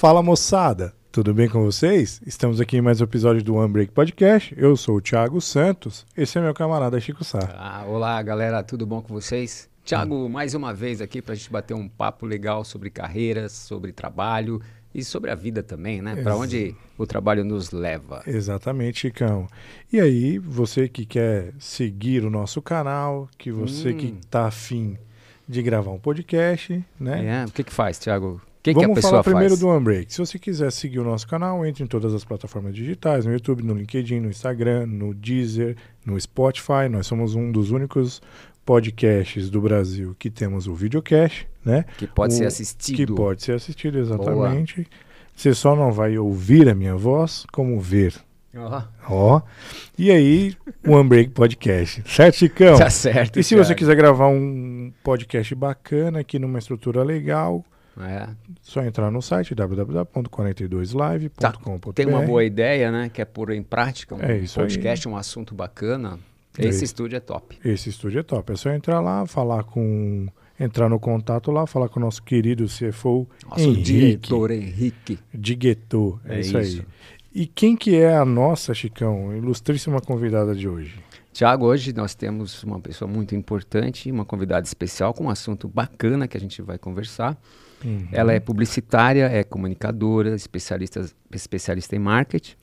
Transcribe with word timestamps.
Fala 0.00 0.22
moçada, 0.22 0.94
tudo 1.12 1.34
bem 1.34 1.46
com 1.46 1.62
vocês? 1.62 2.22
Estamos 2.26 2.58
aqui 2.58 2.78
em 2.78 2.80
mais 2.80 3.02
um 3.02 3.04
episódio 3.04 3.42
do 3.42 3.56
One 3.56 3.70
Break 3.70 3.92
Podcast. 3.92 4.54
Eu 4.56 4.74
sou 4.74 4.96
o 4.96 5.00
Thiago 5.02 5.42
Santos, 5.42 6.06
esse 6.16 6.38
é 6.38 6.40
meu 6.40 6.54
camarada 6.54 6.98
Chico 6.98 7.22
Sá. 7.22 7.38
Ah, 7.54 7.84
olá 7.86 8.22
galera, 8.22 8.62
tudo 8.62 8.86
bom 8.86 9.02
com 9.02 9.12
vocês? 9.12 9.68
Thiago, 9.84 10.26
mais 10.26 10.54
uma 10.54 10.72
vez 10.72 11.02
aqui 11.02 11.20
para 11.20 11.34
a 11.34 11.36
gente 11.36 11.52
bater 11.52 11.74
um 11.74 11.86
papo 11.86 12.24
legal 12.24 12.64
sobre 12.64 12.88
carreiras, 12.88 13.52
sobre 13.52 13.92
trabalho 13.92 14.62
e 14.94 15.04
sobre 15.04 15.30
a 15.30 15.34
vida 15.34 15.62
também, 15.62 16.00
né? 16.00 16.16
Para 16.16 16.34
onde 16.34 16.74
o 16.96 17.06
trabalho 17.06 17.44
nos 17.44 17.70
leva. 17.70 18.22
Exatamente, 18.26 19.00
Chicão. 19.00 19.48
E 19.92 20.00
aí, 20.00 20.38
você 20.38 20.88
que 20.88 21.04
quer 21.04 21.52
seguir 21.58 22.24
o 22.24 22.30
nosso 22.30 22.62
canal, 22.62 23.28
que 23.36 23.52
você 23.52 23.90
Hum. 23.90 23.96
que 23.98 24.12
tá 24.30 24.46
afim 24.46 24.96
de 25.46 25.62
gravar 25.62 25.90
um 25.90 25.98
podcast, 25.98 26.82
né? 26.98 27.42
É, 27.42 27.44
o 27.44 27.50
que 27.52 27.62
que 27.62 27.72
faz, 27.74 27.98
Thiago? 27.98 28.40
O 28.60 28.62
que, 28.62 28.74
que 28.74 28.80
Vamos 28.80 28.92
a 28.92 28.94
pessoa 28.96 29.10
falar 29.10 29.22
primeiro 29.24 29.50
faz? 29.50 29.60
do 29.60 29.70
Unbreak. 29.70 30.12
Se 30.12 30.18
você 30.18 30.38
quiser 30.38 30.70
seguir 30.70 30.98
o 30.98 31.04
nosso 31.04 31.26
canal, 31.26 31.64
entre 31.64 31.82
em 31.82 31.86
todas 31.86 32.12
as 32.12 32.24
plataformas 32.24 32.74
digitais, 32.74 33.24
no 33.24 33.32
YouTube, 33.32 33.62
no 33.62 33.72
LinkedIn, 33.74 34.20
no 34.20 34.28
Instagram, 34.28 34.84
no 34.86 35.14
Deezer, 35.14 35.76
no 36.04 36.20
Spotify. 36.20 36.86
Nós 36.90 37.06
somos 37.06 37.34
um 37.34 37.50
dos 37.50 37.70
únicos 37.70 38.20
podcasts 38.66 39.48
do 39.48 39.60
Brasil 39.62 40.14
que 40.18 40.30
temos 40.30 40.66
o 40.66 40.74
videocast, 40.74 41.46
né? 41.64 41.86
Que 41.96 42.06
pode 42.06 42.34
o- 42.34 42.36
ser 42.36 42.42
Que 42.42 42.48
assistido. 42.48 43.14
pode 43.14 43.42
ser 43.42 43.52
assistido, 43.52 43.98
exatamente. 43.98 44.86
Você 45.34 45.54
só 45.54 45.74
não 45.74 45.90
vai 45.90 46.18
ouvir 46.18 46.68
a 46.68 46.74
minha 46.74 46.94
voz, 46.94 47.46
como 47.52 47.80
ver. 47.80 48.14
Ó, 48.54 48.82
Ó. 49.08 49.42
E 49.96 50.10
aí, 50.10 50.54
o 50.86 50.96
Unbreak 50.98 51.30
Podcast. 51.30 52.02
Certo, 52.06 52.34
Chicão? 52.36 52.76
tá 52.76 52.90
certo. 52.90 53.38
E 53.38 53.42
se 53.42 53.54
você 53.54 53.68
Thiago. 53.68 53.78
quiser 53.78 53.96
gravar 53.96 54.26
um 54.28 54.92
podcast 55.02 55.54
bacana 55.54 56.20
aqui 56.20 56.38
numa 56.38 56.58
estrutura 56.58 57.02
legal, 57.02 57.64
É, 58.04 58.28
só 58.62 58.82
entrar 58.82 59.10
no 59.10 59.20
site 59.22 59.54
www.42live.com.br. 59.54 61.92
tem 61.94 62.06
uma 62.06 62.22
boa 62.22 62.44
ideia, 62.44 62.90
né? 62.90 63.08
Que 63.08 63.22
é 63.22 63.24
pôr 63.24 63.50
em 63.52 63.62
prática 63.62 64.14
um 64.14 64.18
É 64.20 64.40
podcast, 64.54 65.08
um 65.08 65.16
assunto 65.16 65.54
bacana. 65.54 66.18
É 66.58 66.62
Esse 66.66 66.76
isso. 66.76 66.84
estúdio 66.86 67.16
é 67.16 67.20
top. 67.20 67.58
Esse 67.64 67.88
estúdio 67.90 68.20
é 68.20 68.22
top. 68.22 68.52
É 68.52 68.56
só 68.56 68.70
entrar 68.70 69.00
lá, 69.00 69.26
falar 69.26 69.64
com. 69.64 70.26
Entrar 70.58 70.90
no 70.90 71.00
contato 71.00 71.50
lá, 71.50 71.66
falar 71.66 71.88
com 71.88 71.98
o 71.98 72.02
nosso 72.02 72.22
querido 72.22 72.66
CFO 72.66 73.26
Nosso 73.48 73.62
Henrique 73.64 73.82
diretor 73.82 74.50
Henrique. 74.50 75.18
de 75.32 75.54
Gueto. 75.54 76.20
É, 76.26 76.34
É 76.36 76.40
isso, 76.40 76.58
isso. 76.58 76.80
aí. 76.82 76.86
E 77.32 77.46
quem 77.46 77.74
que 77.74 77.96
é 77.96 78.14
a 78.14 78.26
nossa, 78.26 78.74
Chicão, 78.74 79.34
ilustríssima 79.34 80.02
convidada 80.02 80.54
de 80.54 80.68
hoje? 80.68 80.96
Tiago, 81.32 81.64
hoje 81.64 81.94
nós 81.94 82.14
temos 82.14 82.62
uma 82.62 82.78
pessoa 82.78 83.10
muito 83.10 83.34
importante, 83.34 84.10
uma 84.10 84.26
convidada 84.26 84.66
especial 84.66 85.14
com 85.14 85.24
um 85.24 85.30
assunto 85.30 85.66
bacana 85.66 86.28
que 86.28 86.36
a 86.36 86.40
gente 86.40 86.60
vai 86.60 86.76
conversar. 86.76 87.40
Uhum. 87.84 88.08
Ela 88.12 88.32
é 88.32 88.40
publicitária, 88.40 89.24
é 89.26 89.42
comunicadora, 89.44 90.34
especialista, 90.34 91.04
especialista 91.32 91.96
em 91.96 91.98
marketing. 91.98 92.54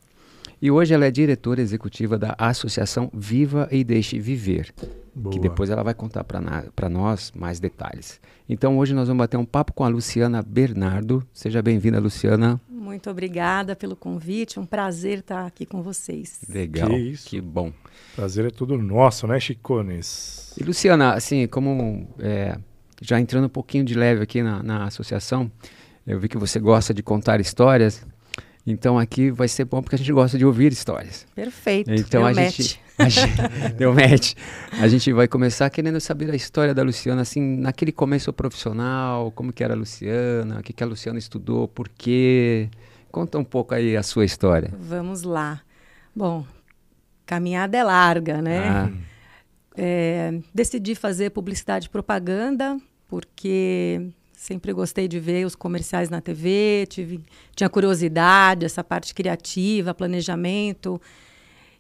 E 0.62 0.72
hoje 0.72 0.94
ela 0.94 1.06
é 1.06 1.12
diretora 1.12 1.62
executiva 1.62 2.18
da 2.18 2.36
Associação 2.38 3.12
Viva 3.14 3.68
e 3.72 3.84
Deixe 3.84 4.20
Viver, 4.20 4.74
Boa. 5.14 5.32
que 5.32 5.40
depois 5.40 5.70
ela 5.70 5.84
vai 5.84 5.94
contar 5.94 6.24
para 6.24 6.90
nós 6.90 7.32
mais 7.36 7.60
detalhes. 7.60 8.20
Então 8.50 8.78
hoje 8.80 8.92
nós 8.94 9.08
vamos 9.08 9.20
bater 9.20 9.38
um 9.38 9.46
papo 9.46 9.72
com 9.72 9.84
a 9.84 9.88
Luciana 9.88 10.42
Bernardo. 10.42 11.24
Seja 11.32 11.62
bem-vinda, 11.62 12.00
Luciana. 12.00 12.60
Muito 12.68 13.08
obrigada 13.08 13.76
pelo 13.76 13.96
convite, 13.96 14.60
um 14.60 14.66
prazer 14.66 15.20
estar 15.20 15.46
aqui 15.46 15.64
com 15.64 15.84
vocês. 15.84 16.40
Legal, 16.50 16.90
Que 16.90 16.96
isso. 16.98 17.30
que 17.30 17.40
bom. 17.40 17.72
Prazer 18.16 18.46
é 18.46 18.50
tudo 18.50 18.76
nosso, 18.80 19.28
né, 19.28 19.40
Chicones? 19.40 20.56
E 20.60 20.64
Luciana, 20.64 21.14
assim, 21.14 21.46
como 21.46 22.08
é, 22.18 22.58
já 23.02 23.20
entrando 23.20 23.46
um 23.46 23.50
pouquinho 23.50 23.84
de 23.84 23.94
leve 23.94 24.24
aqui 24.24 24.42
na, 24.42 24.62
na 24.64 24.86
associação, 24.86 25.52
eu 26.06 26.20
vi 26.20 26.28
que 26.28 26.38
você 26.38 26.60
gosta 26.60 26.94
de 26.94 27.04
contar 27.04 27.40
histórias, 27.40 28.06
então 28.66 29.00
aqui 29.00 29.32
vai 29.32 29.48
ser 29.48 29.66
bom 29.66 29.82
porque 29.82 29.96
a 29.96 29.98
gente 29.98 30.12
gosta 30.12 30.38
de 30.38 30.46
ouvir 30.46 30.72
histórias. 30.72 31.26
Perfeito. 31.34 31.90
Então 31.92 32.22
Deu 32.22 32.26
a 32.28 32.34
match. 32.34 32.58
gente, 32.58 32.82
a 32.98 33.10
gente 33.10 33.74
deu 33.78 33.94
match. 33.94 34.34
A 34.74 34.88
gente 34.88 35.14
vai 35.14 35.28
começar 35.28 35.70
querendo 35.70 36.00
saber 36.02 36.30
a 36.30 36.36
história 36.36 36.74
da 36.74 36.84
Luciana, 36.84 37.22
assim, 37.22 37.42
naquele 37.42 37.92
começo 37.94 38.32
profissional, 38.34 39.32
como 39.32 39.54
que 39.54 39.64
era 39.64 39.74
a 39.74 39.78
Luciana, 39.78 40.60
o 40.60 40.64
que, 40.64 40.74
que 40.74 40.84
a 40.84 40.88
Luciana 40.88 41.18
estudou, 41.18 41.68
por 41.68 41.88
quê. 41.88 42.70
Conta 43.10 43.38
um 43.38 43.44
pouco 43.44 43.74
aí 43.74 43.96
a 43.96 44.04
sua 44.04 44.26
história. 44.26 44.72
Vamos 44.78 45.24
lá. 45.24 45.62
Bom, 46.14 46.46
caminhada 47.26 47.78
é 47.78 47.84
larga, 47.84 48.42
né? 48.42 48.68
Ah, 48.68 48.90
É, 49.78 50.40
decidi 50.54 50.96
fazer 50.96 51.30
publicidade 51.30 51.86
e 51.86 51.90
propaganda 51.90 52.78
porque 53.08 54.10
sempre 54.34 54.72
gostei 54.72 55.08
de 55.08 55.20
ver 55.20 55.46
os 55.46 55.56
comerciais 55.56 56.10
na 56.10 56.22
TV, 56.22 56.86
tive, 56.90 57.24
tinha 57.56 57.70
curiosidade, 57.70 58.66
essa 58.66 58.84
parte 58.84 59.14
criativa, 59.14 59.94
planejamento. 59.94 61.02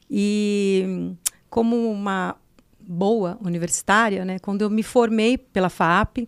E 0.09 1.13
como 1.50 1.91
uma 1.91 2.35
boa 2.80 3.38
universitária, 3.44 4.24
né, 4.24 4.40
quando 4.40 4.62
eu 4.62 4.69
me 4.69 4.81
formei 4.81 5.38
pela 5.38 5.69
FAP, 5.69 6.28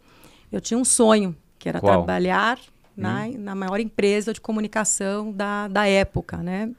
eu 0.52 0.60
tinha 0.60 0.78
um 0.78 0.86
sonho, 0.86 1.36
que 1.58 1.70
era 1.70 1.80
Qual? 1.80 1.94
trabalhar 1.94 2.60
na, 2.96 3.28
na 3.28 3.56
maior 3.56 3.80
empresa 3.80 4.34
de 4.34 4.42
comunicação 4.42 5.32
da, 5.32 5.68
da 5.68 5.88
época, 5.88 6.38
né? 6.38 6.70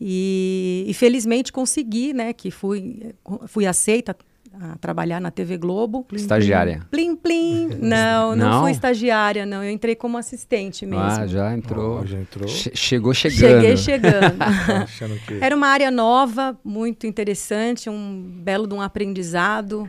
E, 0.00 0.84
e 0.88 0.94
felizmente 0.94 1.52
consegui, 1.52 2.12
né? 2.14 2.32
Que 2.32 2.50
fui, 2.50 3.12
fui 3.46 3.66
aceita 3.66 4.16
a 4.60 4.76
trabalhar 4.78 5.20
na 5.20 5.30
TV 5.30 5.56
Globo. 5.58 6.04
estagiária. 6.12 6.82
Plim, 6.90 7.14
plim. 7.14 7.68
Não, 7.80 8.34
não, 8.34 8.50
Não? 8.50 8.60
fui 8.62 8.72
estagiária, 8.72 9.46
não. 9.46 9.62
Eu 9.62 9.70
entrei 9.70 9.94
como 9.94 10.18
assistente 10.18 10.84
mesmo. 10.84 11.04
Ah, 11.04 11.26
já 11.26 11.54
entrou. 11.54 12.04
Já 12.06 12.18
entrou. 12.18 12.48
Che- 12.48 12.72
chegou 12.74 13.14
chegando. 13.14 13.60
Cheguei 13.60 13.76
chegando. 13.76 14.36
Tá 14.40 14.86
que... 15.26 15.34
Era 15.40 15.54
uma 15.54 15.68
área 15.68 15.90
nova, 15.90 16.58
muito 16.64 17.06
interessante, 17.06 17.88
um 17.88 18.40
belo 18.42 18.66
de 18.66 18.74
um 18.74 18.80
aprendizado. 18.80 19.88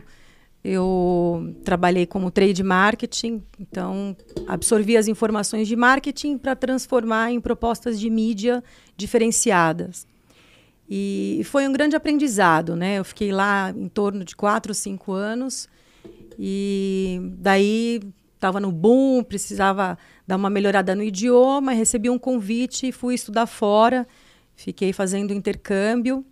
Eu 0.64 1.56
trabalhei 1.64 2.06
como 2.06 2.30
trade 2.30 2.62
marketing, 2.62 3.42
então 3.58 4.16
absorvi 4.46 4.96
as 4.96 5.08
informações 5.08 5.66
de 5.66 5.74
marketing 5.74 6.38
para 6.38 6.54
transformar 6.54 7.32
em 7.32 7.40
propostas 7.40 7.98
de 7.98 8.08
mídia 8.08 8.62
diferenciadas. 8.96 10.06
E 10.88 11.42
foi 11.44 11.66
um 11.66 11.72
grande 11.72 11.96
aprendizado, 11.96 12.76
né? 12.76 12.98
Eu 12.98 13.04
fiquei 13.04 13.32
lá 13.32 13.70
em 13.76 13.88
torno 13.88 14.24
de 14.24 14.36
quatro, 14.36 14.72
cinco 14.72 15.12
anos 15.12 15.68
e 16.38 17.20
daí 17.38 18.00
estava 18.34 18.60
no 18.60 18.70
boom, 18.70 19.22
precisava 19.22 19.98
dar 20.26 20.36
uma 20.36 20.50
melhorada 20.50 20.94
no 20.94 21.02
idioma, 21.02 21.72
recebi 21.72 22.10
um 22.10 22.18
convite 22.18 22.88
e 22.88 22.92
fui 22.92 23.14
estudar 23.14 23.46
fora. 23.46 24.06
Fiquei 24.54 24.92
fazendo 24.92 25.32
intercâmbio. 25.32 26.24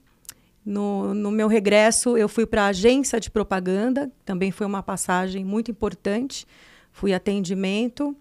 No, 0.65 1.15
no 1.15 1.31
meu 1.31 1.49
regresso, 1.49 2.17
eu 2.19 2.29
fui 2.29 2.45
para 2.47 2.65
a 2.65 2.67
agência 2.69 3.19
de 3.19 3.31
propaganda, 3.31 4.11
também 4.25 4.51
foi 4.51 4.67
uma 4.67 4.83
passagem 4.83 5.45
muito 5.45 5.71
importante. 5.71 6.47
Fui 6.93 7.15
atendimento. 7.15 8.15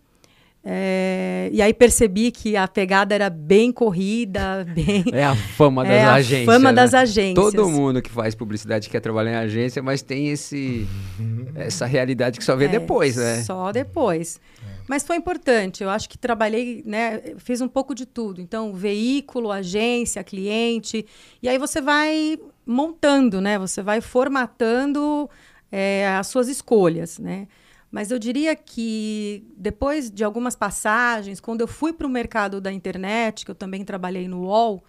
É, 0.64 1.50
e 1.54 1.62
aí 1.62 1.74
percebi 1.74 2.32
que 2.32 2.58
a 2.58 2.68
pegada 2.68 3.16
era 3.16 3.30
bem 3.30 3.72
corrida, 3.72 4.66
bem. 4.76 5.04
É 5.12 5.24
a 5.24 5.36
fama 5.36 5.84
das 5.84 5.94
É 5.94 6.04
a 6.04 6.14
agências. 6.16 6.46
fama 6.46 6.70
né? 6.72 6.76
das 6.76 6.94
agências. 6.94 7.34
Todo 7.36 7.70
mundo 7.70 8.02
que 8.02 8.10
faz 8.10 8.36
publicidade 8.36 8.90
quer 8.90 9.00
trabalhar 9.00 9.32
em 9.32 9.36
agência, 9.36 9.82
mas 9.82 10.02
tem 10.02 10.30
esse, 10.30 10.86
essa 11.56 11.86
realidade 11.86 12.38
que 12.40 12.44
só 12.46 12.56
vê 12.56 12.66
É, 12.66 12.68
depois, 12.68 13.16
né? 13.16 13.42
Só 13.44 13.72
depois. 13.72 14.40
Mas 14.90 15.04
foi 15.04 15.18
importante. 15.18 15.84
Eu 15.84 15.90
acho 15.92 16.10
que 16.10 16.18
trabalhei, 16.18 16.82
né? 16.84 17.36
Fiz 17.38 17.62
um 17.62 17.68
pouco 17.68 17.94
de 17.94 18.08
tudo. 18.08 18.42
Então, 18.42 18.74
veículo, 18.74 19.52
agência, 19.52 20.24
cliente. 20.24 21.06
E 21.44 21.48
aí 21.48 21.60
você 21.60 21.80
vai 21.80 22.40
montando, 22.66 23.40
né? 23.40 23.60
Você 23.60 23.84
vai 23.84 24.02
formatando 24.02 25.30
é, 25.72 26.08
as 26.08 26.26
suas 26.26 26.48
escolhas, 26.48 27.20
né? 27.20 27.48
Mas 27.92 28.10
eu 28.10 28.18
diria 28.18 28.56
que 28.56 29.44
depois 29.56 30.10
de 30.10 30.24
algumas 30.24 30.56
passagens, 30.56 31.40
quando 31.40 31.62
eu 31.62 31.68
fui 31.68 31.94
para 31.94 32.08
o 32.08 32.10
mercado 32.10 32.60
da 32.60 32.72
internet, 32.72 33.46
que 33.46 33.52
eu 33.52 33.56
também 33.56 33.86
trabalhei 33.86 34.28
no 34.28 34.46
UOL, 34.46 34.84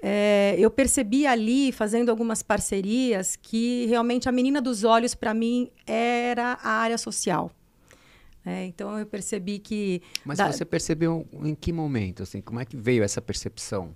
é, 0.00 0.54
eu 0.56 0.70
percebi 0.70 1.26
ali, 1.26 1.72
fazendo 1.72 2.10
algumas 2.10 2.44
parcerias, 2.44 3.34
que 3.34 3.86
realmente 3.86 4.28
a 4.28 4.32
menina 4.32 4.60
dos 4.60 4.84
olhos 4.84 5.16
para 5.16 5.34
mim 5.34 5.68
era 5.84 6.56
a 6.62 6.70
área 6.70 6.96
social. 6.96 7.50
É, 8.46 8.64
então 8.64 8.96
eu 8.96 9.04
percebi 9.04 9.58
que. 9.58 10.00
Mas 10.24 10.38
da- 10.38 10.52
você 10.52 10.64
percebeu 10.64 11.26
em 11.42 11.52
que 11.54 11.72
momento, 11.72 12.22
assim, 12.22 12.40
como 12.40 12.60
é 12.60 12.64
que 12.64 12.76
veio 12.76 13.02
essa 13.02 13.20
percepção? 13.20 13.90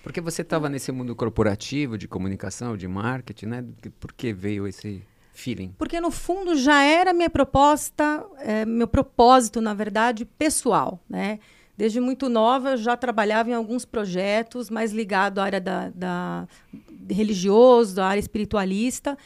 Porque 0.00 0.20
você 0.20 0.42
estava 0.42 0.68
nesse 0.68 0.92
mundo 0.92 1.14
corporativo, 1.16 1.98
de 1.98 2.06
comunicação, 2.06 2.76
de 2.76 2.86
marketing, 2.86 3.46
né? 3.46 3.64
Por 3.98 4.12
que 4.12 4.32
veio 4.32 4.66
esse 4.68 5.02
feeling? 5.32 5.74
Porque 5.76 6.00
no 6.00 6.10
fundo 6.12 6.56
já 6.56 6.82
era 6.84 7.12
minha 7.12 7.28
proposta, 7.28 8.24
é, 8.38 8.64
meu 8.64 8.86
propósito, 8.86 9.60
na 9.60 9.74
verdade, 9.74 10.24
pessoal, 10.24 11.00
né? 11.08 11.40
Desde 11.76 11.98
muito 11.98 12.28
nova 12.28 12.70
eu 12.72 12.76
já 12.76 12.96
trabalhava 12.96 13.50
em 13.50 13.54
alguns 13.54 13.84
projetos 13.84 14.70
mais 14.70 14.92
ligados 14.92 15.38
à 15.38 15.44
área 15.44 15.60
da, 15.60 15.88
da 15.90 16.48
religioso, 17.10 17.96
da 17.96 18.06
área 18.06 18.20
espiritualista, 18.20 19.18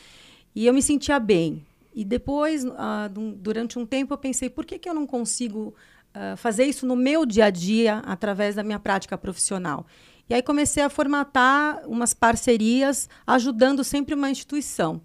e 0.54 0.66
eu 0.66 0.72
me 0.72 0.80
sentia 0.82 1.18
bem. 1.20 1.64
E 1.94 2.04
depois, 2.04 2.64
ah, 2.76 3.08
durante 3.36 3.78
um 3.78 3.86
tempo, 3.86 4.12
eu 4.12 4.18
pensei, 4.18 4.50
por 4.50 4.66
que, 4.66 4.78
que 4.78 4.88
eu 4.88 4.94
não 4.94 5.06
consigo 5.06 5.74
uh, 6.14 6.36
fazer 6.36 6.64
isso 6.64 6.86
no 6.86 6.96
meu 6.96 7.26
dia 7.26 7.46
a 7.46 7.50
dia 7.50 7.98
através 7.98 8.54
da 8.54 8.62
minha 8.62 8.78
prática 8.78 9.18
profissional. 9.18 9.86
E 10.28 10.34
aí 10.34 10.42
comecei 10.42 10.82
a 10.82 10.88
formatar 10.88 11.82
umas 11.86 12.14
parcerias, 12.14 13.08
ajudando 13.26 13.84
sempre 13.84 14.14
uma 14.14 14.30
instituição. 14.30 15.02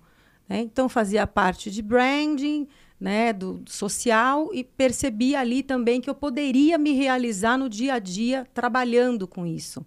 Né? 0.48 0.62
Então 0.62 0.88
fazia 0.88 1.28
parte 1.28 1.70
de 1.70 1.82
branding, 1.82 2.68
né, 3.00 3.32
do, 3.32 3.56
do 3.56 3.70
social 3.70 4.50
e 4.54 4.64
percebi 4.64 5.36
ali 5.36 5.64
também 5.64 6.02
que 6.02 6.10
eu 6.10 6.16
poderia 6.16 6.78
me 6.78 6.92
realizar 6.92 7.58
no 7.58 7.70
dia 7.70 7.94
a 7.94 8.00
dia 8.00 8.48
trabalhando 8.54 9.28
com 9.28 9.46
isso. 9.46 9.86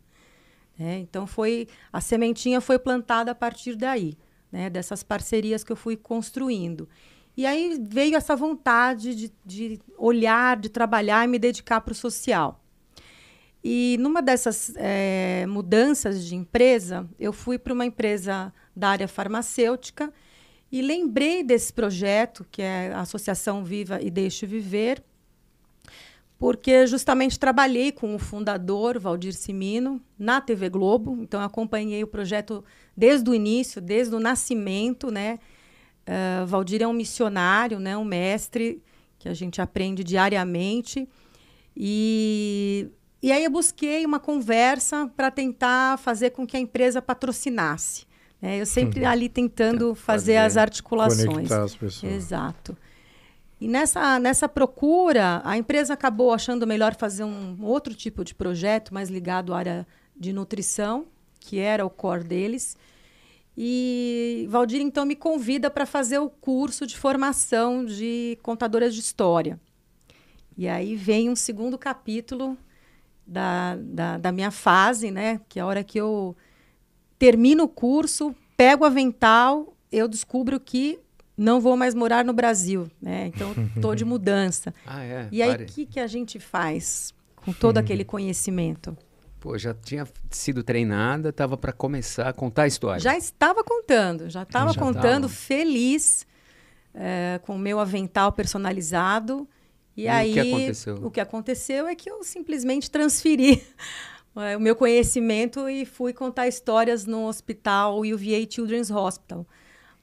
Né? 0.79 0.99
Então 1.01 1.27
foi 1.27 1.69
a 1.93 2.01
sementinha 2.01 2.61
foi 2.61 2.79
plantada 2.79 3.31
a 3.31 3.35
partir 3.35 3.75
daí, 3.77 4.17
né, 4.53 4.69
dessas 4.69 5.03
parcerias 5.03 5.65
que 5.65 5.73
eu 5.73 5.77
fui 5.77 5.97
construindo. 5.97 6.89
E 7.35 7.47
aí 7.47 7.81
veio 7.83 8.15
essa 8.15 8.37
vontade 8.37 9.15
de, 9.15 9.33
de 9.45 9.81
olhar, 9.97 10.59
de 10.59 10.69
trabalhar 10.69 11.25
e 11.25 11.29
me 11.29 11.39
dedicar 11.39 11.81
para 11.81 11.93
o 11.93 11.95
social. 11.95 12.63
E 13.65 13.97
numa 13.99 14.21
dessas 14.21 14.73
é, 14.77 15.47
mudanças 15.47 16.25
de 16.25 16.35
empresa, 16.35 17.09
eu 17.19 17.33
fui 17.33 17.59
para 17.59 17.73
uma 17.73 17.87
empresa 17.87 18.53
da 18.77 18.91
área 18.91 19.09
farmacêutica 19.09 20.13
e 20.71 20.83
lembrei 20.83 21.43
desse 21.43 21.73
projeto, 21.73 22.47
que 22.51 22.61
é 22.61 22.93
a 22.93 23.01
Associação 23.01 23.65
Viva 23.65 24.01
e 24.03 24.11
Deixe 24.11 24.47
Viver, 24.47 25.03
porque 26.39 26.89
justamente 26.89 27.39
trabalhei 27.39 27.93
com 27.93 28.17
o 28.17 28.19
fundador, 28.19 28.99
Valdir 28.99 29.33
Simino, 29.33 30.03
na 30.19 30.41
TV 30.41 30.69
Globo. 30.69 31.17
Então, 31.21 31.41
acompanhei 31.41 32.03
o 32.03 32.07
projeto 32.09 32.65
desde 32.97 33.29
o 33.31 33.35
início, 33.35 33.81
desde 33.81 34.15
o 34.15 34.21
nascimento, 34.21 35.11
né? 35.11 35.39
Uh, 36.07 36.47
Valdir 36.47 36.83
é 36.83 36.87
um 36.87 36.93
missionário, 36.93 37.79
né, 37.79 37.97
um 37.97 38.05
mestre 38.05 38.83
que 39.19 39.29
a 39.29 39.35
gente 39.35 39.63
aprende 39.63 40.03
diariamente. 40.03 41.09
E, 41.77 42.89
e 43.23 43.31
aí 43.31 43.45
eu 43.45 43.51
busquei 43.51 44.05
uma 44.05 44.19
conversa 44.19 45.11
para 45.17 45.31
tentar 45.31 45.97
fazer 45.99 46.31
com 46.31 46.45
que 46.45 46.57
a 46.57 46.61
empresa 46.61 47.01
patrocinasse. 47.01 48.05
Né? 48.41 48.61
Eu 48.61 48.67
sempre 48.67 49.03
uhum. 49.03 49.09
ali 49.09 49.29
tentando 49.29 49.95
fazer, 49.95 50.35
fazer, 50.35 50.37
as 50.39 50.57
articulações. 50.57 51.53
As 51.53 51.77
pessoas. 51.77 52.13
Exato. 52.13 52.77
E 53.61 53.69
nessa, 53.69 54.19
nessa 54.19 54.49
procura, 54.49 55.41
a 55.45 55.57
empresa 55.57 55.95
acabou 55.95 56.33
achando 56.33 56.67
melhor 56.67 56.97
fazer 56.97 57.23
um 57.23 57.57
outro 57.63 57.95
tipo 57.95 58.25
de 58.25 58.35
projeto 58.35 58.93
mais 58.93 59.09
ligado 59.09 59.55
à 59.55 59.59
área 59.59 59.87
de 60.17 60.33
nutrição, 60.33 61.07
que 61.43 61.59
era 61.59 61.85
o 61.85 61.91
core 61.91 62.25
deles. 62.25 62.77
E 63.57 64.47
Valdir 64.49 64.81
então 64.81 65.05
me 65.05 65.15
convida 65.15 65.71
para 65.71 65.85
fazer 65.85 66.19
o 66.19 66.31
curso 66.31 66.87
de 66.87 66.97
formação 66.97 67.85
de 67.85 68.39
contadoras 68.43 68.95
de 68.95 69.01
história. 69.01 69.61
E 70.57 70.69
aí 70.69 70.97
vem 70.97 71.29
um 71.29 71.37
segundo 71.37 71.77
capítulo 71.77 72.57
da, 73.27 73.77
da, 73.77 74.19
da, 74.19 74.33
minha 74.33 74.51
fase, 74.51 75.11
né? 75.11 75.41
Que 75.49 75.59
é 75.59 75.63
a 75.63 75.67
hora 75.67 75.85
que 75.85 75.99
eu 75.99 76.37
termino 77.19 77.65
o 77.65 77.69
curso, 77.69 78.35
pego 78.57 78.85
o 78.85 78.87
avental, 78.87 79.75
eu 79.91 80.09
descubro 80.09 80.59
que 80.59 80.99
não 81.37 81.61
vou 81.61 81.77
mais 81.77 81.95
morar 81.95 82.25
no 82.25 82.33
Brasil, 82.33 82.91
né? 83.01 83.27
Então 83.27 83.53
estou 83.77 83.95
de 83.95 84.05
mudança. 84.05 84.75
ah, 84.87 85.03
é? 85.05 85.29
E 85.31 85.43
aí 85.43 85.63
o 85.63 85.67
que, 85.67 85.87
que 85.87 86.01
a 86.01 86.07
gente 86.07 86.39
faz 86.39 87.15
com 87.37 87.53
todo 87.53 87.79
aquele 87.79 88.05
conhecimento? 88.05 88.97
Pô, 89.43 89.59
já 89.59 89.75
tinha 89.75 90.07
sido 90.31 90.63
treinada, 90.63 91.31
estava 91.31 91.57
para 91.57 91.73
começar 91.73 92.29
a 92.29 92.33
contar 92.33 92.63
a 92.63 92.67
história. 92.69 93.01
Já 93.01 93.19
estava 93.19 93.65
contando, 93.65 94.31
já 94.31 94.45
estava 94.45 94.73
contando, 94.73 95.23
tava. 95.23 95.29
feliz, 95.29 96.25
é, 96.95 97.41
com 97.43 97.57
o 97.57 97.59
meu 97.59 97.81
avental 97.81 98.31
personalizado. 98.31 99.49
E, 99.97 100.03
e 100.03 100.09
aí, 100.09 100.31
o 100.31 100.35
que 100.35 100.41
aconteceu? 100.41 100.95
O 100.95 101.11
que 101.11 101.21
aconteceu 101.21 101.89
é 101.89 101.97
que 101.97 102.09
eu 102.09 102.23
simplesmente 102.23 102.89
transferi 102.89 103.61
o 104.57 104.61
meu 104.61 104.77
conhecimento 104.77 105.69
e 105.69 105.85
fui 105.85 106.13
contar 106.13 106.47
histórias 106.47 107.05
no 107.05 107.27
hospital 107.27 107.99
UVA 107.99 108.47
Children's 108.49 108.93
Hospital, 108.93 109.45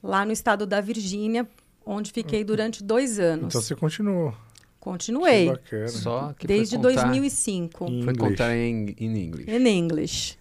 lá 0.02 0.22
no 0.22 0.32
estado 0.32 0.66
da 0.66 0.82
Virgínia, 0.82 1.48
onde 1.86 2.12
fiquei 2.12 2.44
durante 2.44 2.84
dois 2.84 3.18
anos. 3.18 3.46
Então 3.46 3.62
você 3.62 3.74
continuou. 3.74 4.34
Continuei. 4.80 5.52
Que 5.68 5.88
Só 5.88 6.32
que 6.32 6.46
Desde 6.46 6.76
foi 6.76 6.90
contar, 6.90 7.02
2005. 7.02 7.84
Em 7.84 8.02
foi 8.02 8.16
contar 8.16 8.56
em, 8.56 8.96
em 8.98 9.24
inglês. 9.24 9.48
Em 9.48 9.78
inglês. 9.78 10.38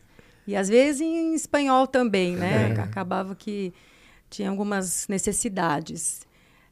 E 0.47 0.55
às 0.55 0.69
vezes 0.69 1.01
em 1.01 1.35
espanhol 1.35 1.85
também, 1.85 2.35
né? 2.35 2.73
É. 2.75 2.81
Acabava 2.81 3.35
que 3.35 3.73
tinha 4.29 4.49
algumas 4.49 5.07
necessidades. 5.09 6.21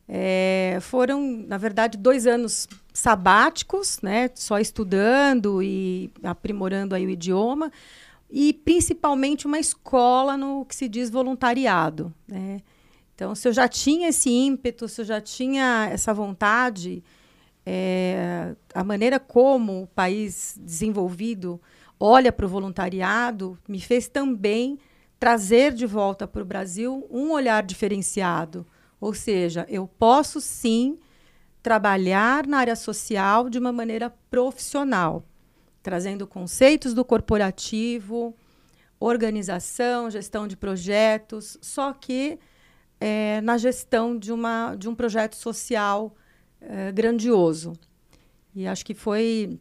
É, 0.08 0.78
foram, 0.82 1.46
na 1.46 1.58
verdade, 1.58 1.98
dois 1.98 2.26
anos 2.26 2.68
sabáticos, 2.94 4.00
né? 4.02 4.30
Só 4.34 4.58
estudando 4.58 5.62
e 5.62 6.10
aprimorando 6.24 6.96
aí 6.96 7.06
o 7.06 7.10
idioma. 7.10 7.70
E 8.32 8.54
principalmente 8.54 9.46
uma 9.46 9.60
escola 9.60 10.38
no 10.38 10.66
que 10.66 10.76
se 10.76 10.88
diz 10.88 11.10
voluntariado, 11.10 12.14
né? 12.26 12.62
Então, 13.14 13.36
se 13.36 13.48
eu 13.48 13.52
já 13.52 13.68
tinha 13.68 14.10
esse 14.10 14.30
ímpeto, 14.30 14.88
se 14.88 15.02
eu 15.02 15.06
já 15.06 15.20
tinha 15.20 15.90
essa 15.92 16.14
vontade, 16.14 17.04
é, 17.70 18.56
a 18.74 18.82
maneira 18.82 19.20
como 19.20 19.84
o 19.84 19.88
país 19.88 20.58
desenvolvido 20.58 21.62
olha 22.00 22.32
para 22.32 22.46
o 22.46 22.50
voluntariado 22.50 23.60
me 23.68 23.82
fez 23.82 24.08
também 24.08 24.80
trazer 25.20 25.74
de 25.74 25.86
volta 25.86 26.26
para 26.26 26.42
o 26.42 26.46
Brasil 26.46 27.06
um 27.12 27.32
olhar 27.32 27.62
diferenciado. 27.64 28.66
Ou 29.02 29.14
seja, 29.14 29.66
eu 29.68 29.86
posso 29.86 30.40
sim 30.40 30.98
trabalhar 31.62 32.48
na 32.48 32.60
área 32.60 32.76
social 32.76 33.50
de 33.50 33.60
uma 33.60 33.74
maneira 33.74 34.14
profissional, 34.32 35.26
trazendo 35.84 36.26
conceitos 36.26 36.94
do 36.94 37.04
corporativo, 37.04 38.34
organização, 38.98 40.10
gestão 40.10 40.48
de 40.48 40.56
projetos, 40.56 41.58
só 41.62 41.92
que 41.92 42.40
é, 42.98 43.42
na 43.42 43.58
gestão 43.58 44.18
de, 44.18 44.32
uma, 44.32 44.74
de 44.76 44.88
um 44.88 44.96
projeto 44.96 45.36
social 45.36 46.16
é, 46.68 46.92
grandioso. 46.92 47.74
E 48.54 48.68
acho 48.68 48.86
que 48.86 48.94
foi 48.94 49.60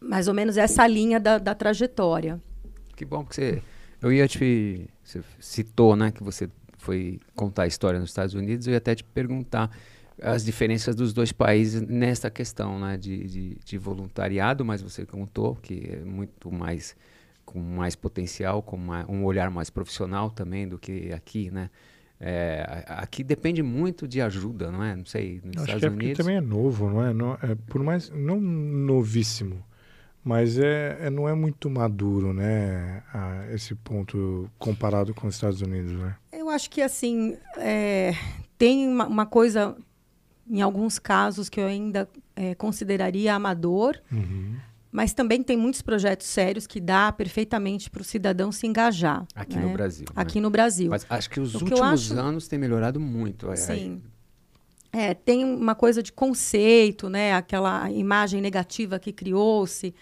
mais 0.00 0.28
ou 0.28 0.34
menos 0.34 0.56
essa 0.56 0.86
linha 0.86 1.20
da, 1.20 1.38
da 1.38 1.54
trajetória. 1.54 2.40
Que 2.96 3.04
bom 3.04 3.24
que 3.24 3.34
você. 3.34 3.62
Eu 4.00 4.12
ia 4.12 4.26
te. 4.26 4.88
Você 5.02 5.22
citou, 5.38 5.94
né, 5.94 6.10
que 6.10 6.22
você 6.22 6.48
foi 6.78 7.20
contar 7.34 7.64
a 7.64 7.66
história 7.66 8.00
nos 8.00 8.10
Estados 8.10 8.34
Unidos. 8.34 8.66
Eu 8.66 8.72
ia 8.72 8.78
até 8.78 8.94
te 8.94 9.04
perguntar 9.04 9.70
as 10.20 10.44
diferenças 10.44 10.94
dos 10.94 11.12
dois 11.12 11.32
países 11.32 11.80
nessa 11.80 12.30
questão, 12.30 12.78
né, 12.78 12.96
de, 12.96 13.24
de, 13.26 13.56
de 13.64 13.78
voluntariado, 13.78 14.64
mas 14.64 14.82
você 14.82 15.04
contou 15.04 15.56
que 15.56 15.90
é 15.90 16.04
muito 16.04 16.50
mais 16.50 16.96
com 17.44 17.58
mais 17.58 17.96
potencial, 17.96 18.62
com 18.62 18.76
uma, 18.76 19.04
um 19.10 19.24
olhar 19.24 19.50
mais 19.50 19.68
profissional 19.68 20.30
também 20.30 20.68
do 20.68 20.78
que 20.78 21.12
aqui, 21.12 21.50
né? 21.50 21.70
É, 22.24 22.84
aqui 22.86 23.24
depende 23.24 23.64
muito 23.64 24.06
de 24.06 24.20
ajuda, 24.20 24.70
não 24.70 24.84
é? 24.84 24.94
Não 24.94 25.04
sei, 25.04 25.40
nos 25.44 25.56
Acho 25.56 25.76
Estados 25.76 25.80
que 25.80 25.86
é 25.86 25.90
Unidos. 25.90 26.18
também 26.18 26.36
é 26.36 26.40
novo, 26.40 26.88
não 26.88 27.04
é? 27.04 27.12
Não, 27.12 27.34
é 27.34 27.56
por 27.66 27.82
mais 27.82 28.10
não 28.10 28.40
novíssimo, 28.40 29.60
mas 30.22 30.56
é, 30.56 30.98
é 31.00 31.10
não 31.10 31.28
é 31.28 31.34
muito 31.34 31.68
maduro, 31.68 32.32
né? 32.32 33.02
A, 33.12 33.52
esse 33.52 33.74
ponto 33.74 34.48
comparado 34.56 35.12
com 35.12 35.26
os 35.26 35.34
Estados 35.34 35.60
Unidos, 35.62 35.90
né? 35.94 36.14
Eu 36.32 36.48
acho 36.48 36.70
que 36.70 36.80
assim 36.80 37.36
é, 37.56 38.14
tem 38.56 38.86
uma, 38.86 39.08
uma, 39.08 39.26
coisa, 39.26 39.76
em 40.48 40.62
alguns 40.62 41.00
casos 41.00 41.48
que 41.48 41.58
eu 41.58 41.66
ainda 41.66 42.08
é, 42.36 42.54
consideraria 42.54 43.34
amador. 43.34 44.00
Uhum 44.12 44.54
mas 44.92 45.14
também 45.14 45.42
tem 45.42 45.56
muitos 45.56 45.80
projetos 45.80 46.26
sérios 46.26 46.66
que 46.66 46.78
dá 46.78 47.10
perfeitamente 47.10 47.90
para 47.90 48.02
o 48.02 48.04
cidadão 48.04 48.52
se 48.52 48.66
engajar. 48.66 49.26
Aqui 49.34 49.56
né? 49.56 49.62
no 49.62 49.72
Brasil. 49.72 50.04
Né? 50.06 50.12
Aqui 50.14 50.40
no 50.40 50.50
Brasil. 50.50 50.90
Mas 50.90 51.06
acho 51.08 51.30
que 51.30 51.40
os 51.40 51.54
o 51.54 51.58
últimos 51.58 51.80
que 51.80 52.12
acho... 52.12 52.20
anos 52.20 52.46
tem 52.46 52.58
melhorado 52.58 53.00
muito. 53.00 53.48
Sim. 53.56 54.02
É, 54.92 55.14
tem 55.14 55.42
uma 55.42 55.74
coisa 55.74 56.02
de 56.02 56.12
conceito, 56.12 57.08
né? 57.08 57.32
Aquela 57.32 57.90
imagem 57.90 58.42
negativa 58.42 58.98
que 58.98 59.10
criou-se, 59.10 59.94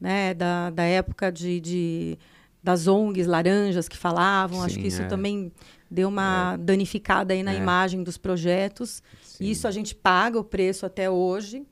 né? 0.00 0.32
Da, 0.32 0.70
da 0.70 0.84
época 0.84 1.32
de, 1.32 1.58
de, 1.58 2.18
das 2.62 2.86
ONGs 2.86 3.26
laranjas 3.26 3.88
que 3.88 3.96
falavam. 3.96 4.60
Sim, 4.60 4.66
acho 4.66 4.78
que 4.78 4.86
isso 4.86 5.02
é. 5.02 5.06
também 5.06 5.50
deu 5.90 6.08
uma 6.08 6.52
é. 6.54 6.58
danificada 6.58 7.34
aí 7.34 7.42
na 7.42 7.52
é. 7.52 7.56
imagem 7.56 8.04
dos 8.04 8.16
projetos. 8.16 9.02
Sim. 9.24 9.46
Isso 9.46 9.66
a 9.66 9.72
gente 9.72 9.92
paga 9.92 10.38
o 10.38 10.44
preço 10.44 10.86
até 10.86 11.10
hoje. 11.10 11.66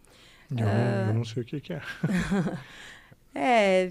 Eu, 0.50 0.66
uh... 0.66 1.08
eu 1.08 1.14
não 1.14 1.24
sei 1.24 1.42
o 1.42 1.46
que, 1.46 1.60
que 1.60 1.72
é. 1.72 1.80
é, 3.34 3.90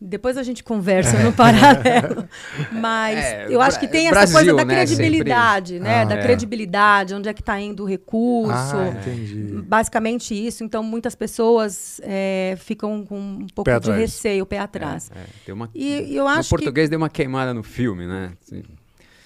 depois 0.00 0.36
a 0.36 0.42
gente 0.42 0.64
conversa 0.64 1.22
no 1.22 1.32
paralelo. 1.32 2.28
Mas 2.72 3.18
é, 3.18 3.46
eu 3.48 3.60
acho 3.60 3.78
que 3.78 3.86
tem 3.86 4.08
essa 4.08 4.32
coisa 4.32 4.52
da 4.52 4.64
né, 4.64 4.74
credibilidade, 4.74 5.74
sempre. 5.74 5.88
né? 5.88 6.02
Ah, 6.02 6.04
da 6.04 6.14
é. 6.16 6.22
credibilidade, 6.22 7.14
onde 7.14 7.28
é 7.28 7.34
que 7.34 7.40
está 7.40 7.60
indo 7.60 7.84
o 7.84 7.86
recurso. 7.86 8.76
Ah, 8.76 8.88
entendi. 8.88 9.62
Basicamente 9.64 10.34
isso. 10.34 10.64
Então, 10.64 10.82
muitas 10.82 11.14
pessoas 11.14 12.00
é, 12.02 12.56
ficam 12.58 13.04
com 13.04 13.18
um 13.18 13.46
pouco 13.54 13.64
pé 13.64 13.78
de 13.78 13.90
atrás. 13.90 14.00
receio, 14.00 14.44
pé 14.44 14.58
atrás. 14.58 15.10
É, 15.14 15.20
é. 15.20 15.26
Tem 15.44 15.54
uma, 15.54 15.70
e, 15.72 16.14
eu 16.16 16.26
acho 16.26 16.52
no 16.52 16.58
português 16.58 16.86
que... 16.86 16.90
deu 16.90 16.98
uma 16.98 17.10
queimada 17.10 17.54
no 17.54 17.62
filme, 17.62 18.06
né? 18.06 18.32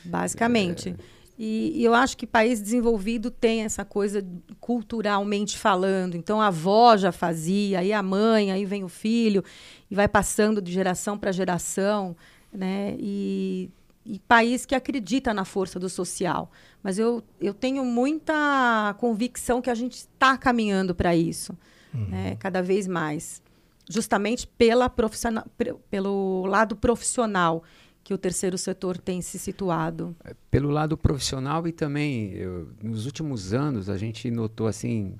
Basicamente. 0.04 0.94
E, 1.42 1.72
e, 1.74 1.84
eu 1.86 1.94
acho 1.94 2.18
que 2.18 2.26
país 2.26 2.60
desenvolvido 2.60 3.30
tem 3.30 3.62
essa 3.62 3.82
coisa 3.82 4.22
culturalmente 4.60 5.56
falando. 5.56 6.14
Então 6.14 6.38
a 6.38 6.48
avó 6.48 6.98
já 6.98 7.10
fazia, 7.10 7.78
aí 7.78 7.94
a 7.94 8.02
mãe, 8.02 8.52
aí 8.52 8.66
vem 8.66 8.84
o 8.84 8.90
filho, 8.90 9.42
e 9.90 9.94
vai 9.94 10.06
passando 10.06 10.60
de 10.60 10.70
geração 10.70 11.16
para 11.16 11.32
geração. 11.32 12.14
Né? 12.52 12.94
E, 12.98 13.70
e 14.04 14.18
país 14.18 14.66
que 14.66 14.74
acredita 14.74 15.32
na 15.32 15.46
força 15.46 15.80
do 15.80 15.88
social. 15.88 16.52
Mas 16.82 16.98
eu, 16.98 17.24
eu 17.40 17.54
tenho 17.54 17.86
muita 17.86 18.94
convicção 18.98 19.62
que 19.62 19.70
a 19.70 19.74
gente 19.74 19.94
está 19.94 20.36
caminhando 20.36 20.94
para 20.94 21.16
isso, 21.16 21.56
uhum. 21.94 22.06
né? 22.08 22.36
cada 22.38 22.62
vez 22.62 22.86
mais. 22.86 23.40
Justamente 23.88 24.46
pela 24.46 24.90
profissional, 24.90 25.46
pelo 25.90 26.44
lado 26.44 26.76
profissional 26.76 27.64
que 28.10 28.14
o 28.14 28.18
terceiro 28.18 28.58
setor 28.58 28.98
tem 28.98 29.22
se 29.22 29.38
situado. 29.38 30.16
É, 30.24 30.34
pelo 30.50 30.68
lado 30.68 30.98
profissional 30.98 31.68
e 31.68 31.70
também, 31.70 32.32
eu, 32.32 32.68
nos 32.82 33.06
últimos 33.06 33.54
anos, 33.54 33.88
a 33.88 33.96
gente 33.96 34.28
notou 34.32 34.66
assim 34.66 35.14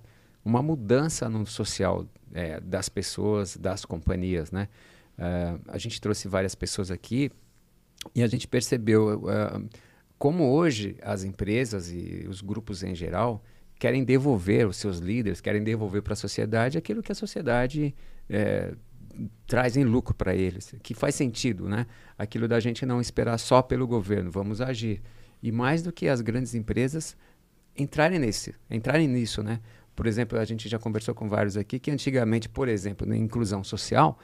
uma 0.45 0.61
mudança 0.61 1.29
no 1.29 1.47
social 1.47 2.05
é, 2.35 2.59
das 2.59 2.89
pessoas, 2.89 3.57
das 3.57 3.85
companhias. 3.85 4.51
Né? 4.51 4.69
Uh, 5.17 5.61
a 5.69 5.79
gente 5.79 6.01
trouxe 6.01 6.27
várias 6.27 6.57
pessoas 6.57 6.91
aqui 6.91 7.31
e 8.13 8.25
a 8.25 8.27
gente 8.27 8.49
percebeu 8.49 9.21
uh, 9.21 9.69
como 10.19 10.51
hoje 10.51 10.97
as 11.01 11.23
empresas 11.23 11.93
e 11.93 12.27
os 12.29 12.41
grupos 12.41 12.83
em 12.83 12.97
geral 12.97 13.41
querem 13.79 14.03
devolver 14.03 14.67
os 14.67 14.79
seus 14.79 14.99
líderes, 14.99 15.41
querem 15.41 15.63
devolver 15.63 16.03
para 16.03 16.15
a 16.15 16.17
sociedade 16.17 16.77
aquilo 16.77 17.05
que 17.05 17.13
a 17.13 17.15
sociedade 17.15 17.95
é, 18.29 18.75
traz 19.47 19.77
em 19.77 19.85
lucro 19.85 20.15
para 20.15 20.35
eles, 20.35 20.75
que 20.83 20.95
faz 20.95 21.15
sentido, 21.15 21.69
né? 21.69 21.87
Aquilo 22.19 22.47
da 22.47 22.61
gente 22.61 22.87
não 22.87 23.01
esperar 23.01 23.39
só 23.39 23.63
pelo 23.63 23.87
governo, 23.87 24.31
vamos 24.31 24.61
agir. 24.61 25.03
E 25.43 25.51
mais 25.51 25.83
do 25.83 25.93
que 25.93 26.09
as 26.09 26.21
grandes 26.21 26.55
empresas 26.55 27.17
entrarem 27.77 28.19
nesse, 28.19 28.55
entrarem 28.71 29.09
nisso, 29.09 29.43
né? 29.43 29.61
Por 29.95 30.07
exemplo, 30.07 30.39
a 30.39 30.45
gente 30.45 30.69
já 30.69 30.79
conversou 30.79 31.15
com 31.15 31.29
vários 31.29 31.57
aqui 31.57 31.79
que 31.79 31.91
antigamente, 31.91 32.49
por 32.49 32.69
exemplo, 32.69 33.07
na 33.07 33.17
inclusão 33.17 33.63
social, 33.63 34.19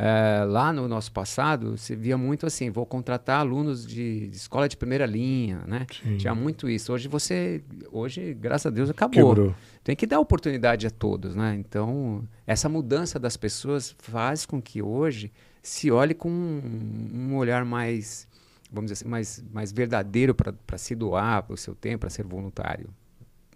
é, 0.00 0.44
lá 0.44 0.72
no 0.72 0.86
nosso 0.86 1.10
passado, 1.10 1.76
se 1.76 1.96
via 1.96 2.16
muito 2.16 2.46
assim, 2.46 2.70
vou 2.70 2.86
contratar 2.86 3.40
alunos 3.40 3.84
de, 3.84 4.28
de 4.28 4.36
escola 4.36 4.68
de 4.68 4.76
primeira 4.76 5.04
linha, 5.04 5.64
né? 5.66 5.88
Sim. 5.90 6.16
Tinha 6.18 6.36
muito 6.36 6.70
isso. 6.70 6.92
Hoje 6.92 7.08
você, 7.08 7.64
hoje, 7.90 8.32
graças 8.32 8.66
a 8.66 8.70
Deus, 8.70 8.88
acabou. 8.88 9.34
Quebrou. 9.34 9.54
Tem 9.82 9.96
que 9.96 10.06
dar 10.06 10.20
oportunidade 10.20 10.86
a 10.86 10.90
todos, 10.90 11.34
né? 11.34 11.56
Então, 11.58 12.22
essa 12.46 12.68
mudança 12.68 13.18
das 13.18 13.36
pessoas 13.36 13.92
faz 13.98 14.46
com 14.46 14.62
que 14.62 14.80
hoje 14.80 15.32
se 15.60 15.90
olhe 15.90 16.14
com 16.14 16.30
um, 16.30 17.08
um 17.12 17.36
olhar 17.36 17.64
mais, 17.64 18.28
vamos 18.70 18.92
dizer 18.92 19.02
assim, 19.02 19.10
mais, 19.10 19.44
mais 19.52 19.72
verdadeiro 19.72 20.32
para 20.32 20.78
se 20.78 20.94
doar 20.94 21.42
para 21.42 21.54
o 21.54 21.56
seu 21.56 21.74
tempo, 21.74 22.02
para 22.02 22.10
ser 22.10 22.22
voluntário. 22.22 22.88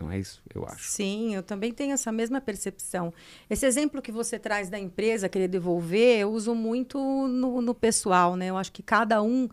Não 0.03 0.11
é 0.11 0.19
isso, 0.19 0.43
eu 0.53 0.67
acho. 0.67 0.85
Sim, 0.85 1.35
eu 1.35 1.43
também 1.43 1.73
tenho 1.73 1.93
essa 1.93 2.11
mesma 2.11 2.41
percepção. 2.41 3.13
Esse 3.49 3.65
exemplo 3.65 4.03
que 4.03 4.11
você 4.11 4.39
traz 4.39 4.69
da 4.69 4.79
empresa 4.79 5.29
querer 5.29 5.49
devolver, 5.49 6.21
eu 6.21 6.33
uso 6.33 6.55
muito 6.55 6.99
no, 6.99 7.63
no 7.63 7.75
pessoal, 7.75 8.35
né? 8.35 8.47
Eu 8.47 8.57
acho 8.57 8.73
que 8.73 8.83
cada 8.83 9.23
um 9.23 9.49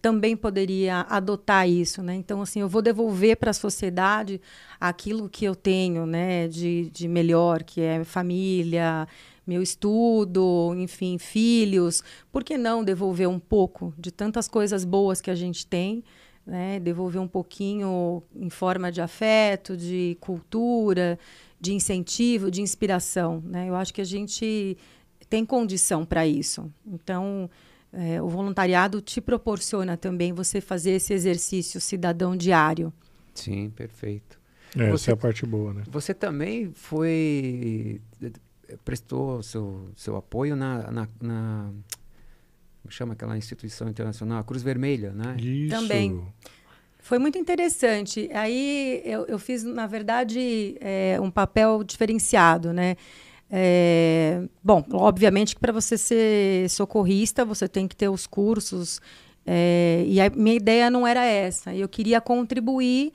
também 0.00 0.36
poderia 0.36 1.00
adotar 1.08 1.68
isso, 1.68 2.02
né? 2.02 2.14
Então, 2.14 2.40
assim, 2.40 2.60
eu 2.60 2.68
vou 2.68 2.80
devolver 2.80 3.36
para 3.36 3.50
a 3.50 3.54
sociedade 3.54 4.40
aquilo 4.80 5.28
que 5.28 5.44
eu 5.44 5.56
tenho, 5.56 6.06
né, 6.06 6.46
de, 6.46 6.88
de 6.90 7.08
melhor, 7.08 7.64
que 7.64 7.80
é 7.80 8.04
família, 8.04 9.08
meu 9.44 9.60
estudo, 9.60 10.74
enfim, 10.76 11.18
filhos. 11.18 12.02
Por 12.30 12.44
que 12.44 12.56
não 12.56 12.84
devolver 12.84 13.28
um 13.28 13.40
pouco 13.40 13.92
de 13.98 14.12
tantas 14.12 14.46
coisas 14.46 14.84
boas 14.84 15.20
que 15.20 15.30
a 15.30 15.34
gente 15.34 15.66
tem? 15.66 16.04
Né? 16.48 16.80
devolver 16.80 17.20
um 17.20 17.28
pouquinho 17.28 18.22
em 18.34 18.48
forma 18.48 18.90
de 18.90 19.00
afeto, 19.00 19.76
de 19.76 20.16
cultura, 20.20 21.18
de 21.60 21.74
incentivo, 21.74 22.50
de 22.50 22.62
inspiração. 22.62 23.42
Né? 23.44 23.68
Eu 23.68 23.76
acho 23.76 23.92
que 23.92 24.00
a 24.00 24.04
gente 24.04 24.76
tem 25.28 25.44
condição 25.44 26.06
para 26.06 26.26
isso. 26.26 26.72
Então, 26.86 27.50
é, 27.92 28.20
o 28.22 28.28
voluntariado 28.28 29.00
te 29.02 29.20
proporciona 29.20 29.96
também 29.96 30.32
você 30.32 30.60
fazer 30.60 30.92
esse 30.92 31.12
exercício 31.12 31.80
cidadão 31.80 32.34
diário. 32.34 32.92
Sim, 33.34 33.70
perfeito. 33.70 34.40
É, 34.74 34.90
você, 34.90 34.94
essa 34.94 35.10
é 35.10 35.14
a 35.14 35.16
parte 35.16 35.46
boa, 35.46 35.72
né? 35.74 35.82
Você 35.90 36.14
também 36.14 36.70
foi 36.72 38.00
prestou 38.84 39.42
seu, 39.42 39.90
seu 39.96 40.16
apoio 40.16 40.54
na, 40.54 40.90
na, 40.90 41.08
na 41.20 41.70
chama 42.88 43.12
aquela 43.12 43.36
instituição 43.36 43.88
internacional, 43.88 44.38
a 44.38 44.44
Cruz 44.44 44.62
Vermelha, 44.62 45.12
né? 45.12 45.36
Isso. 45.38 45.74
Também. 45.74 46.22
Foi 47.00 47.18
muito 47.18 47.38
interessante. 47.38 48.28
Aí 48.32 49.00
eu, 49.04 49.24
eu 49.26 49.38
fiz, 49.38 49.64
na 49.64 49.86
verdade, 49.86 50.76
é, 50.80 51.18
um 51.20 51.30
papel 51.30 51.82
diferenciado, 51.82 52.72
né? 52.72 52.96
É, 53.50 54.42
bom, 54.62 54.84
obviamente 54.92 55.54
que 55.54 55.60
para 55.60 55.72
você 55.72 55.96
ser 55.96 56.68
socorrista, 56.68 57.44
você 57.44 57.66
tem 57.66 57.88
que 57.88 57.96
ter 57.96 58.08
os 58.08 58.26
cursos. 58.26 59.00
É, 59.46 60.04
e 60.06 60.20
a 60.20 60.28
minha 60.28 60.56
ideia 60.56 60.90
não 60.90 61.06
era 61.06 61.24
essa. 61.24 61.74
Eu 61.74 61.88
queria 61.88 62.20
contribuir 62.20 63.12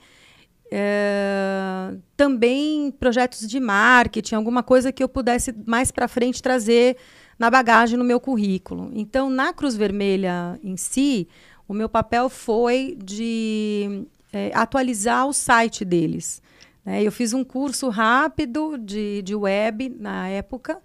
é, 0.72 1.94
também 2.16 2.90
projetos 2.90 3.46
de 3.46 3.60
marketing, 3.60 4.34
alguma 4.34 4.62
coisa 4.62 4.90
que 4.90 5.04
eu 5.04 5.08
pudesse 5.08 5.54
mais 5.64 5.92
para 5.92 6.08
frente 6.08 6.42
trazer 6.42 6.96
na 7.38 7.50
bagagem 7.50 7.98
no 7.98 8.04
meu 8.04 8.20
currículo. 8.20 8.90
Então, 8.94 9.28
na 9.28 9.52
Cruz 9.52 9.76
Vermelha 9.76 10.58
em 10.62 10.76
si, 10.76 11.28
o 11.66 11.74
meu 11.74 11.88
papel 11.88 12.28
foi 12.28 12.96
de 13.02 14.06
é, 14.32 14.50
atualizar 14.54 15.26
o 15.26 15.32
site 15.32 15.84
deles. 15.84 16.42
Né? 16.84 17.02
Eu 17.02 17.10
fiz 17.10 17.32
um 17.32 17.42
curso 17.42 17.88
rápido 17.88 18.76
de, 18.78 19.22
de 19.22 19.34
web 19.34 19.94
na 19.98 20.28
época. 20.28 20.78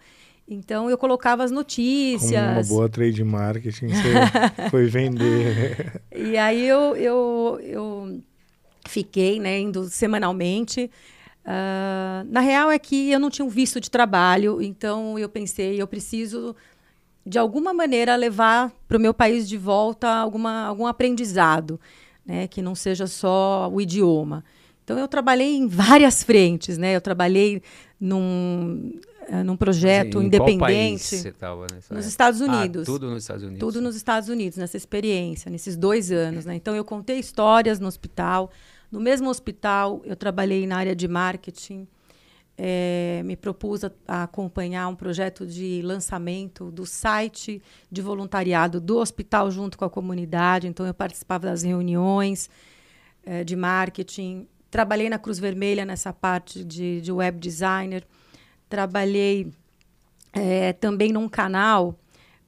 Então 0.48 0.90
eu 0.90 0.98
colocava 0.98 1.44
as 1.44 1.52
notícias. 1.52 2.42
Como 2.42 2.54
uma 2.54 2.64
boa 2.64 2.90
trade 2.90 3.24
marketing, 3.24 3.90
você 3.90 4.14
foi 4.72 4.88
vender. 4.88 6.02
E 6.16 6.38
aí 6.38 6.68
eu, 6.68 6.96
eu, 6.96 7.60
eu 7.62 8.22
fiquei 8.88 9.40
né, 9.40 9.60
indo 9.60 9.84
semanalmente 9.86 10.90
Uh, 11.46 12.28
na 12.30 12.42
real 12.42 12.70
é 12.70 12.78
que 12.78 13.12
eu 13.12 13.20
não 13.20 13.30
tinha 13.30 13.46
um 13.46 13.50
visto 13.50 13.80
de 13.80 13.90
trabalho, 13.90 14.62
então 14.62 15.18
eu 15.18 15.28
pensei, 15.28 15.82
eu 15.82 15.88
preciso 15.88 16.56
de 17.26 17.38
alguma 17.38 17.74
maneira 17.74 18.16
levar 18.16 18.72
para 18.88 18.98
o 18.98 19.00
meu 19.00 19.14
país 19.14 19.48
de 19.48 19.58
volta 19.58 20.08
alguma, 20.08 20.66
algum 20.66 20.86
aprendizado, 20.86 21.80
né, 22.26 22.48
que 22.48 22.62
não 22.62 22.76
seja 22.76 23.08
só 23.08 23.70
o 23.72 23.80
idioma. 23.82 24.44
Então 24.84 24.98
eu 24.98 25.08
trabalhei 25.08 25.56
em 25.56 25.68
várias 25.68 26.24
frentes, 26.24 26.76
né? 26.80 26.96
Eu 26.96 27.02
trabalhei 27.02 27.62
num, 28.00 28.92
uh, 29.30 29.44
num 29.44 29.56
projeto 29.56 30.20
em 30.20 30.26
independente 30.26 31.16
você 31.16 31.32
tava 31.32 31.68
nos 31.92 32.08
Estados 32.08 32.42
ah, 32.42 32.46
Unidos. 32.46 32.82
Ah, 32.82 32.92
tudo 32.92 33.08
nos 33.08 33.22
Estados 33.22 33.44
Unidos. 33.44 33.60
Tudo 33.60 33.82
nos 33.82 33.96
Estados 33.96 34.30
Unidos 34.30 34.58
nessa 34.58 34.78
experiência, 34.78 35.52
nesses 35.52 35.78
dois 35.78 36.12
anos, 36.12 36.44
né? 36.44 36.56
Então 36.56 36.76
eu 36.76 36.84
contei 36.84 37.20
histórias 37.20 37.80
no 37.80 37.88
hospital. 37.88 38.50
No 38.92 39.00
mesmo 39.00 39.30
hospital, 39.30 40.02
eu 40.04 40.16
trabalhei 40.16 40.66
na 40.66 40.78
área 40.78 40.96
de 40.96 41.08
marketing. 41.08 41.88
É, 42.58 43.22
me 43.24 43.38
propus 43.38 43.86
a, 43.86 43.92
a, 44.08 44.24
acompanhar 44.24 44.88
um 44.90 44.96
projeto 44.96 45.46
de 45.46 45.82
lançamento 45.82 46.70
do 46.72 46.86
site 46.86 47.62
de 47.90 48.02
voluntariado 48.02 48.82
do 48.82 48.98
hospital 48.98 49.50
junto 49.50 49.78
com 49.78 49.86
a 49.86 49.90
comunidade. 49.90 50.68
Então, 50.68 50.86
eu 50.86 50.94
participava 50.94 51.48
das 51.48 51.64
reuniões 51.64 52.50
é, 53.24 53.44
de 53.44 53.56
marketing. 53.56 54.48
Trabalhei 54.70 55.10
na 55.10 55.18
Cruz 55.18 55.40
Vermelha 55.40 55.86
nessa 55.86 56.12
parte 56.12 56.64
de, 56.64 57.00
de 57.00 57.12
web 57.12 57.40
designer. 57.40 58.06
Trabalhei 58.68 59.54
é, 60.34 60.74
também 60.74 61.12
num 61.12 61.30
canal, 61.30 61.98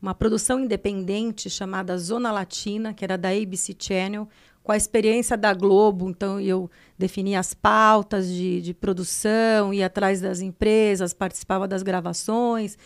uma 0.02 0.14
produção 0.14 0.60
independente 0.60 1.50
chamada 1.50 1.98
Zona 1.98 2.32
Latina, 2.32 2.94
que 2.94 3.04
era 3.04 3.18
da 3.18 3.30
ABC 3.30 3.76
Channel, 3.78 4.28
com 4.64 4.72
a 4.72 4.78
experiência 4.78 5.36
da 5.36 5.54
Globo, 5.54 6.10
então 6.10 6.40
eu 6.40 6.70
definia 6.98 7.40
as 7.40 7.54
pautas 7.54 8.28
de, 8.28 8.62
de 8.62 8.74
produção, 8.74 9.74
ia 9.74 9.88
atrás 9.88 10.22
das 10.22 10.40
empresas, 10.40 11.14
participava 11.14 11.68
das 11.68 11.82
gravações. 11.82 12.78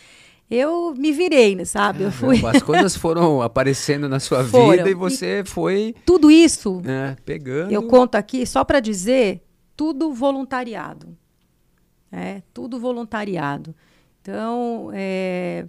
Eu 0.49 0.93
me 0.95 1.11
virei, 1.11 1.55
né, 1.55 1.65
sabe? 1.65 2.03
eu 2.03 2.11
fui... 2.11 2.39
As 2.45 2.61
coisas 2.61 2.95
foram 2.97 3.41
aparecendo 3.41 4.07
na 4.07 4.19
sua 4.19 4.43
foram. 4.43 4.71
vida 4.71 4.89
e 4.89 4.93
você 4.93 5.41
e 5.41 5.45
foi. 5.45 5.95
Tudo 6.05 6.29
isso. 6.29 6.81
É, 6.85 7.15
pegando. 7.25 7.71
Eu 7.71 7.83
conto 7.87 8.15
aqui 8.15 8.45
só 8.45 8.63
para 8.63 8.79
dizer 8.79 9.41
tudo 9.75 10.13
voluntariado. 10.13 11.17
É, 12.11 12.41
tudo 12.53 12.79
voluntariado. 12.79 13.75
Então, 14.21 14.91
é, 14.93 15.67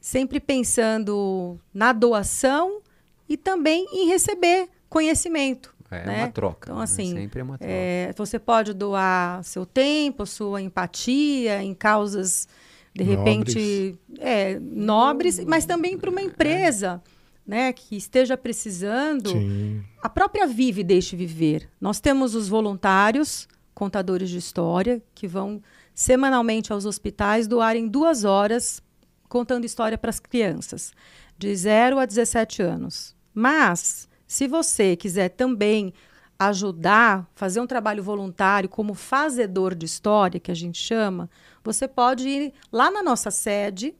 sempre 0.00 0.40
pensando 0.40 1.60
na 1.72 1.92
doação 1.92 2.80
e 3.28 3.36
também 3.36 3.86
em 3.92 4.08
receber 4.08 4.68
conhecimento. 4.94 5.74
É 5.90 6.06
né? 6.06 6.18
uma 6.18 6.28
troca. 6.30 6.68
Então, 6.70 6.78
né? 6.78 6.84
assim, 6.84 7.12
né? 7.12 7.20
sempre 7.22 7.40
é 7.40 7.42
uma 7.42 7.58
troca. 7.58 7.72
É, 7.72 8.12
você 8.16 8.38
pode 8.38 8.72
doar 8.72 9.42
seu 9.42 9.66
tempo, 9.66 10.24
sua 10.24 10.62
empatia 10.62 11.62
em 11.62 11.74
causas, 11.74 12.48
de 12.94 13.02
repente, 13.02 13.98
nobres, 14.08 14.20
é, 14.20 14.58
nobres 14.60 15.44
mas 15.44 15.66
também 15.66 15.98
para 15.98 16.10
uma 16.10 16.22
empresa. 16.22 17.02
né, 17.46 17.74
que 17.74 17.94
esteja 17.94 18.38
precisando, 18.38 19.28
Sim. 19.28 19.84
a 20.02 20.08
própria 20.08 20.46
Vive 20.46 20.82
Deixe 20.82 21.14
Viver. 21.14 21.68
Nós 21.78 22.00
temos 22.00 22.34
os 22.34 22.48
voluntários, 22.48 23.46
contadores 23.74 24.30
de 24.30 24.38
história, 24.38 25.02
que 25.14 25.28
vão 25.28 25.60
semanalmente 25.94 26.72
aos 26.72 26.86
hospitais 26.86 27.46
doarem 27.46 27.86
duas 27.86 28.24
horas 28.24 28.82
contando 29.28 29.66
história 29.66 29.98
para 29.98 30.08
as 30.08 30.18
crianças, 30.18 30.90
de 31.36 31.54
0 31.54 31.98
a 31.98 32.06
17 32.06 32.62
anos. 32.62 33.14
Mas, 33.34 34.08
se 34.26 34.46
você 34.46 34.96
quiser 34.96 35.30
também 35.30 35.92
ajudar, 36.38 37.28
fazer 37.34 37.60
um 37.60 37.66
trabalho 37.66 38.02
voluntário 38.02 38.68
como 38.68 38.94
fazedor 38.94 39.74
de 39.74 39.86
história, 39.86 40.40
que 40.40 40.50
a 40.50 40.54
gente 40.54 40.78
chama, 40.78 41.30
você 41.62 41.86
pode 41.86 42.28
ir 42.28 42.52
lá 42.72 42.90
na 42.90 43.02
nossa 43.02 43.30
sede, 43.30 43.94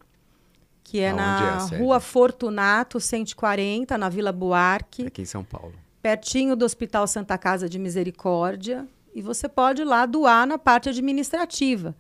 que 0.83 1.01
é 1.01 1.11
Aonde 1.11 1.23
é 1.23 1.51
na 1.51 1.61
sede? 1.61 1.83
Rua 1.83 2.01
Fortunato 2.01 3.01
140, 3.01 3.97
na 3.97 4.09
Vila 4.09 4.33
Buarque, 4.33 5.07
Aqui 5.07 5.23
em 5.23 5.27
São 5.27 5.45
Paulo. 5.45 5.73
pertinho 6.03 6.57
do 6.57 6.65
Hospital 6.65 7.07
Santa 7.07 7.39
Casa 7.39 7.69
de 7.69 7.79
Misericórdia, 7.79 8.87
e 9.15 9.23
você 9.23 9.49
pode 9.49 9.83
ir 9.83 9.85
lá 9.85 10.05
doar 10.05 10.47
na 10.47 10.59
parte 10.59 10.89
administrativa. 10.89 11.95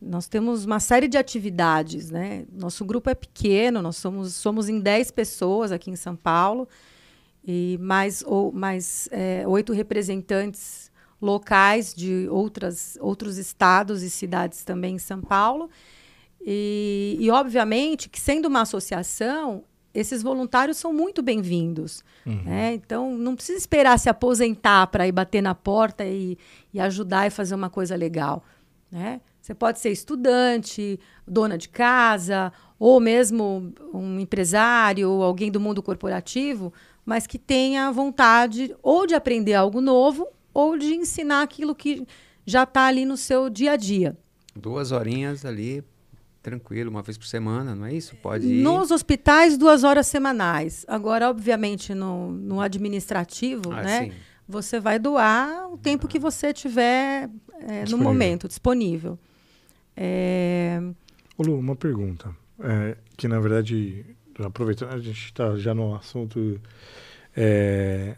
Nós 0.00 0.28
temos 0.28 0.64
uma 0.64 0.78
série 0.78 1.08
de 1.08 1.18
atividades, 1.18 2.10
né? 2.10 2.44
Nosso 2.52 2.84
grupo 2.84 3.10
é 3.10 3.14
pequeno, 3.14 3.82
nós 3.82 3.96
somos, 3.96 4.34
somos 4.34 4.68
em 4.68 4.78
10 4.78 5.10
pessoas 5.10 5.72
aqui 5.72 5.90
em 5.90 5.96
São 5.96 6.14
Paulo, 6.14 6.68
e 7.44 7.78
mais, 7.80 8.22
ou, 8.26 8.52
mais 8.52 9.08
é, 9.10 9.44
oito 9.46 9.72
representantes 9.72 10.90
locais 11.20 11.94
de 11.94 12.26
outras, 12.30 12.96
outros 13.00 13.36
estados 13.36 14.02
e 14.02 14.10
cidades 14.10 14.64
também 14.64 14.96
em 14.96 14.98
São 14.98 15.20
Paulo. 15.20 15.68
E, 16.40 17.16
e, 17.20 17.30
obviamente, 17.30 18.08
que 18.08 18.20
sendo 18.20 18.46
uma 18.46 18.62
associação, 18.62 19.64
esses 19.92 20.22
voluntários 20.22 20.78
são 20.78 20.92
muito 20.92 21.22
bem-vindos. 21.22 22.02
né? 22.44 22.74
Então, 22.74 23.16
não 23.16 23.34
precisa 23.34 23.58
esperar 23.58 23.98
se 23.98 24.08
aposentar 24.08 24.86
para 24.86 25.06
ir 25.06 25.12
bater 25.12 25.42
na 25.42 25.54
porta 25.54 26.04
e, 26.04 26.38
e 26.72 26.80
ajudar 26.80 27.26
e 27.26 27.30
fazer 27.30 27.54
uma 27.54 27.68
coisa 27.68 27.96
legal. 27.96 28.42
Né? 28.90 29.20
Você 29.40 29.54
pode 29.54 29.80
ser 29.80 29.90
estudante, 29.90 30.98
dona 31.26 31.58
de 31.58 31.68
casa, 31.68 32.52
ou 32.78 33.00
mesmo 33.00 33.72
um 33.92 34.18
empresário, 34.20 35.10
ou 35.10 35.22
alguém 35.22 35.50
do 35.50 35.60
mundo 35.60 35.82
corporativo, 35.82 36.72
mas 37.04 37.26
que 37.26 37.38
tenha 37.38 37.90
vontade 37.90 38.74
ou 38.82 39.06
de 39.06 39.14
aprender 39.14 39.54
algo 39.54 39.80
novo 39.80 40.26
ou 40.52 40.76
de 40.78 40.94
ensinar 40.94 41.42
aquilo 41.42 41.74
que 41.74 42.06
já 42.46 42.64
está 42.64 42.86
ali 42.86 43.04
no 43.04 43.16
seu 43.16 43.48
dia 43.50 43.72
a 43.72 43.76
dia. 43.76 44.16
Duas 44.54 44.90
horinhas 44.92 45.44
ali, 45.44 45.82
tranquilo, 46.42 46.90
uma 46.90 47.02
vez 47.02 47.16
por 47.16 47.26
semana, 47.26 47.74
não 47.74 47.86
é 47.86 47.94
isso? 47.94 48.16
Pode 48.16 48.46
ir. 48.46 48.62
Nos 48.62 48.90
hospitais, 48.90 49.56
duas 49.56 49.84
horas 49.84 50.06
semanais. 50.06 50.84
Agora, 50.88 51.28
obviamente, 51.30 51.94
no, 51.94 52.30
no 52.32 52.60
administrativo, 52.60 53.72
Ah, 53.72 53.82
né? 53.82 54.04
sim. 54.04 54.12
Você 54.48 54.80
vai 54.80 54.98
doar 54.98 55.72
o 55.72 55.78
tempo 55.78 56.08
que 56.08 56.18
você 56.18 56.52
tiver 56.52 57.30
é, 57.60 57.84
no 57.88 57.96
momento 57.96 58.48
disponível. 58.48 59.16
É, 59.96 60.80
Ô 61.38 61.42
Lu, 61.44 61.56
uma 61.58 61.76
pergunta. 61.76 62.34
É, 62.58 62.96
que 63.16 63.28
na 63.28 63.38
verdade, 63.38 64.04
aproveitando, 64.46 64.92
a 64.92 64.98
gente 64.98 65.26
está 65.26 65.56
já 65.56 65.74
no 65.74 65.94
assunto. 65.94 66.60
é, 67.36 68.16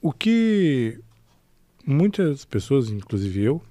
o 0.00 0.12
que 0.12 0.98
muitas 1.86 2.44
pessoas, 2.44 2.90
inclusive 2.90 3.42
eu, 3.42 3.62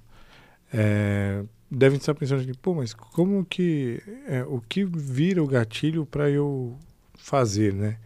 é, 0.74 1.44
devem 1.70 1.98
estar 1.98 2.14
pensando 2.16 2.42
aqui, 2.42 2.54
pô, 2.58 2.74
mas 2.74 2.94
como 2.94 3.46
que. 3.46 4.02
é, 4.28 4.44
o 4.44 4.62
que 4.62 4.84
vira 4.86 5.44
o 5.44 5.48
gatilho 5.48 6.06
para 6.06 6.30
eu 6.30 6.78
fazer, 7.16 7.74
né? 7.74 7.98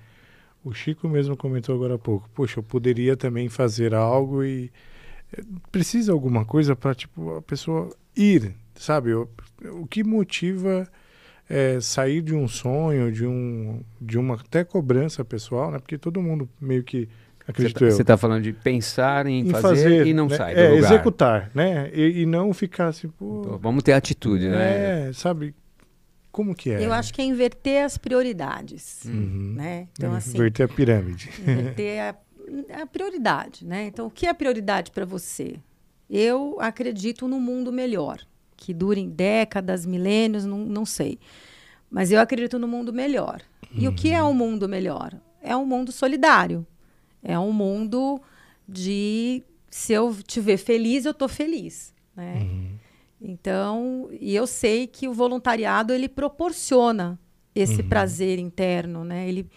O 0.63 0.73
Chico 0.73 1.09
mesmo 1.09 1.35
comentou 1.35 1.75
agora 1.75 1.95
há 1.95 1.99
pouco. 1.99 2.29
Poxa, 2.33 2.59
eu 2.59 2.63
poderia 2.63 3.17
também 3.17 3.49
fazer 3.49 3.93
algo 3.93 4.43
e 4.43 4.71
é, 5.33 5.41
precisa 5.71 6.11
alguma 6.13 6.45
coisa 6.45 6.75
para 6.75 6.95
tipo 6.95 7.35
a 7.35 7.41
pessoa 7.41 7.93
ir, 8.15 8.55
sabe? 8.75 9.13
O, 9.13 9.29
o 9.81 9.87
que 9.87 10.03
motiva 10.03 10.87
é, 11.53 11.79
sair 11.79 12.21
de 12.21 12.33
um 12.33 12.47
sonho, 12.47 13.11
de 13.11 13.25
um 13.25 13.81
de 14.01 14.17
uma 14.17 14.35
até 14.35 14.63
cobrança 14.63 15.23
pessoal, 15.23 15.71
né? 15.71 15.77
Porque 15.77 15.99
todo 15.99 16.19
mundo 16.21 16.49
meio 16.59 16.83
que 16.83 17.07
acredito 17.47 17.85
Você 17.85 18.01
está 18.01 18.17
falando 18.17 18.41
de 18.41 18.53
pensar 18.53 19.27
em, 19.27 19.41
em 19.41 19.49
fazer, 19.49 20.07
e 20.07 20.13
não 20.13 20.27
né? 20.27 20.37
sai 20.37 20.55
do 20.55 20.59
é, 20.59 20.69
lugar. 20.69 20.91
executar, 20.91 21.51
né? 21.53 21.91
E, 21.93 22.21
e 22.21 22.25
não 22.25 22.53
ficar 22.53 22.87
assim, 22.87 23.07
pô, 23.07 23.41
Pô, 23.41 23.57
Vamos 23.59 23.83
ter 23.83 23.93
atitude, 23.93 24.49
né? 24.49 25.09
é, 25.09 25.13
sabe? 25.13 25.53
Como 26.31 26.55
que 26.55 26.71
é? 26.71 26.83
Eu 26.83 26.91
acho 26.91 27.13
que 27.13 27.21
é 27.21 27.25
inverter 27.25 27.85
as 27.85 27.95
prioridades. 27.95 29.03
Uhum. 29.05 29.53
Né? 29.55 29.87
Então, 29.91 30.13
assim, 30.15 30.35
Inverter 30.35 30.65
a 30.65 30.73
pirâmide. 30.73 31.29
inverter 31.37 32.01
a, 32.01 32.81
a 32.81 32.85
prioridade. 32.87 33.63
Né? 33.63 33.85
Então, 33.85 34.07
o 34.07 34.09
que 34.09 34.25
é 34.25 34.33
prioridade 34.33 34.89
para 34.89 35.05
você? 35.05 35.57
Eu 36.09 36.57
acredito 36.59 37.27
no 37.27 37.39
mundo 37.39 37.71
melhor, 37.71 38.19
que 38.63 38.73
dure 38.73 39.01
em 39.01 39.09
décadas, 39.09 39.85
milênios, 39.85 40.45
não, 40.45 40.59
não 40.59 40.85
sei. 40.85 41.19
Mas 41.91 42.11
eu 42.11 42.19
acredito 42.19 42.57
no 42.57 42.67
mundo 42.67 42.93
melhor. 42.93 43.41
E 43.75 43.87
o 43.87 43.93
que 43.93 44.11
é 44.11 44.23
um 44.23 44.33
mundo 44.33 44.69
melhor? 44.69 45.13
É 45.41 45.55
um 45.55 45.65
mundo 45.65 45.91
solidário. 45.91 46.65
É 47.21 47.37
um 47.37 47.51
mundo 47.51 48.21
de 48.67 49.43
se 49.69 49.91
eu 49.91 50.15
te 50.25 50.39
ver 50.39 50.57
feliz, 50.57 51.03
eu 51.05 51.11
estou 51.11 51.27
feliz. 51.27 51.93
Né? 52.15 52.35
Uhum. 52.41 52.77
Então, 53.21 54.09
e 54.11 54.33
eu 54.35 54.47
sei 54.47 54.87
que 54.87 55.07
o 55.07 55.13
voluntariado 55.13 55.91
ele 55.91 56.07
proporciona 56.07 57.19
esse 57.55 57.81
Uhum. 57.81 57.89
prazer 57.89 58.39
interno, 58.39 59.03
né? 59.03 59.27
Ele, 59.27 59.49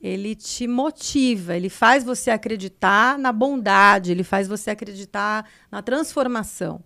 ele 0.00 0.34
te 0.34 0.66
motiva, 0.66 1.56
ele 1.56 1.68
faz 1.68 2.04
você 2.04 2.30
acreditar 2.30 3.18
na 3.18 3.32
bondade, 3.32 4.10
ele 4.12 4.24
faz 4.24 4.46
você 4.48 4.70
acreditar 4.70 5.48
na 5.70 5.80
transformação. 5.82 6.82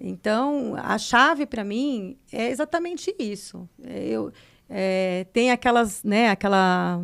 Então, 0.00 0.74
a 0.76 0.96
chave 0.96 1.44
para 1.44 1.64
mim 1.64 2.16
é 2.32 2.50
exatamente 2.50 3.14
isso. 3.18 3.68
É, 3.82 4.06
Eu 4.08 4.32
é, 4.70 5.26
tem 5.32 5.50
aquelas, 5.50 6.02
né? 6.04 6.28
Aquela 6.28 7.02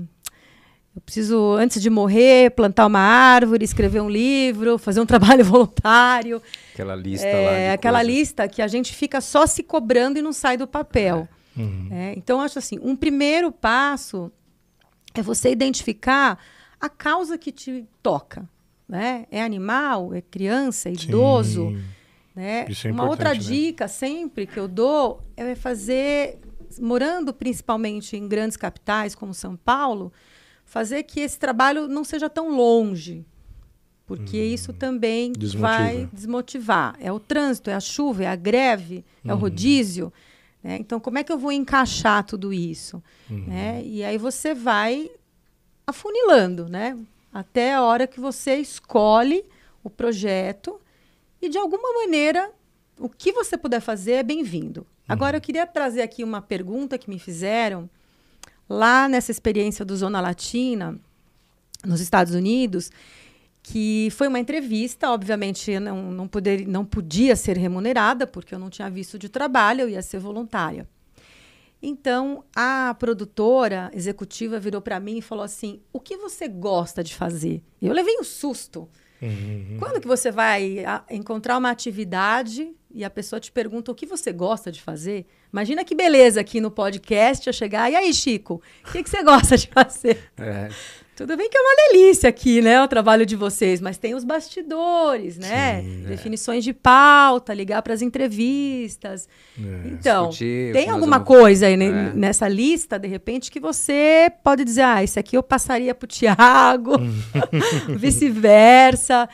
eu 0.95 1.01
preciso, 1.01 1.55
antes 1.55 1.83
de 1.83 1.91
morrer, 1.91 2.51
plantar 2.51 2.87
uma 2.87 3.01
árvore, 3.01 3.65
escrever 3.65 4.01
um 4.01 4.09
livro, 4.09 4.79
fazer 4.79 5.01
um 5.01 5.07
trabalho 5.07 5.45
voluntário. 5.45 6.41
Aquela 6.73 6.95
lista 6.95 7.27
lá. 7.27 7.33
É, 7.33 7.73
aquela 7.73 7.99
coisas. 7.99 8.17
lista 8.17 8.49
que 8.49 8.63
a 8.63 8.69
gente 8.69 8.95
fica 8.95 9.21
só 9.21 9.45
se 9.45 9.63
cobrando 9.65 10.19
e 10.19 10.23
não 10.23 10.33
sai 10.33 10.57
do 10.57 10.69
papel. 10.69 11.29
Uhum. 11.57 11.89
É, 11.91 12.15
então, 12.17 12.39
eu 12.39 12.45
acho 12.45 12.59
assim, 12.61 12.79
um 12.81 12.95
primeiro 12.95 13.51
passo 13.51 14.31
é 15.15 15.23
você 15.23 15.51
identificar 15.51 16.39
a 16.81 16.89
causa 16.89 17.37
que 17.37 17.51
te 17.51 17.85
toca. 18.01 18.49
Né? 18.89 19.27
É 19.33 19.43
animal, 19.43 20.15
é 20.15 20.21
criança, 20.21 20.89
é 20.89 20.93
idoso. 20.93 21.71
Sim. 21.71 21.83
Né? 22.35 22.67
É 22.85 22.91
Uma 22.93 23.09
outra 23.09 23.33
né? 23.33 23.39
dica 23.39 23.87
sempre 23.87 24.47
que 24.47 24.59
eu 24.59 24.67
dou 24.67 25.23
é 25.37 25.55
fazer, 25.55 26.39
morando 26.81 27.33
principalmente 27.33 28.17
em 28.17 28.27
grandes 28.27 28.57
capitais 28.57 29.15
como 29.15 29.33
São 29.33 29.55
Paulo, 29.57 30.13
fazer 30.65 31.05
que 31.05 31.21
esse 31.21 31.39
trabalho 31.39 31.87
não 31.87 32.03
seja 32.03 32.29
tão 32.29 32.57
longe. 32.57 33.25
Porque 34.07 34.37
isso 34.37 34.73
também 34.73 35.31
Hum. 35.31 35.33
Desmotiva. 35.39 35.79
vai 35.79 36.09
desmotivar. 36.13 36.97
É 37.01 37.11
o 37.13 37.19
trânsito, 37.21 37.71
é 37.71 37.75
a 37.75 37.81
chuva, 37.81 38.25
é 38.25 38.27
a 38.27 38.37
greve, 38.37 39.05
é 39.25 39.29
Uhum. 39.33 39.39
o 39.39 39.41
rodízio. 39.41 40.13
né? 40.63 40.77
Então, 40.81 40.99
como 40.99 41.19
é 41.19 41.23
que 41.25 41.31
eu 41.31 41.39
vou 41.39 41.53
encaixar 41.53 42.25
tudo 42.25 42.51
isso? 42.53 43.03
Uhum. 43.31 43.45
né? 43.47 43.83
E 43.85 44.03
aí 44.03 44.17
você 44.19 44.55
vai 44.55 45.11
afunilando, 45.87 46.69
né? 46.69 46.97
Até 47.33 47.75
a 47.75 47.83
hora 47.83 48.07
que 48.07 48.19
você 48.21 48.57
escolhe 48.57 49.45
o 49.83 49.91
projeto 49.91 50.81
e, 51.45 51.49
de 51.49 51.59
alguma 51.59 51.93
maneira, 51.93 52.51
o 52.99 53.09
que 53.09 53.33
você 53.33 53.59
puder 53.59 53.81
fazer 53.81 54.13
é 54.13 54.23
bem-vindo. 54.23 54.87
Agora, 55.07 55.37
eu 55.37 55.41
queria 55.41 55.67
trazer 55.67 56.01
aqui 56.01 56.25
uma 56.25 56.41
pergunta 56.41 56.97
que 56.97 57.11
me 57.11 57.19
fizeram 57.19 57.89
lá 58.69 59.07
nessa 59.09 59.31
experiência 59.31 59.85
do 59.85 59.95
Zona 59.95 60.21
Latina, 60.21 60.99
nos 61.85 62.01
Estados 62.01 62.35
Unidos, 62.35 62.91
que 63.63 64.09
foi 64.13 64.29
uma 64.29 64.39
entrevista, 64.39 65.11
obviamente 65.11 65.79
não, 65.79 66.11
não, 66.11 66.27
poder, 66.27 66.67
não 66.67 66.85
podia 66.85 67.37
ser 67.37 67.59
remunerada, 67.59 68.27
porque 68.27 68.55
eu 68.55 68.59
não 68.59 68.71
tinha 68.71 68.89
visto 68.89 69.19
de 69.19 69.29
trabalho, 69.29 69.83
eu 69.83 69.89
ia 69.91 70.01
ser 70.01 70.19
voluntária. 70.19 70.89
Então, 71.83 72.43
a 72.57 72.97
produtora 72.99 73.91
executiva 73.93 74.59
virou 74.59 74.81
para 74.81 74.99
mim 74.99 75.19
e 75.19 75.23
falou 75.23 75.45
assim: 75.45 75.83
O 75.93 76.01
que 76.01 76.17
você 76.17 76.49
gosta 76.49 77.05
de 77.05 77.15
fazer? 77.15 77.63
Eu 77.83 77.93
levei 77.93 78.17
um 78.19 78.25
susto. 78.25 78.89
Uhum. 79.25 79.77
Quando 79.79 80.01
que 80.01 80.07
você 80.07 80.31
vai 80.31 80.85
encontrar 81.11 81.57
uma 81.57 81.71
atividade 81.71 82.71
e 82.93 83.03
a 83.03 83.11
pessoa 83.11 83.41
te 83.41 83.51
pergunta 83.51 83.91
o 83.91 83.95
que 83.95 84.07
você 84.07 84.33
gosta 84.33 84.71
de 84.71 84.83
fazer? 84.83 85.27
Imagina 85.51 85.85
que 85.85 85.95
beleza 85.95 86.41
aqui 86.41 86.61
no 86.61 86.71
podcast 86.71 87.47
eu 87.47 87.53
chegar. 87.53 87.91
E 87.91 87.97
aí, 87.97 88.13
Chico, 88.13 88.61
o 88.87 88.93
que, 88.93 89.03
que 89.03 89.09
você 89.09 89.23
gosta 89.23 89.57
de 89.57 89.67
fazer? 89.69 90.31
É. 90.37 90.69
Tudo 91.17 91.37
bem 91.37 91.49
que 91.49 91.57
é 91.57 91.61
uma 91.61 91.77
delícia 91.77 92.29
aqui, 92.29 92.61
né? 92.61 92.83
O 92.83 92.89
trabalho 92.89 93.25
de 93.25 93.37
vocês, 93.37 93.81
mas 93.81 93.97
tem 93.97 94.15
os 94.15 94.25
bastidores, 94.25 95.39
né? 95.39 95.81
Sim, 95.81 96.05
é. 96.05 96.09
Definições 96.09 96.65
é. 96.65 96.65
de 96.65 96.75
pauta, 96.75 97.55
ligar 97.55 97.83
para 97.83 97.95
as 97.95 98.03
entrevistas. 98.03 99.29
É. 99.57 99.89
Então, 99.89 100.29
Discutir, 100.29 100.73
tem 100.73 100.91
alguma 100.91 101.19
vamos... 101.19 101.29
coisa 101.29 101.67
aí 101.67 101.75
é. 101.75 102.13
nessa 102.13 102.49
lista, 102.49 102.99
de 102.99 103.07
repente, 103.07 103.49
que 103.49 103.61
você 103.61 104.33
pode 104.43 104.65
dizer: 104.65 104.83
ah, 104.83 105.05
isso 105.05 105.21
aqui 105.21 105.37
eu 105.37 105.43
passaria 105.43 105.95
para 105.95 106.05
o 106.05 106.09
Tiago, 106.09 106.95
vice-versa. 107.97 109.29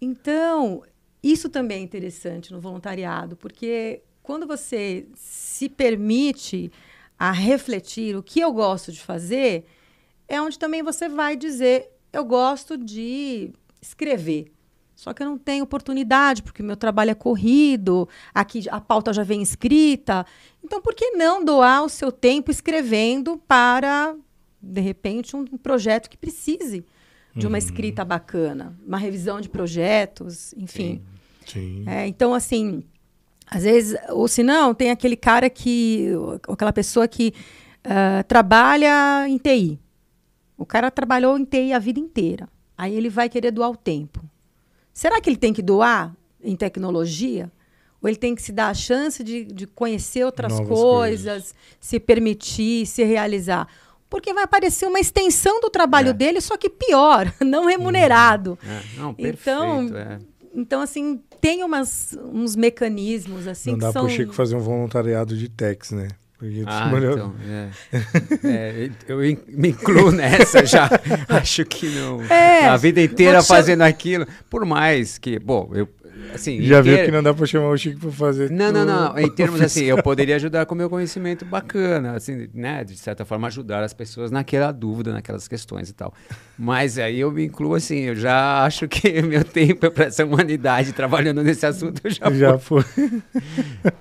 Então, 0.00 0.82
isso 1.22 1.48
também 1.48 1.78
é 1.78 1.82
interessante 1.82 2.52
no 2.52 2.60
voluntariado, 2.60 3.36
porque 3.36 4.02
quando 4.22 4.46
você 4.46 5.06
se 5.14 5.68
permite 5.68 6.70
a 7.18 7.32
refletir 7.32 8.16
o 8.16 8.22
que 8.22 8.40
eu 8.40 8.52
gosto 8.52 8.92
de 8.92 9.00
fazer 9.00 9.64
é 10.28 10.40
onde 10.40 10.58
também 10.58 10.82
você 10.82 11.08
vai 11.08 11.36
dizer: 11.36 11.90
eu 12.12 12.24
gosto 12.24 12.76
de 12.76 13.52
escrever. 13.80 14.52
Só 14.94 15.12
que 15.12 15.22
eu 15.22 15.26
não 15.26 15.38
tenho 15.38 15.64
oportunidade, 15.64 16.42
porque 16.42 16.62
meu 16.62 16.76
trabalho 16.76 17.10
é 17.10 17.14
corrido, 17.14 18.08
aqui 18.32 18.64
a 18.70 18.80
pauta 18.80 19.12
já 19.12 19.24
vem 19.24 19.42
escrita. 19.42 20.24
Então, 20.62 20.80
por 20.80 20.94
que 20.94 21.10
não 21.12 21.44
doar 21.44 21.82
o 21.82 21.88
seu 21.88 22.12
tempo 22.12 22.50
escrevendo 22.50 23.36
para, 23.48 24.14
de 24.62 24.80
repente, 24.80 25.34
um 25.34 25.44
projeto 25.44 26.08
que 26.08 26.16
precise 26.16 26.84
de 27.34 27.46
uma 27.46 27.52
uhum. 27.52 27.58
escrita 27.58 28.04
bacana, 28.04 28.76
uma 28.86 28.98
revisão 28.98 29.40
de 29.40 29.48
projetos, 29.48 30.52
enfim. 30.52 31.02
Sim. 31.46 31.82
Sim. 31.82 31.84
É, 31.86 32.06
então, 32.06 32.32
assim, 32.32 32.84
às 33.46 33.64
vezes, 33.64 33.98
ou 34.10 34.28
se 34.28 34.42
não, 34.42 34.74
tem 34.74 34.90
aquele 34.90 35.16
cara 35.16 35.50
que, 35.50 36.10
aquela 36.48 36.72
pessoa 36.72 37.08
que 37.08 37.34
uh, 37.84 38.24
trabalha 38.28 39.26
em 39.28 39.36
TI. 39.38 39.78
O 40.62 40.66
cara 40.66 40.92
trabalhou 40.92 41.36
em 41.36 41.44
TI 41.44 41.72
a 41.72 41.78
vida 41.80 41.98
inteira. 41.98 42.48
Aí 42.78 42.94
ele 42.94 43.10
vai 43.10 43.28
querer 43.28 43.50
doar 43.50 43.70
o 43.70 43.76
tempo. 43.76 44.22
Será 44.94 45.20
que 45.20 45.28
ele 45.28 45.36
tem 45.36 45.52
que 45.52 45.60
doar 45.60 46.14
em 46.40 46.54
tecnologia? 46.54 47.50
Ou 48.00 48.08
ele 48.08 48.16
tem 48.16 48.32
que 48.32 48.40
se 48.40 48.52
dar 48.52 48.68
a 48.68 48.74
chance 48.74 49.24
de, 49.24 49.44
de 49.44 49.66
conhecer 49.66 50.24
outras 50.24 50.52
coisas, 50.54 50.70
coisas, 50.70 51.54
se 51.80 51.98
permitir, 51.98 52.86
se 52.86 53.02
realizar? 53.02 53.66
Porque 54.08 54.32
vai 54.32 54.44
aparecer 54.44 54.86
uma 54.86 55.00
extensão 55.00 55.60
do 55.60 55.68
trabalho 55.68 56.10
é. 56.10 56.12
dele, 56.12 56.40
só 56.40 56.56
que 56.56 56.70
pior, 56.70 57.32
não 57.44 57.66
remunerado. 57.66 58.56
É. 58.64 59.00
Não, 59.00 59.14
perfeito, 59.14 59.40
então, 59.40 59.98
é. 59.98 60.18
então, 60.54 60.80
assim, 60.80 61.20
tem 61.40 61.64
umas, 61.64 62.16
uns 62.32 62.54
mecanismos 62.54 63.48
assim 63.48 63.72
Não 63.72 63.78
dá 63.78 63.92
são... 63.92 64.04
pro 64.04 64.14
Chico 64.14 64.32
fazer 64.32 64.54
um 64.54 64.60
voluntariado 64.60 65.36
de 65.36 65.48
techs, 65.48 65.90
né? 65.90 66.06
Ah, 66.66 66.90
então, 66.96 67.34
é. 67.48 67.68
é. 68.44 68.90
eu 69.06 69.18
me 69.18 69.68
incluo 69.68 70.10
nessa 70.10 70.66
já. 70.66 70.90
Acho 71.28 71.64
que 71.64 71.88
não. 71.88 72.22
É, 72.24 72.66
a 72.66 72.76
vida 72.76 73.00
inteira 73.00 73.42
fazendo 73.42 73.82
aquilo. 73.82 74.26
Por 74.50 74.64
mais 74.64 75.18
que, 75.18 75.38
bom, 75.38 75.70
eu 75.72 75.88
assim, 76.34 76.62
Já 76.62 76.80
viu 76.80 76.96
ter... 76.96 77.04
que 77.06 77.10
não 77.10 77.22
dá 77.22 77.32
para 77.32 77.46
chamar 77.46 77.68
o 77.68 77.76
Chico 77.76 78.00
para 78.00 78.10
fazer. 78.10 78.50
Não, 78.50 78.72
não, 78.72 78.84
não. 78.84 79.18
Em 79.18 79.30
termos 79.30 79.60
assim, 79.60 79.84
eu 79.84 80.00
poderia 80.02 80.36
ajudar 80.36 80.66
com 80.66 80.74
o 80.74 80.78
meu 80.78 80.88
conhecimento 80.88 81.44
bacana, 81.44 82.14
assim, 82.14 82.48
né? 82.54 82.84
De 82.84 82.96
certa 82.96 83.24
forma, 83.24 83.46
ajudar 83.48 83.82
as 83.82 83.92
pessoas 83.92 84.30
naquela 84.30 84.72
dúvida, 84.72 85.12
naquelas 85.12 85.48
questões 85.48 85.88
e 85.90 85.92
tal. 85.92 86.12
Mas 86.58 86.98
aí 86.98 87.20
eu 87.20 87.30
me 87.30 87.44
incluo 87.44 87.74
assim, 87.74 88.00
eu 88.00 88.14
já 88.14 88.64
acho 88.64 88.86
que 88.88 89.20
meu 89.22 89.44
tempo 89.44 89.86
é 89.86 89.90
para 89.90 90.06
essa 90.06 90.24
humanidade 90.24 90.92
trabalhando 90.92 91.42
nesse 91.42 91.66
assunto 91.66 92.02
já, 92.08 92.30
já 92.30 92.58
foi. 92.58 92.82
foi. 92.82 93.22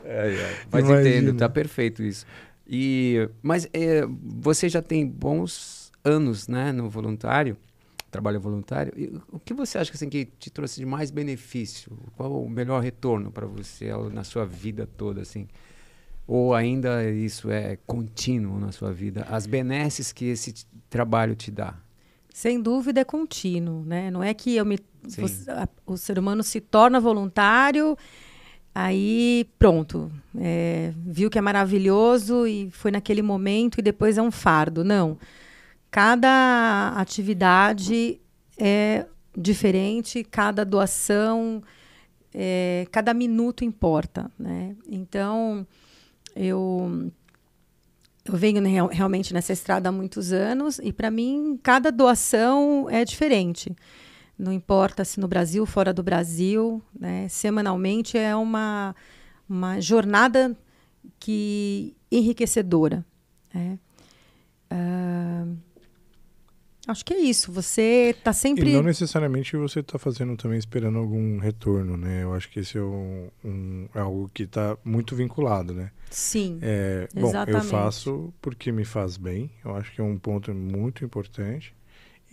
é, 0.05 0.33
é. 0.33 0.55
Mas 0.71 0.85
Imagina. 0.85 1.09
entendo, 1.09 1.37
tá 1.37 1.49
perfeito 1.49 2.03
isso. 2.03 2.25
E, 2.67 3.27
mas 3.41 3.67
é, 3.73 4.05
você 4.23 4.69
já 4.69 4.81
tem 4.81 5.05
bons 5.05 5.91
anos, 6.03 6.47
né, 6.47 6.71
no 6.71 6.89
voluntário 6.89 7.57
trabalho 8.11 8.39
voluntário. 8.39 8.93
E 8.95 9.11
o 9.31 9.39
que 9.39 9.53
você 9.53 9.77
acha 9.77 9.91
assim, 9.93 10.09
que 10.09 10.25
te 10.25 10.51
trouxe 10.51 10.79
de 10.79 10.85
mais 10.85 11.09
benefício? 11.09 11.97
Qual 12.15 12.43
o 12.43 12.49
melhor 12.49 12.83
retorno 12.83 13.31
para 13.31 13.47
você 13.47 13.89
na 14.11 14.23
sua 14.23 14.45
vida 14.45 14.85
toda? 14.85 15.21
assim? 15.21 15.47
Ou 16.27 16.53
ainda 16.53 17.09
isso 17.09 17.49
é 17.49 17.77
contínuo 17.87 18.59
na 18.59 18.71
sua 18.71 18.93
vida? 18.93 19.25
As 19.29 19.47
benesses 19.47 20.11
que 20.11 20.25
esse 20.25 20.65
trabalho 20.89 21.35
te 21.35 21.49
dá? 21.49 21.75
Sem 22.29 22.61
dúvida 22.61 23.01
é 23.01 23.03
contínuo, 23.03 23.83
né? 23.83 24.11
Não 24.11 24.23
é 24.23 24.33
que 24.33 24.55
eu 24.55 24.65
me, 24.65 24.77
a, 25.49 25.67
o 25.85 25.97
ser 25.97 26.17
humano 26.19 26.43
se 26.43 26.61
torna 26.61 26.99
voluntário, 26.99 27.97
aí 28.73 29.49
pronto, 29.59 30.09
é, 30.37 30.93
viu 31.05 31.29
que 31.29 31.37
é 31.37 31.41
maravilhoso 31.41 32.47
e 32.47 32.69
foi 32.71 32.91
naquele 32.91 33.21
momento 33.21 33.79
e 33.79 33.81
depois 33.81 34.17
é 34.17 34.21
um 34.21 34.31
fardo. 34.31 34.83
Não. 34.83 35.17
Cada 35.91 36.93
atividade 36.95 38.19
é 38.57 39.05
diferente, 39.37 40.23
cada 40.23 40.63
doação, 40.63 41.61
é, 42.33 42.87
cada 42.91 43.13
minuto 43.13 43.65
importa, 43.65 44.31
né? 44.39 44.75
Então, 44.87 45.67
eu 46.35 47.11
eu 48.23 48.37
venho 48.37 48.61
real, 48.63 48.87
realmente 48.87 49.33
nessa 49.33 49.51
estrada 49.51 49.89
há 49.89 49.91
muitos 49.91 50.31
anos 50.31 50.79
e 50.83 50.93
para 50.93 51.09
mim 51.11 51.59
cada 51.61 51.91
doação 51.91 52.87
é 52.89 53.03
diferente. 53.03 53.75
Não 54.37 54.53
importa 54.53 55.03
se 55.03 55.19
no 55.19 55.27
Brasil, 55.27 55.65
fora 55.65 55.91
do 55.93 56.03
Brasil, 56.03 56.81
né? 56.97 57.27
Semanalmente 57.27 58.17
é 58.17 58.35
uma 58.35 58.95
uma 59.49 59.81
jornada 59.81 60.55
que 61.19 61.95
enriquecedora. 62.11 63.05
Né? 63.53 63.77
Acho 66.87 67.05
que 67.05 67.13
é 67.13 67.19
isso. 67.19 67.51
Você 67.51 68.15
está 68.17 68.33
sempre. 68.33 68.71
E 68.71 68.73
não 68.73 68.81
necessariamente 68.81 69.55
você 69.55 69.81
está 69.81 69.99
fazendo 69.99 70.35
também 70.35 70.57
esperando 70.57 70.97
algum 70.97 71.37
retorno, 71.37 71.95
né? 71.95 72.23
Eu 72.23 72.33
acho 72.33 72.49
que 72.49 72.59
esse 72.59 72.77
é, 72.77 72.81
um, 72.81 73.29
um 73.45 73.87
é 73.93 73.99
algo 73.99 74.29
que 74.33 74.43
está 74.43 74.75
muito 74.83 75.15
vinculado, 75.15 75.73
né? 75.73 75.91
Sim. 76.09 76.59
É, 76.61 77.07
bom, 77.13 77.31
eu 77.47 77.61
faço 77.61 78.33
porque 78.41 78.71
me 78.71 78.83
faz 78.83 79.15
bem. 79.15 79.51
Eu 79.63 79.75
acho 79.75 79.91
que 79.91 80.01
é 80.01 80.03
um 80.03 80.17
ponto 80.17 80.53
muito 80.53 81.05
importante. 81.05 81.73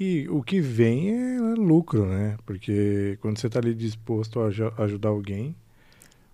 E 0.00 0.26
o 0.28 0.42
que 0.42 0.61
vem 0.61 1.11
é 1.11 1.38
lucro, 1.56 2.06
né? 2.06 2.37
Porque 2.46 3.18
quando 3.20 3.38
você 3.38 3.48
está 3.48 3.58
ali 3.58 3.74
disposto 3.74 4.40
a 4.40 4.84
ajudar 4.84 5.08
alguém, 5.11 5.54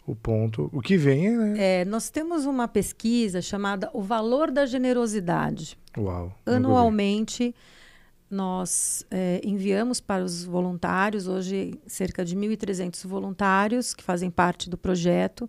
o 0.07 0.14
ponto, 0.14 0.68
o 0.72 0.83
que 0.83 0.98
vem 0.98 1.29
é, 1.29 1.37
né? 1.37 1.55
é. 1.81 1.85
Nós 1.85 2.11
temos 2.11 2.44
uma 2.44 2.68
pesquisa 2.68 3.40
chamada 3.40 3.90
O 3.94 4.03
Valor 4.03 4.50
da 4.50 4.66
Generosidade. 4.66 5.79
Uau. 5.96 6.37
Anualmente 6.44 7.55
nós 8.35 9.07
é, 9.11 9.40
enviamos 9.44 10.01
para 10.01 10.25
os 10.25 10.44
voluntários, 10.44 11.27
hoje 11.27 11.79
cerca 11.87 12.25
de 12.25 12.37
1.300 12.37 13.07
voluntários 13.07 13.94
que 13.94 14.03
fazem 14.03 14.31
parte 14.31 14.68
do 14.68 14.77
projeto, 14.77 15.49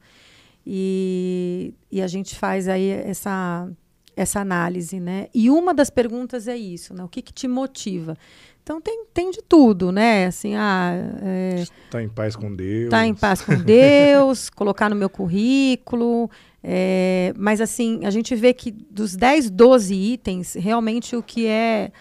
e, 0.66 1.74
e 1.92 2.02
a 2.02 2.08
gente 2.08 2.36
faz 2.36 2.68
aí 2.68 2.90
essa, 2.90 3.70
essa 4.16 4.40
análise, 4.40 5.00
né? 5.00 5.28
E 5.34 5.50
uma 5.50 5.74
das 5.74 5.90
perguntas 5.90 6.48
é 6.48 6.58
isso, 6.58 6.94
né? 6.94 7.04
O 7.04 7.08
que, 7.08 7.22
que 7.22 7.34
te 7.34 7.48
motiva? 7.48 8.18
Então 8.64 8.82
tem, 8.82 9.06
tem 9.14 9.30
de 9.30 9.44
tudo, 9.44 9.92
né? 9.92 10.26
Assim, 10.26 10.56
ah, 10.56 10.92
é, 11.22 11.66
tá 11.92 12.02
em 12.02 12.10
paz 12.10 12.36
com 12.36 12.56
Deus. 12.56 12.90
Tá 12.90 13.06
em 13.06 13.14
paz 13.14 13.42
com 13.44 13.56
Deus, 13.56 14.50
colocar 14.56 14.90
no 14.90 14.96
meu 14.96 15.10
currículo. 15.10 16.32
É, 16.64 17.32
mas 17.38 17.62
assim, 17.62 18.04
a 18.04 18.10
gente 18.10 18.34
vê 18.34 18.56
que 18.56 18.72
dos 18.72 19.16
10, 19.16 19.52
12 19.52 19.94
itens, 19.94 20.56
realmente 20.56 21.16
o 21.16 21.22
que 21.22 21.46
é 21.46 21.92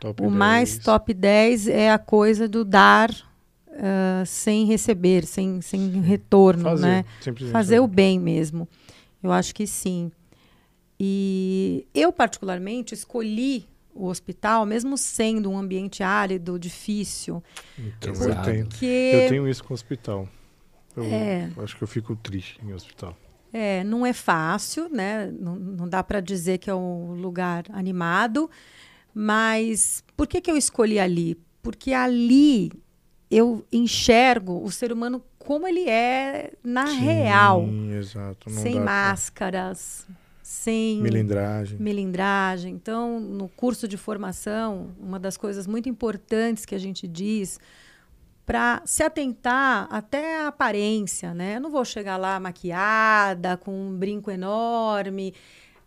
Top 0.00 0.22
o 0.22 0.26
10. 0.26 0.32
mais 0.32 0.78
top 0.78 1.14
10 1.14 1.68
é 1.68 1.90
a 1.90 1.98
coisa 1.98 2.48
do 2.48 2.64
dar 2.64 3.10
uh, 3.10 4.26
sem 4.26 4.66
receber, 4.66 5.24
sem, 5.24 5.60
sem 5.60 6.00
retorno, 6.00 6.64
Fazer, 6.64 6.86
né? 6.86 7.04
Fazer 7.52 7.80
o 7.80 7.86
bem 7.86 8.18
mesmo. 8.18 8.68
Eu 9.22 9.32
acho 9.32 9.54
que 9.54 9.66
sim. 9.66 10.10
E 10.98 11.86
eu, 11.94 12.12
particularmente, 12.12 12.94
escolhi 12.94 13.66
o 13.94 14.06
hospital, 14.06 14.66
mesmo 14.66 14.96
sendo 14.96 15.50
um 15.50 15.58
ambiente 15.58 16.02
árido, 16.02 16.58
difícil. 16.58 17.42
Então, 17.78 18.12
eu, 18.12 18.42
tenho, 18.42 18.68
eu 18.82 19.28
tenho 19.28 19.48
isso 19.48 19.64
com 19.64 19.72
o 19.72 19.74
hospital. 19.74 20.28
Eu 20.96 21.04
é, 21.04 21.50
acho 21.62 21.76
que 21.76 21.82
eu 21.82 21.88
fico 21.88 22.16
triste 22.16 22.58
em 22.62 22.72
hospital. 22.72 23.16
É, 23.52 23.84
não 23.84 24.04
é 24.04 24.12
fácil, 24.12 24.88
né? 24.90 25.30
Não, 25.38 25.56
não 25.56 25.88
dá 25.88 26.02
para 26.02 26.20
dizer 26.20 26.58
que 26.58 26.68
é 26.68 26.74
um 26.74 27.14
lugar 27.14 27.64
animado, 27.70 28.50
mas 29.18 30.04
por 30.14 30.26
que, 30.26 30.42
que 30.42 30.50
eu 30.50 30.58
escolhi 30.58 30.98
ali? 30.98 31.40
Porque 31.62 31.94
ali 31.94 32.70
eu 33.30 33.64
enxergo 33.72 34.62
o 34.62 34.70
ser 34.70 34.92
humano 34.92 35.24
como 35.38 35.66
ele 35.66 35.88
é 35.88 36.52
na 36.62 36.86
Sim, 36.86 36.98
real. 36.98 37.66
Exato. 37.98 38.50
Não 38.50 38.60
sem 38.60 38.78
máscaras, 38.78 40.04
pra... 40.06 40.16
sem 40.42 41.00
melindragem. 41.00 42.74
Então, 42.74 43.18
no 43.18 43.48
curso 43.48 43.88
de 43.88 43.96
formação, 43.96 44.90
uma 45.00 45.18
das 45.18 45.38
coisas 45.38 45.66
muito 45.66 45.88
importantes 45.88 46.66
que 46.66 46.74
a 46.74 46.78
gente 46.78 47.08
diz 47.08 47.58
para 48.44 48.82
se 48.84 49.02
atentar 49.02 49.88
até 49.90 50.42
a 50.42 50.48
aparência, 50.48 51.32
né? 51.32 51.56
Eu 51.56 51.62
não 51.62 51.70
vou 51.70 51.86
chegar 51.86 52.18
lá 52.18 52.38
maquiada, 52.38 53.56
com 53.56 53.72
um 53.72 53.96
brinco 53.96 54.30
enorme 54.30 55.32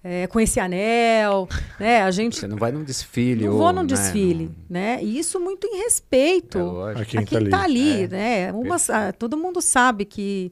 é, 0.04 0.28
com 0.28 0.40
esse 0.40 0.60
anel, 0.60 1.48
né? 1.80 2.02
A 2.04 2.12
gente 2.12 2.38
Você 2.40 2.48
não 2.48 2.58
vai 2.58 2.72
num 2.72 2.84
desfile. 2.84 3.46
não 3.46 3.54
ou, 3.54 3.58
vou 3.60 3.74
num 3.74 3.82
né, 3.82 3.88
desfile, 3.88 4.46
num- 4.46 4.56
né? 4.70 5.04
E 5.04 5.20
isso 5.20 5.40
muito 5.40 5.68
em 5.68 5.78
respeito 5.84 6.60
É. 6.90 7.02
A 7.02 7.06
quem 7.06 7.26
quem 7.26 7.40
tá 7.40 7.46
está 7.46 7.64
ali. 7.64 7.92
ali, 7.94 8.04
É, 8.04 8.08
né? 8.08 8.54
Uma, 8.54 8.78
todo 9.18 9.38
mundo 9.38 9.62
sabe 9.62 10.06
que 10.06 10.52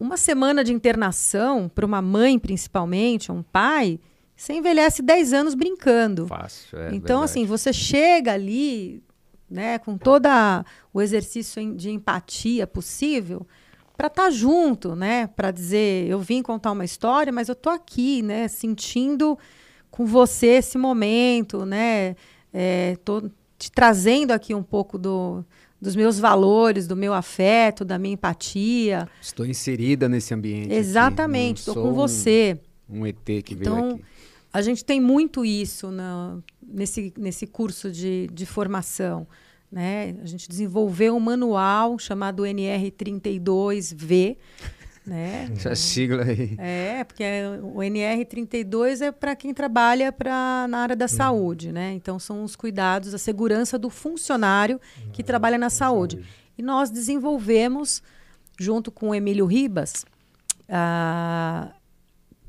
uma 0.00 0.16
semana 0.16 0.64
de 0.64 0.72
internação, 0.72 1.68
para 1.68 1.86
uma 1.86 2.02
mãe 2.02 2.38
principalmente, 2.38 3.30
um 3.30 3.42
pai, 3.42 4.00
você 4.34 4.54
envelhece 4.54 5.02
10 5.02 5.32
anos 5.32 5.54
brincando. 5.54 6.26
Fácil, 6.26 6.78
é 6.78 6.86
então, 6.88 7.20
verdade. 7.20 7.24
assim, 7.24 7.46
você 7.46 7.72
chega 7.72 8.32
ali, 8.32 9.02
né, 9.48 9.78
com 9.78 9.96
todo 9.98 10.26
o 10.92 11.00
exercício 11.00 11.74
de 11.76 11.90
empatia 11.90 12.66
possível, 12.66 13.46
para 14.02 14.08
estar 14.08 14.30
junto, 14.30 14.96
né? 14.96 15.28
Para 15.28 15.52
dizer, 15.52 16.08
eu 16.08 16.18
vim 16.18 16.42
contar 16.42 16.72
uma 16.72 16.84
história, 16.84 17.32
mas 17.32 17.48
eu 17.48 17.54
tô 17.54 17.70
aqui, 17.70 18.20
né? 18.20 18.48
Sentindo 18.48 19.38
com 19.92 20.04
você 20.04 20.46
esse 20.58 20.76
momento, 20.76 21.64
né? 21.64 22.16
É, 22.52 22.96
tô 23.04 23.30
te 23.56 23.70
trazendo 23.70 24.32
aqui 24.32 24.52
um 24.56 24.62
pouco 24.62 24.98
do, 24.98 25.44
dos 25.80 25.94
meus 25.94 26.18
valores, 26.18 26.88
do 26.88 26.96
meu 26.96 27.14
afeto, 27.14 27.84
da 27.84 27.96
minha 27.96 28.14
empatia. 28.14 29.08
Estou 29.20 29.46
inserida 29.46 30.08
nesse 30.08 30.34
ambiente. 30.34 30.74
Exatamente, 30.74 31.58
estou 31.58 31.74
com 31.76 31.90
um- 31.90 31.94
você. 31.94 32.58
Um, 32.90 33.06
ET 33.06 33.18
que 33.44 33.54
veio 33.54 33.60
Então, 33.72 33.90
aqui. 33.92 34.04
A 34.52 34.60
gente 34.62 34.84
tem 34.84 35.00
muito 35.00 35.44
isso 35.44 35.92
na- 35.92 36.38
nesse, 36.60 37.14
nesse 37.16 37.46
curso 37.46 37.88
de, 37.88 38.28
de 38.32 38.46
formação. 38.46 39.28
Né? 39.72 40.14
A 40.22 40.26
gente 40.26 40.46
desenvolveu 40.46 41.16
um 41.16 41.20
manual 41.20 41.98
chamado 41.98 42.42
NR32V. 42.42 44.36
Né? 45.04 45.50
Essa 45.56 45.74
sigla 45.74 46.22
aí. 46.22 46.54
É, 46.58 47.02
porque 47.02 47.24
o 47.60 47.78
NR32 47.78 49.00
é 49.00 49.10
para 49.10 49.34
quem 49.34 49.52
trabalha 49.52 50.12
pra, 50.12 50.68
na 50.68 50.78
área 50.78 50.94
da 50.94 51.08
saúde. 51.08 51.72
Né? 51.72 51.90
Então, 51.94 52.20
são 52.20 52.44
os 52.44 52.54
cuidados, 52.54 53.12
a 53.12 53.18
segurança 53.18 53.76
do 53.76 53.90
funcionário 53.90 54.80
que 55.12 55.24
trabalha 55.24 55.58
na 55.58 55.70
saúde. 55.70 56.24
E 56.56 56.62
nós 56.62 56.88
desenvolvemos, 56.88 58.00
junto 58.56 58.92
com 58.92 59.08
o 59.08 59.14
Emílio 59.16 59.44
Ribas, 59.44 60.04
ah, 60.68 61.72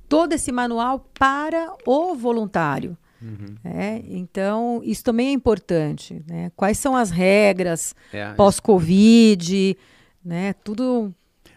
todo 0.07 0.33
esse 0.33 0.51
manual 0.51 1.09
para 1.17 1.73
o 1.87 2.13
voluntário. 2.13 2.95
Uhum. 3.23 3.55
né? 3.63 4.03
Então, 4.07 4.81
isso 4.83 5.03
também 5.03 5.29
é 5.29 5.31
importante. 5.31 6.21
Né? 6.27 6.51
Quais 6.55 6.77
são 6.77 6.95
as 6.95 7.09
regras 7.09 7.95
É, 8.11 8.33
pós-Covid? 8.33 9.77
Né? 10.23 10.53
Tudo. 10.63 11.13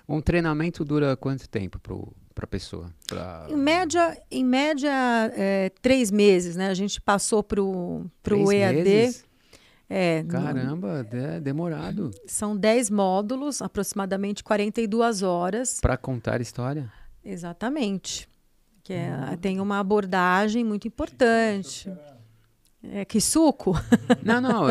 Um 0.09 0.20
treinamento 0.20 0.85
dura 0.85 1.16
quanto 1.16 1.48
tempo 1.48 1.79
para 1.81 2.44
a 2.44 2.46
pessoa? 2.46 2.92
Pra... 3.09 3.46
Em 3.48 3.57
média, 3.57 4.16
em 4.31 4.44
média 4.44 4.90
é, 5.37 5.70
três 5.83 6.11
meses. 6.11 6.55
Né? 6.57 6.68
A 6.68 6.74
gente 6.74 7.00
passou 7.00 7.42
para 7.42 7.61
o 7.62 8.07
EAD. 8.52 8.83
meses? 8.83 9.24
É, 9.88 10.22
no- 10.24 10.29
Caramba, 10.31 11.07
é 11.12 11.40
demorado. 11.40 12.11
são 12.26 12.57
10 12.57 12.90
módulos, 12.90 13.62
aproximadamente 13.62 14.42
42 14.42 15.22
horas. 15.22 15.79
Para 15.81 15.96
contar 15.96 16.40
história? 16.40 16.90
Exatamente. 17.24 18.29
Que 18.87 18.92
é- 18.92 19.37
tem 19.40 19.61
uma 19.61 19.81
abordagem 19.81 20.62
muito 20.64 20.87
importante. 20.87 21.90
É, 22.88 23.05
que 23.05 23.20
suco? 23.20 23.72
Não, 24.22 24.40
não, 24.40 24.68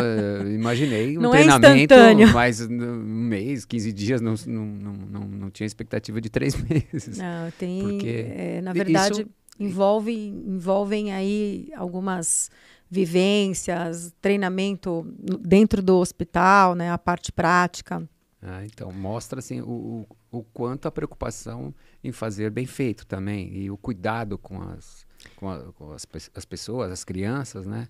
imaginei 0.47 1.17
um 1.17 1.21
Não 1.21 1.34
é 1.34 1.39
treinamento, 1.39 1.93
instantâneo. 1.93 2.34
mas 2.34 2.62
um 2.62 2.69
mês, 2.71 3.65
15 3.65 3.91
dias, 3.91 4.21
não, 4.21 4.36
não, 4.47 4.65
não, 4.65 5.19
não, 5.28 5.49
tinha 5.49 5.67
expectativa 5.67 6.21
de 6.21 6.30
três 6.30 6.56
meses. 6.63 7.17
Não, 7.17 7.51
tem. 7.60 7.82
Porque 7.82 8.25
é, 8.34 8.62
na 8.62 8.71
verdade, 8.71 9.21
isso- 9.23 9.30
envolve, 9.60 10.13
envolvem 10.13 11.12
aí 11.12 11.67
algumas 11.75 12.49
vivências, 12.89 14.13
treinamento 14.21 15.06
dentro 15.41 15.82
do 15.82 15.97
hospital, 15.97 16.73
né? 16.73 16.91
A 16.91 16.97
parte 16.97 17.34
prática. 17.34 18.08
Ah, 18.41 18.63
então, 18.63 18.91
mostra 18.93 19.39
assim, 19.39 19.60
o, 19.60 20.06
o 20.32 20.43
quanto 20.54 20.88
a 20.88 20.91
preocupação 20.91 21.73
em 22.08 22.12
fazer 22.12 22.50
bem 22.52 22.65
feito 22.65 23.06
também, 23.06 23.52
e 23.56 23.72
o 23.72 23.78
cuidado 23.78 24.38
com 24.38 24.62
as, 24.62 25.06
com 25.36 25.50
a- 25.50 25.60
com 25.74 25.91
as, 25.91 26.06
as 26.36 26.46
pessoas, 26.46 26.91
as 26.91 27.04
crianças, 27.04 27.65
né? 27.65 27.88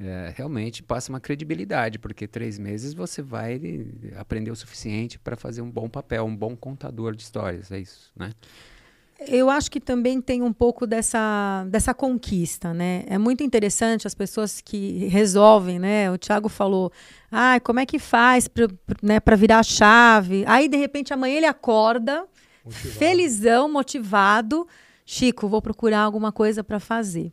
É, 0.00 0.32
realmente 0.36 0.80
passa 0.80 1.10
uma 1.10 1.18
credibilidade, 1.18 1.98
porque 1.98 2.28
três 2.28 2.56
meses 2.56 2.94
você 2.94 3.20
vai 3.20 3.60
aprender 4.16 4.50
o 4.52 4.54
suficiente 4.56 5.18
para 5.18 5.36
fazer 5.36 5.60
um 5.60 5.70
bom 5.70 5.88
papel, 5.88 6.24
um 6.24 6.36
bom 6.36 6.54
contador 6.56 7.16
de 7.16 7.22
histórias, 7.22 7.72
é 7.72 7.80
isso, 7.80 8.12
né? 8.16 8.30
Eu 9.26 9.50
acho 9.50 9.68
que 9.68 9.80
também 9.80 10.20
tem 10.20 10.42
um 10.42 10.52
pouco 10.52 10.86
dessa, 10.86 11.66
dessa 11.68 11.92
conquista, 11.92 12.72
né? 12.72 13.02
É 13.08 13.18
muito 13.18 13.42
interessante 13.42 14.06
as 14.06 14.14
pessoas 14.14 14.60
que 14.60 15.06
resolvem, 15.08 15.80
né? 15.80 16.08
O 16.12 16.16
Thiago 16.16 16.48
falou, 16.48 16.92
ah, 17.28 17.58
como 17.64 17.80
é 17.80 17.84
que 17.86 17.98
faz 17.98 18.46
para 18.46 18.68
né, 19.02 19.18
virar 19.36 19.58
a 19.58 19.62
chave? 19.64 20.44
Aí, 20.46 20.68
de 20.68 20.76
repente, 20.76 21.12
amanhã 21.12 21.36
ele 21.38 21.46
acorda, 21.46 22.24
felizão, 22.70 23.70
motivado. 23.70 24.66
Chico, 25.04 25.48
vou 25.48 25.62
procurar 25.62 26.00
alguma 26.00 26.30
coisa 26.32 26.62
para 26.62 26.78
fazer. 26.78 27.32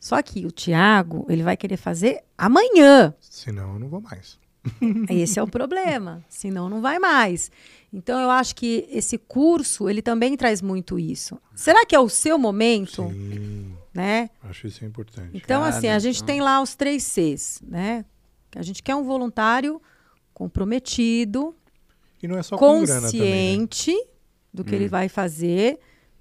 Só 0.00 0.20
que 0.22 0.44
o 0.46 0.50
Thiago, 0.52 1.24
ele 1.28 1.42
vai 1.42 1.56
querer 1.56 1.76
fazer 1.76 2.22
amanhã. 2.36 3.14
Senão 3.20 3.74
eu 3.74 3.78
não 3.78 3.88
vou 3.88 4.00
mais. 4.00 4.38
Esse 5.08 5.38
é 5.38 5.42
o 5.42 5.46
problema. 5.48 6.24
Senão 6.28 6.68
não 6.68 6.80
vai 6.80 6.98
mais. 6.98 7.50
Então 7.92 8.20
eu 8.20 8.30
acho 8.30 8.54
que 8.56 8.86
esse 8.90 9.16
curso, 9.16 9.88
ele 9.88 10.02
também 10.02 10.36
traz 10.36 10.60
muito 10.60 10.98
isso. 10.98 11.38
Será 11.54 11.86
que 11.86 11.94
é 11.94 12.00
o 12.00 12.08
seu 12.08 12.36
momento, 12.36 13.08
Sim, 13.08 13.74
né? 13.94 14.28
acho 14.42 14.66
isso 14.66 14.84
importante. 14.84 15.30
Então 15.34 15.62
Cara, 15.62 15.74
assim, 15.76 15.88
a 15.88 15.98
gente 15.98 16.16
então- 16.16 16.26
tem 16.26 16.40
lá 16.40 16.60
os 16.60 16.74
três 16.74 17.04
Cs, 17.04 17.62
né? 17.66 18.04
A 18.56 18.62
gente 18.62 18.82
quer 18.82 18.94
um 18.96 19.04
voluntário 19.04 19.80
comprometido, 20.34 21.54
E 22.22 22.26
não 22.28 22.36
é 22.38 22.42
só 22.42 22.56
com 22.56 22.82
grana 22.84 23.10
também, 23.10 23.60
né? 23.60 23.66
Do 24.56 24.64
que 24.64 24.72
Hum. 24.72 24.76
ele 24.76 24.88
vai 24.88 25.08
fazer, 25.08 25.78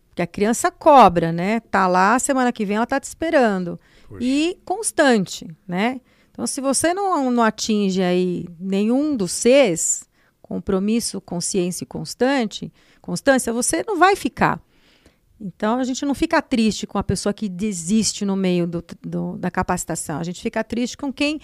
porque 0.09 0.21
a 0.21 0.27
criança 0.27 0.69
cobra, 0.69 1.31
né? 1.31 1.59
Tá 1.59 1.87
lá, 1.87 2.19
semana 2.19 2.51
que 2.51 2.65
vem 2.65 2.77
ela 2.77 2.85
tá 2.85 2.99
te 2.99 3.05
esperando. 3.05 3.79
Poxa. 4.07 4.23
E 4.23 4.57
constante, 4.63 5.47
né? 5.67 5.99
Então, 6.31 6.45
se 6.45 6.59
você 6.61 6.93
não, 6.93 7.31
não 7.31 7.41
atinge 7.43 8.01
aí 8.01 8.45
nenhum 8.59 9.15
dos 9.15 9.31
Cs, 9.31 10.07
compromisso, 10.41 11.19
consciência 11.21 11.83
e 11.83 11.87
constante, 11.87 12.71
constância, 13.01 13.51
você 13.53 13.83
não 13.87 13.97
vai 13.97 14.15
ficar. 14.15 14.61
Então, 15.39 15.79
a 15.79 15.83
gente 15.83 16.05
não 16.05 16.13
fica 16.13 16.41
triste 16.41 16.85
com 16.85 16.97
a 16.97 17.03
pessoa 17.03 17.33
que 17.33 17.49
desiste 17.49 18.23
no 18.25 18.35
meio 18.35 18.67
do- 18.67 18.83
do- 19.01 19.37
da 19.37 19.49
capacitação. 19.51 20.19
A 20.19 20.23
gente 20.23 20.41
fica 20.41 20.63
triste 20.63 20.95
com 20.97 21.11
quem 21.11 21.39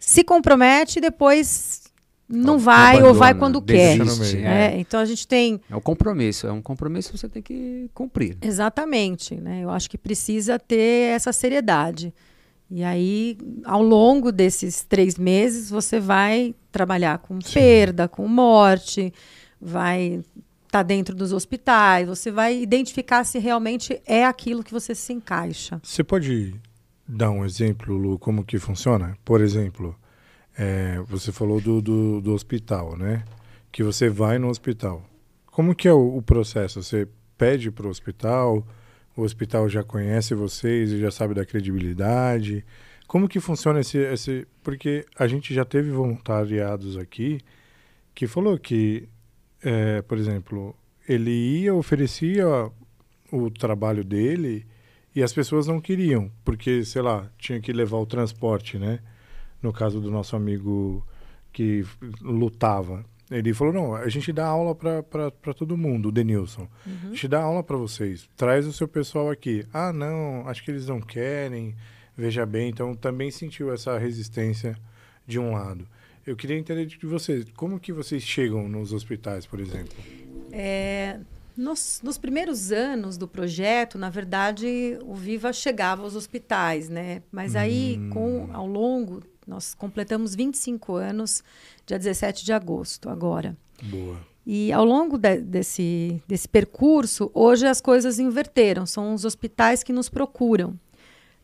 se 0.00 0.22
compromete 0.24 0.98
e 0.98 1.02
depois 1.02 1.87
não 2.28 2.54
Ab- 2.54 2.62
vai 2.62 2.94
ou 2.96 2.98
abandona, 3.00 3.18
vai 3.18 3.34
quando 3.34 3.62
quer. 3.62 3.98
né? 3.98 4.74
é. 4.74 4.78
Então, 4.80 5.00
a 5.00 5.04
gente 5.04 5.26
tem 5.26 5.60
É 5.70 5.74
um 5.74 5.80
compromisso, 5.80 6.46
é 6.46 6.52
um 6.52 6.60
compromisso 6.60 7.10
que 7.10 7.18
você 7.18 7.28
tem 7.28 7.42
que 7.42 7.88
cumprir. 7.94 8.36
Exatamente, 8.42 9.34
né? 9.36 9.60
Eu 9.64 9.70
acho 9.70 9.88
que 9.88 9.96
precisa 9.96 10.58
ter 10.58 11.14
essa 11.14 11.32
seriedade. 11.32 12.12
E 12.70 12.84
aí, 12.84 13.38
ao 13.64 13.82
longo 13.82 14.30
desses 14.30 14.82
três 14.82 15.16
meses, 15.16 15.70
você 15.70 15.98
vai 15.98 16.54
trabalhar 16.70 17.16
com 17.18 17.38
perda, 17.38 18.06
com 18.06 18.28
morte, 18.28 19.10
vai 19.58 20.20
estar 20.66 20.82
dentro 20.82 21.14
dos 21.16 21.32
hospitais, 21.32 22.06
você 22.06 22.30
vai 22.30 22.60
identificar 22.60 23.24
se 23.24 23.38
realmente 23.38 24.00
é 24.04 24.26
aquilo 24.26 24.62
que 24.62 24.70
você 24.70 24.94
se 24.94 25.14
encaixa. 25.14 25.80
Você 25.82 26.04
pode 26.04 26.54
dar 27.08 27.30
um 27.30 27.42
exemplo, 27.42 27.96
Lu, 27.96 28.18
como 28.18 28.44
que 28.44 28.58
funciona? 28.58 29.16
Por 29.24 29.40
exemplo, 29.40 29.96
é, 30.58 30.98
você 31.06 31.30
falou 31.30 31.60
do, 31.60 31.80
do, 31.80 32.20
do 32.20 32.32
hospital, 32.32 32.96
né? 32.96 33.24
Que 33.70 33.84
você 33.84 34.08
vai 34.08 34.38
no 34.38 34.48
hospital. 34.48 35.08
Como 35.46 35.74
que 35.74 35.86
é 35.86 35.92
o, 35.92 36.16
o 36.16 36.20
processo? 36.20 36.82
Você 36.82 37.06
pede 37.36 37.70
para 37.70 37.86
o 37.86 37.90
hospital, 37.90 38.66
o 39.16 39.22
hospital 39.22 39.68
já 39.68 39.84
conhece 39.84 40.34
vocês 40.34 40.90
e 40.90 40.98
já 40.98 41.12
sabe 41.12 41.32
da 41.32 41.46
credibilidade. 41.46 42.64
Como 43.06 43.28
que 43.28 43.38
funciona 43.38 43.80
esse, 43.80 43.98
esse... 43.98 44.48
Porque 44.62 45.06
a 45.16 45.28
gente 45.28 45.54
já 45.54 45.64
teve 45.64 45.90
voluntariados 45.90 46.96
aqui 46.96 47.40
que 48.12 48.26
falou 48.26 48.58
que, 48.58 49.08
é, 49.62 50.02
por 50.02 50.18
exemplo, 50.18 50.74
ele 51.08 51.30
ia, 51.30 51.72
oferecia 51.72 52.44
o 53.30 53.48
trabalho 53.48 54.02
dele 54.02 54.66
e 55.14 55.22
as 55.22 55.32
pessoas 55.32 55.68
não 55.68 55.80
queriam, 55.80 56.30
porque, 56.44 56.84
sei 56.84 57.00
lá, 57.00 57.30
tinha 57.38 57.60
que 57.60 57.72
levar 57.72 57.98
o 57.98 58.06
transporte, 58.06 58.76
né? 58.76 58.98
No 59.62 59.72
caso 59.72 60.00
do 60.00 60.10
nosso 60.10 60.36
amigo 60.36 61.04
que 61.52 61.84
lutava. 62.20 63.04
Ele 63.30 63.52
falou: 63.52 63.74
não, 63.74 63.94
a 63.94 64.08
gente 64.08 64.32
dá 64.32 64.46
aula 64.46 64.74
para 64.74 65.54
todo 65.54 65.76
mundo, 65.76 66.08
o 66.08 66.12
Denilson. 66.12 66.68
A 66.86 67.08
gente 67.08 67.28
dá 67.28 67.42
aula 67.42 67.62
para 67.62 67.76
vocês. 67.76 68.28
Traz 68.36 68.66
o 68.66 68.72
seu 68.72 68.88
pessoal 68.88 69.30
aqui. 69.30 69.66
Ah, 69.72 69.92
não, 69.92 70.48
acho 70.48 70.64
que 70.64 70.70
eles 70.70 70.86
não 70.86 71.00
querem. 71.00 71.74
Veja 72.16 72.44
bem, 72.44 72.70
então 72.70 72.94
também 72.94 73.30
sentiu 73.30 73.72
essa 73.72 73.96
resistência 73.98 74.76
de 75.26 75.38
um 75.38 75.52
lado. 75.52 75.86
Eu 76.26 76.36
queria 76.36 76.58
entender 76.58 76.86
de 76.86 77.06
vocês, 77.06 77.46
como 77.56 77.78
que 77.78 77.92
vocês 77.92 78.22
chegam 78.22 78.68
nos 78.68 78.92
hospitais, 78.92 79.46
por 79.46 79.60
exemplo? 79.60 79.96
É, 80.50 81.20
Nos, 81.56 82.00
nos, 82.02 82.18
primeiros 82.18 82.72
anos 82.72 83.16
do 83.16 83.28
projeto, 83.28 83.96
na 83.96 84.10
verdade, 84.10 84.98
o 85.02 85.14
Viva 85.14 85.52
chegava 85.52 86.02
aos 86.02 86.16
hospitais, 86.16 86.88
né? 86.88 87.22
Mas 87.30 87.54
aí, 87.54 87.98
hum. 87.98 88.10
com, 88.10 88.50
ao 88.52 88.66
longo, 88.66 89.22
nós 89.48 89.72
completamos 89.72 90.34
25 90.34 90.94
anos, 90.94 91.42
dia 91.86 91.98
17 91.98 92.44
de 92.44 92.52
agosto, 92.52 93.08
agora. 93.08 93.56
Boa. 93.82 94.20
E 94.46 94.70
ao 94.72 94.84
longo 94.84 95.16
de, 95.16 95.40
desse, 95.40 96.22
desse 96.28 96.46
percurso, 96.46 97.30
hoje 97.32 97.66
as 97.66 97.80
coisas 97.80 98.18
inverteram. 98.18 98.84
São 98.84 99.14
os 99.14 99.24
hospitais 99.24 99.82
que 99.82 99.92
nos 99.92 100.10
procuram. 100.10 100.78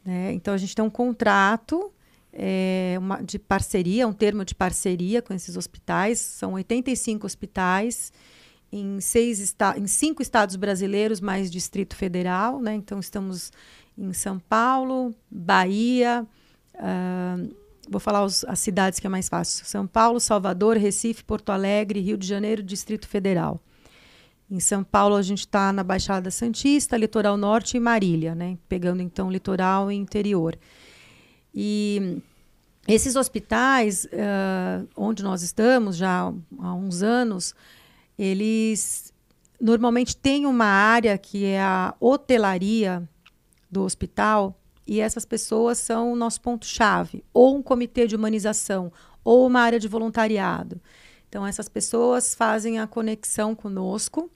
Né? 0.05 0.33
Então, 0.35 0.53
a 0.53 0.57
gente 0.59 0.75
tem 0.75 0.85
um 0.85 0.91
contrato 0.91 1.91
é, 2.31 2.97
uma, 2.99 3.23
de 3.23 3.39
parceria, 3.39 4.07
um 4.07 4.13
termo 4.13 4.45
de 4.45 4.55
parceria 4.55 5.23
com 5.23 5.33
esses 5.33 5.57
hospitais. 5.57 6.19
São 6.19 6.53
85 6.55 7.27
hospitais 7.27 8.13
em, 8.71 9.01
seis 9.01 9.55
em 9.79 9.87
cinco 9.87 10.21
estados 10.21 10.57
brasileiros, 10.57 11.21
mais 11.21 11.51
Distrito 11.51 11.97
Federal. 11.97 12.61
Né? 12.61 12.75
Então, 12.75 13.01
estamos 13.01 13.51
em 13.97 14.13
São 14.13 14.39
Paulo, 14.39 15.15
Bahia. 15.31 16.27
Uh, 16.75 17.64
vou 17.89 18.01
falar 18.01 18.25
os, 18.25 18.45
as 18.45 18.59
cidades 18.59 18.99
que 18.99 19.07
é 19.07 19.11
mais 19.11 19.29
fácil: 19.29 19.65
São 19.65 19.87
Paulo, 19.87 20.21
Salvador, 20.21 20.77
Recife, 20.77 21.25
Porto 21.25 21.51
Alegre, 21.51 22.01
Rio 22.01 22.17
de 22.17 22.27
Janeiro, 22.27 22.63
Distrito 22.63 23.09
Federal. 23.09 23.61
Em 24.51 24.61
São 24.61 24.85
Paulo, 24.85 25.17
a 25.17 25.23
gente 25.23 25.41
está 25.41 25.73
na 25.73 25.83
Baixada 25.83 26.31
Santista, 26.31 26.97
Litoral 26.97 27.37
Norte 27.37 27.77
e 27.77 27.81
Marília, 27.81 28.35
né? 28.35 28.59
pegando 28.69 29.01
então 29.03 29.31
litoral 29.31 29.91
e 29.91 29.95
interior. 29.95 30.57
E 31.55 32.21
esses 32.87 33.17
hospitais, 33.17 34.05
uh, 34.05 34.87
onde 34.95 35.23
nós 35.23 35.43
estamos 35.43 35.97
já 35.97 36.31
há 36.59 36.75
uns 36.75 37.03
anos, 37.03 37.55
eles 38.19 39.13
normalmente 39.61 40.15
têm 40.15 40.45
uma 40.45 40.67
área 40.67 41.17
que 41.17 41.47
é 41.47 41.61
a 41.61 41.95
hotelaria 41.99 43.09
do 43.71 43.83
hospital 43.83 44.55
e 44.87 45.01
essas 45.01 45.25
pessoas 45.25 45.79
são 45.79 46.13
o 46.13 46.17
nosso 46.17 46.41
ponto-chave, 46.41 47.25
ou 47.33 47.57
um 47.57 47.63
comitê 47.63 48.07
de 48.07 48.17
humanização, 48.17 48.93
ou 49.23 49.47
uma 49.47 49.61
área 49.61 49.81
de 49.81 49.89
voluntariado. 49.89 50.81
Então, 51.29 51.47
essas 51.47 51.69
pessoas 51.69 52.35
fazem 52.35 52.79
a 52.79 52.87
conexão 52.87 53.55
conosco 53.55 54.31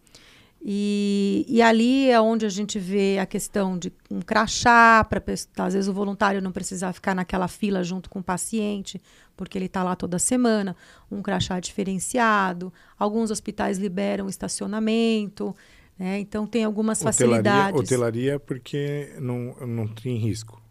e, 0.61 1.47
e, 1.49 1.63
ali 1.63 2.11
é 2.11 2.21
onde 2.21 2.45
a 2.45 2.49
gente 2.49 2.81
vê 2.81 3.19
a 3.21 3.27
questão 3.27 3.79
de 3.79 3.93
um 4.11 4.21
crachá, 4.21 5.05
para 5.09 5.23
às 5.65 5.75
vezes 5.75 5.89
o 5.89 5.93
voluntário 5.93 6.43
não 6.43 6.51
precisar 6.51 6.93
ficar 6.93 7.15
naquela 7.15 7.47
fila 7.47 7.85
junto 7.85 8.11
com 8.11 8.19
o 8.19 8.23
paciente, 8.23 9.01
porque 9.37 9.57
ele 9.57 9.67
está 9.67 9.85
lá 9.85 9.95
toda 9.95 10.19
semana, 10.19 10.75
um 11.11 11.23
crachá 11.23 11.61
diferenciado. 11.61 12.73
Alguns 12.99 13.31
hospitais 13.31 13.79
liberam 13.79 14.29
estacionamento, 14.29 15.55
né? 15.99 16.19
então 16.19 16.47
tem 16.47 16.65
algumas 16.65 17.01
hotelaria, 17.01 17.27
facilidades. 17.27 17.81
Hotelaria 17.81 18.41
porque 18.41 19.15
não, 19.19 19.55
não 19.67 19.89
tem 19.89 20.17
risco. 20.17 20.63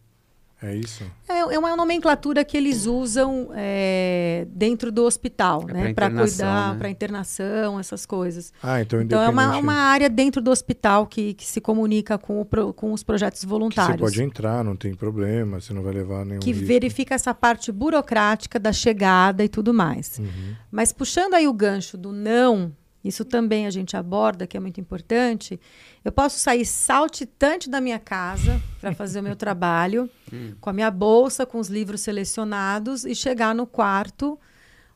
É 0.62 0.76
isso? 0.76 1.04
É, 1.30 1.38
é 1.38 1.60
uma 1.60 1.76
nomenclatura 1.76 2.44
que 2.44 2.58
eles 2.58 2.88
usam 2.88 3.50
é, 3.54 4.48
dentro 4.50 4.92
do 4.92 5.04
hospital, 5.04 5.66
é 5.70 5.74
né? 5.74 5.94
Para 5.94 6.10
cuidar, 6.10 6.74
né? 6.74 6.80
para 6.80 6.90
internação, 6.90 7.80
essas 7.80 8.08
coisas. 8.08 8.52
Ah, 8.62 8.82
então, 8.82 9.00
então 9.00 9.22
é 9.22 9.30
uma, 9.30 9.56
uma 9.58 9.76
área 9.76 10.10
dentro 10.10 10.42
do 10.42 10.50
hospital 10.50 11.06
que, 11.06 11.36
que 11.36 11.46
se 11.46 11.62
comunica 11.62 12.18
com, 12.18 12.42
o, 12.42 12.74
com 12.74 12.92
os 12.92 13.04
projetos 13.04 13.44
voluntários. 13.46 13.98
Que 13.98 14.00
você 14.00 14.18
pode 14.18 14.24
entrar, 14.24 14.63
não 14.63 14.76
tem 14.76 14.96
problema, 14.96 15.62
você 15.62 15.72
não 15.74 15.84
vai 15.84 15.94
levar 15.94 16.26
nenhum. 16.26 16.40
Que 16.40 16.52
risco. 16.52 16.66
verifica 16.66 17.13
essa 17.13 17.36
parte 17.36 17.72
burocrática 17.72 18.60
da 18.60 18.74
chegada 18.74 19.44
e 19.44 19.50
tudo 19.50 19.72
mais. 19.72 20.18
Uhum. 20.18 20.56
Mas 20.72 20.92
puxando 20.92 21.36
aí 21.36 21.48
o 21.48 21.54
gancho 21.54 21.96
do 22.00 22.12
não 22.12 22.74
isso 23.08 23.24
também 23.26 23.65
a 23.65 23.70
gente 23.70 23.96
aborda, 23.96 24.46
que 24.46 24.58
é 24.58 24.60
muito 24.60 24.80
importante. 24.80 25.60
Eu 26.04 26.12
posso 26.12 26.39
sair 26.39 26.65
saltitante 26.65 27.70
da 27.70 27.80
minha 27.80 28.00
casa 28.00 28.62
para 28.80 28.93
fazer 28.93 29.20
o 29.20 29.24
meu 29.24 29.36
trabalho, 29.38 30.10
hum. 30.32 30.54
com 30.60 30.70
a 30.70 30.74
minha 30.74 30.91
bolsa, 30.91 31.46
com 31.46 31.60
os 31.60 31.67
livros 31.67 32.02
selecionados, 32.02 33.06
e 33.06 33.15
chegar 33.15 33.56
no 33.56 33.65
quarto, 33.65 34.39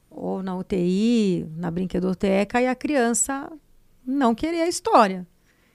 ou 0.09 0.43
na 0.43 0.55
UTI, 0.55 1.47
na 1.55 1.71
brinquedoteca, 1.71 2.61
e 2.61 2.67
a 2.67 2.75
criança 2.75 3.51
não 4.05 4.35
querer 4.35 4.61
a 4.61 4.67
história. 4.67 5.25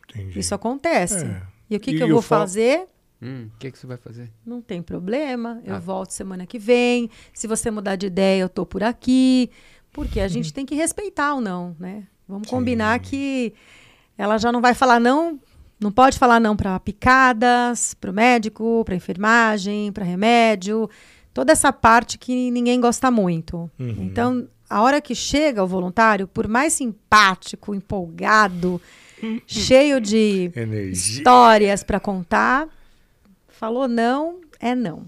Entendi. 0.08 0.38
Isso 0.38 0.54
acontece. 0.54 1.24
É. 1.24 1.42
E 1.70 1.76
o 1.76 1.80
que, 1.80 1.92
e 1.92 1.96
que 1.96 2.02
eu 2.02 2.08
vou 2.08 2.22
fazer? 2.22 2.86
Hum, 3.20 3.48
o 3.54 3.58
que, 3.58 3.70
que 3.70 3.78
você 3.78 3.86
vai 3.86 3.96
fazer? 3.96 4.30
Não 4.44 4.60
tem 4.60 4.82
problema. 4.82 5.60
Eu 5.64 5.74
ah. 5.74 5.78
volto 5.78 6.10
semana 6.10 6.46
que 6.46 6.58
vem. 6.58 7.10
Se 7.32 7.46
você 7.46 7.70
mudar 7.70 7.96
de 7.96 8.06
ideia, 8.06 8.42
eu 8.42 8.48
tô 8.48 8.66
por 8.66 8.82
aqui. 8.82 9.50
Porque 9.92 10.20
a 10.20 10.28
gente 10.28 10.52
tem 10.52 10.66
que 10.66 10.74
respeitar 10.74 11.34
o 11.34 11.40
não, 11.40 11.74
né? 11.78 12.06
Vamos 12.28 12.48
Sim. 12.48 12.56
combinar 12.56 12.98
que 12.98 13.52
ela 14.18 14.38
já 14.38 14.50
não 14.50 14.60
vai 14.60 14.74
falar 14.74 14.98
não, 14.98 15.38
não 15.78 15.92
pode 15.92 16.18
falar 16.18 16.40
não 16.40 16.56
para 16.56 16.78
picadas, 16.80 17.94
para 17.94 18.10
o 18.10 18.14
médico, 18.14 18.82
para 18.84 18.94
enfermagem, 18.94 19.92
para 19.92 20.04
remédio, 20.04 20.88
toda 21.32 21.52
essa 21.52 21.72
parte 21.72 22.18
que 22.18 22.50
ninguém 22.50 22.80
gosta 22.80 23.10
muito. 23.10 23.70
Uhum. 23.78 23.96
Então, 24.00 24.48
a 24.68 24.80
hora 24.82 25.00
que 25.00 25.14
chega 25.14 25.62
o 25.62 25.66
voluntário, 25.66 26.26
por 26.26 26.48
mais 26.48 26.72
simpático, 26.72 27.74
empolgado, 27.74 28.80
cheio 29.46 30.00
de 30.00 30.50
Energia. 30.56 30.90
histórias 30.92 31.82
para 31.84 32.00
contar, 32.00 32.68
falou 33.48 33.86
não, 33.86 34.40
é 34.58 34.74
não. 34.74 35.04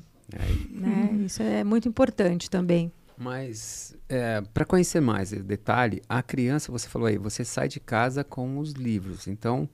Né? 0.70 1.24
Isso 1.24 1.42
é 1.42 1.64
muito 1.64 1.88
importante 1.88 2.50
também. 2.50 2.92
Mas 3.16 3.96
é, 4.08 4.40
para 4.40 4.64
conhecer 4.64 5.00
mais 5.00 5.30
detalhe, 5.30 6.02
a 6.08 6.22
criança, 6.22 6.72
você 6.72 6.88
falou 6.88 7.08
aí, 7.08 7.18
você 7.18 7.44
sai 7.44 7.68
de 7.68 7.78
casa 7.78 8.24
com 8.24 8.58
os 8.58 8.72
livros. 8.72 9.26
Então, 9.26 9.68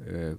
é, 0.00 0.34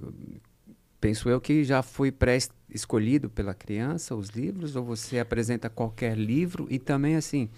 penso 0.99 1.29
eu 1.29 1.39
que 1.39 1.63
já 1.63 1.81
foi 1.81 2.11
pré-escolhido 2.11 3.29
pela 3.29 3.53
criança 3.53 4.15
os 4.15 4.29
livros, 4.29 4.75
ou 4.75 4.83
você 4.83 5.19
apresenta 5.19 5.69
qualquer 5.69 6.17
livro 6.17 6.67
e 6.69 6.79
também 6.79 7.15
assim, 7.15 7.49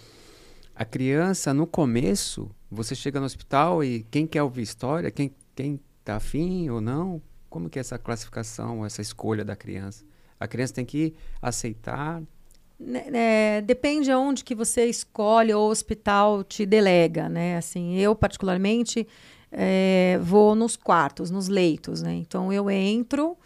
a 0.76 0.86
criança 0.86 1.54
no 1.54 1.66
começo, 1.66 2.50
você 2.70 2.96
chega 2.96 3.20
no 3.20 3.26
hospital 3.26 3.84
e 3.84 4.04
quem 4.12 4.28
quer 4.28 4.44
ouvir 4.44 4.64
história, 4.64 5.12
quem 5.12 5.34
quem 5.56 5.80
tá 6.04 6.16
afim 6.16 6.70
ou 6.70 6.82
não, 6.82 7.22
como 7.50 7.70
que 7.70 7.78
é 7.78 7.82
essa 7.82 7.98
classificação, 7.98 8.86
essa 8.86 9.02
escolha 9.02 9.44
da 9.44 9.56
criança? 9.56 10.06
A 10.40 10.48
criança 10.48 10.74
tem 10.74 10.86
que 10.86 11.14
aceitar 11.42 12.24
é, 13.14 13.62
depende 13.62 14.12
aonde 14.12 14.44
que 14.44 14.56
você 14.56 14.86
escolhe 14.86 15.54
ou 15.54 15.68
o 15.68 15.72
hospital 15.72 16.44
te 16.44 16.66
delega, 16.66 17.30
né? 17.30 17.58
Assim, 17.58 17.96
eu 17.98 18.16
particularmente 18.16 19.08
é, 19.52 20.20
vou 20.22 20.56
nos 20.56 20.76
quartos, 20.76 21.30
nos 21.30 21.48
leitos, 21.48 22.02
né? 22.02 22.14
Então 22.16 22.52
eu 22.52 22.70
entro, 22.70 23.38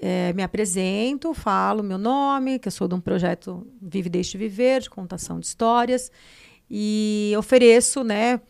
é, 0.00 0.32
me 0.32 0.42
apresento, 0.42 1.32
falo 1.32 1.82
meu 1.82 1.98
nome, 1.98 2.58
que 2.58 2.68
eu 2.68 2.72
sou 2.72 2.88
de 2.88 2.94
um 2.94 3.00
projeto 3.00 3.66
Vive 3.80 4.08
Deixe 4.08 4.36
Viver, 4.36 4.82
de 4.82 4.90
contação 4.90 5.40
de 5.40 5.46
histórias, 5.46 6.10
e 6.70 7.32
ofereço, 7.38 8.02
né? 8.02 8.40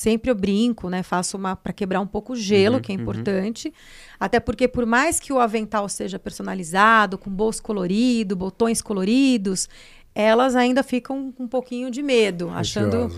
Sempre 0.00 0.30
eu 0.30 0.34
brinco, 0.34 0.88
né? 0.88 1.02
Faço 1.02 1.36
uma 1.36 1.54
para 1.54 1.74
quebrar 1.74 2.00
um 2.00 2.06
pouco 2.06 2.32
o 2.32 2.36
gelo, 2.36 2.76
uhum, 2.76 2.80
que 2.80 2.90
é 2.90 2.94
uhum. 2.94 3.02
importante. 3.02 3.68
Uhum. 3.68 3.74
Até 4.18 4.40
porque, 4.40 4.66
por 4.66 4.86
mais 4.86 5.20
que 5.20 5.30
o 5.30 5.38
avental 5.38 5.86
seja 5.90 6.18
personalizado, 6.18 7.18
com 7.18 7.28
bolso 7.28 7.62
colorido, 7.62 8.34
botões 8.34 8.80
coloridos, 8.80 9.68
elas 10.14 10.56
ainda 10.56 10.82
ficam 10.82 11.30
com 11.30 11.42
um 11.42 11.46
pouquinho 11.46 11.90
de 11.90 12.00
medo, 12.02 12.48
achando. 12.48 13.14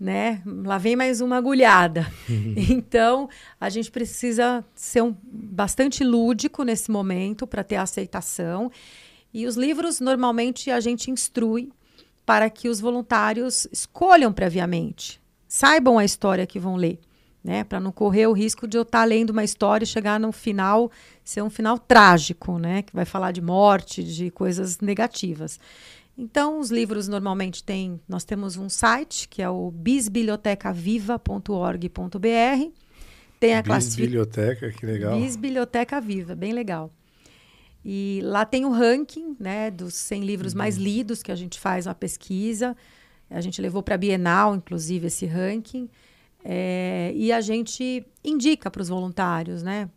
Né? 0.00 0.42
Lá 0.44 0.78
vem 0.78 0.96
mais 0.96 1.20
uma 1.20 1.36
agulhada. 1.36 2.12
então, 2.68 3.30
a 3.60 3.68
gente 3.68 3.88
precisa 3.88 4.64
ser 4.74 5.04
um, 5.04 5.14
bastante 5.22 6.02
lúdico 6.02 6.64
nesse 6.64 6.90
momento 6.90 7.46
para 7.46 7.62
ter 7.62 7.76
a 7.76 7.82
aceitação. 7.82 8.68
E 9.32 9.46
os 9.46 9.54
livros, 9.54 10.00
normalmente, 10.00 10.72
a 10.72 10.80
gente 10.80 11.08
instrui 11.08 11.70
para 12.26 12.50
que 12.50 12.68
os 12.68 12.80
voluntários 12.80 13.68
escolham 13.70 14.32
previamente 14.32 15.24
saibam 15.56 15.98
a 15.98 16.04
história 16.04 16.46
que 16.46 16.58
vão 16.58 16.76
ler, 16.76 16.98
né? 17.42 17.64
Para 17.64 17.80
não 17.80 17.90
correr 17.90 18.26
o 18.26 18.32
risco 18.32 18.68
de 18.68 18.76
eu 18.76 18.82
estar 18.82 19.00
tá 19.00 19.06
lendo 19.06 19.30
uma 19.30 19.42
história 19.42 19.84
e 19.84 19.86
chegar 19.86 20.20
no 20.20 20.30
final 20.30 20.90
ser 21.24 21.40
um 21.40 21.48
final 21.48 21.78
trágico, 21.78 22.58
né? 22.58 22.82
Que 22.82 22.94
vai 22.94 23.06
falar 23.06 23.32
de 23.32 23.40
morte, 23.40 24.04
de 24.04 24.30
coisas 24.30 24.80
negativas. 24.80 25.58
Então, 26.18 26.60
os 26.60 26.70
livros 26.70 27.08
normalmente 27.08 27.64
têm. 27.64 27.98
Nós 28.06 28.22
temos 28.22 28.58
um 28.58 28.68
site 28.68 29.26
que 29.28 29.40
é 29.40 29.48
o 29.48 29.70
bisbilhotecaviva.org.br. 29.70 32.70
Tem 33.40 33.54
a 33.54 33.62
Bisbilhoteca, 33.62 34.70
que 34.72 34.84
legal. 34.84 35.18
Bisbilhoteca 35.18 36.02
Viva, 36.02 36.34
bem 36.34 36.52
legal. 36.52 36.92
E 37.82 38.20
lá 38.24 38.44
tem 38.44 38.66
o 38.66 38.70
ranking 38.70 39.34
né, 39.40 39.70
dos 39.70 39.94
100 39.94 40.22
livros 40.22 40.52
uhum. 40.52 40.58
mais 40.58 40.76
lidos, 40.76 41.22
que 41.22 41.32
a 41.32 41.36
gente 41.36 41.58
faz 41.58 41.86
uma 41.86 41.94
pesquisa. 41.94 42.76
A 43.30 43.40
gente 43.40 43.60
levou 43.60 43.82
para 43.82 43.94
a 43.94 43.98
Bienal, 43.98 44.54
inclusive, 44.54 45.06
esse 45.08 45.26
ranking. 45.26 45.88
É, 46.44 47.12
e 47.14 47.32
a 47.32 47.40
gente 47.40 48.06
indica 48.24 48.70
para 48.70 48.80
os 48.82 48.88
voluntários, 48.88 49.62
né? 49.62 49.88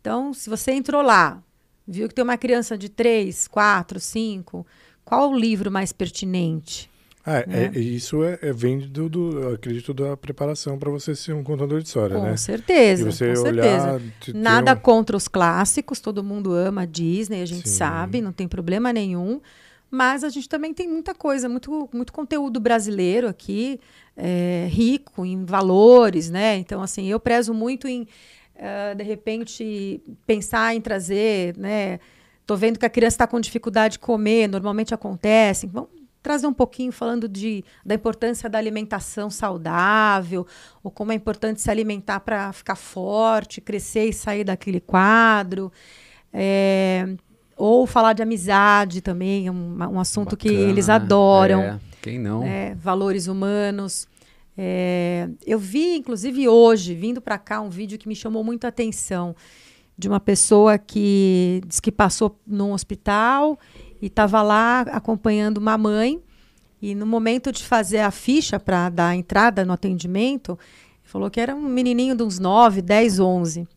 Então, 0.00 0.32
se 0.32 0.48
você 0.48 0.72
entrou 0.72 1.02
lá, 1.02 1.42
viu 1.86 2.08
que 2.08 2.14
tem 2.14 2.24
uma 2.24 2.38
criança 2.38 2.78
de 2.78 2.88
3, 2.88 3.46
4, 3.46 4.00
5, 4.00 4.66
qual 5.04 5.30
o 5.30 5.38
livro 5.38 5.70
mais 5.70 5.92
pertinente? 5.92 6.90
Ah, 7.26 7.44
né? 7.46 7.70
é, 7.74 7.78
isso 7.78 8.24
é, 8.24 8.38
é- 8.40 8.52
vem 8.54 8.78
do, 8.78 9.06
do, 9.06 9.48
acredito, 9.52 9.92
da 9.92 10.16
preparação 10.16 10.78
para 10.78 10.88
você 10.90 11.14
ser 11.14 11.34
um 11.34 11.44
contador 11.44 11.82
de 11.82 11.88
história, 11.88 12.16
Com 12.16 12.22
né? 12.22 12.36
certeza, 12.38 13.10
você 13.12 13.34
com 13.34 13.40
olhar, 13.42 13.64
certeza. 13.98 14.12
te- 14.20 14.32
Nada 14.32 14.72
um- 14.72 14.76
contra 14.76 15.14
os 15.14 15.28
clássicos, 15.28 16.00
todo 16.00 16.24
mundo 16.24 16.52
ama 16.54 16.82
a 16.82 16.86
Disney, 16.86 17.42
a 17.42 17.46
gente 17.46 17.68
Sim. 17.68 17.74
sabe, 17.76 18.22
não 18.22 18.32
tem 18.32 18.48
problema 18.48 18.94
nenhum. 18.94 19.42
Mas 19.90 20.22
a 20.22 20.28
gente 20.28 20.48
também 20.48 20.74
tem 20.74 20.86
muita 20.88 21.14
coisa, 21.14 21.48
muito, 21.48 21.88
muito 21.92 22.12
conteúdo 22.12 22.60
brasileiro 22.60 23.26
aqui, 23.26 23.80
é, 24.16 24.68
rico 24.70 25.24
em 25.24 25.44
valores, 25.44 26.28
né? 26.30 26.56
Então, 26.56 26.82
assim, 26.82 27.06
eu 27.06 27.18
prezo 27.18 27.54
muito 27.54 27.88
em, 27.88 28.06
eh, 28.54 28.94
de 28.94 29.04
repente, 29.04 30.02
pensar 30.26 30.74
em 30.74 30.80
trazer, 30.80 31.56
né? 31.56 32.00
Tô 32.44 32.56
vendo 32.56 32.78
que 32.78 32.86
a 32.86 32.90
criança 32.90 33.14
está 33.14 33.26
com 33.26 33.40
dificuldade 33.40 33.92
de 33.92 33.98
comer, 34.00 34.48
normalmente 34.48 34.92
acontece. 34.92 35.66
Vamos 35.66 35.90
trazer 36.22 36.46
um 36.46 36.52
pouquinho 36.52 36.90
falando 36.90 37.28
de, 37.28 37.64
da 37.84 37.94
importância 37.94 38.48
da 38.50 38.58
alimentação 38.58 39.30
saudável, 39.30 40.46
ou 40.82 40.90
como 40.90 41.12
é 41.12 41.14
importante 41.14 41.60
se 41.60 41.70
alimentar 41.70 42.20
para 42.20 42.52
ficar 42.52 42.74
forte, 42.76 43.60
crescer 43.60 44.06
e 44.06 44.12
sair 44.12 44.44
daquele 44.44 44.80
quadro. 44.80 45.72
É, 46.32 47.06
ou 47.58 47.86
falar 47.86 48.12
de 48.12 48.22
amizade 48.22 49.00
também, 49.00 49.48
é 49.48 49.50
um, 49.50 49.76
um 49.76 50.00
assunto 50.00 50.36
que 50.36 50.48
Bacana, 50.48 50.70
eles 50.70 50.86
né? 50.86 50.94
adoram 50.94 51.60
É, 51.62 51.80
quem 52.00 52.18
não? 52.18 52.40
né, 52.40 52.74
valores 52.76 53.26
humanos. 53.26 54.06
É, 54.56 55.28
eu 55.46 55.58
vi, 55.58 55.96
inclusive, 55.96 56.48
hoje, 56.48 56.94
vindo 56.94 57.20
para 57.20 57.36
cá, 57.38 57.60
um 57.60 57.68
vídeo 57.68 57.98
que 57.98 58.08
me 58.08 58.14
chamou 58.16 58.42
muito 58.42 58.64
a 58.64 58.68
atenção 58.68 59.34
de 59.96 60.08
uma 60.08 60.20
pessoa 60.20 60.78
que 60.78 61.60
diz 61.66 61.80
que 61.80 61.90
passou 61.90 62.38
num 62.46 62.72
hospital 62.72 63.58
e 64.00 64.06
estava 64.06 64.42
lá 64.42 64.82
acompanhando 64.82 65.58
uma 65.58 65.76
mãe. 65.76 66.20
E 66.80 66.94
no 66.94 67.04
momento 67.04 67.50
de 67.50 67.64
fazer 67.64 67.98
a 67.98 68.10
ficha 68.12 68.60
para 68.60 68.88
dar 68.88 69.08
a 69.08 69.16
entrada 69.16 69.64
no 69.64 69.72
atendimento, 69.72 70.56
falou 71.02 71.28
que 71.28 71.40
era 71.40 71.54
um 71.54 71.68
menininho 71.68 72.14
de 72.14 72.22
uns 72.22 72.38
9, 72.38 72.80
10, 72.80 73.18
11. 73.18 73.68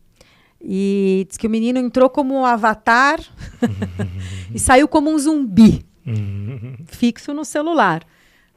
E 0.64 1.26
diz 1.28 1.36
que 1.36 1.46
o 1.46 1.50
menino 1.50 1.78
entrou 1.78 2.08
como 2.08 2.34
um 2.34 2.44
avatar 2.44 3.18
e 4.54 4.58
saiu 4.58 4.86
como 4.88 5.10
um 5.10 5.18
zumbi 5.18 5.84
Uhum. 6.06 6.76
fixo 6.86 7.32
no 7.32 7.44
celular. 7.44 8.04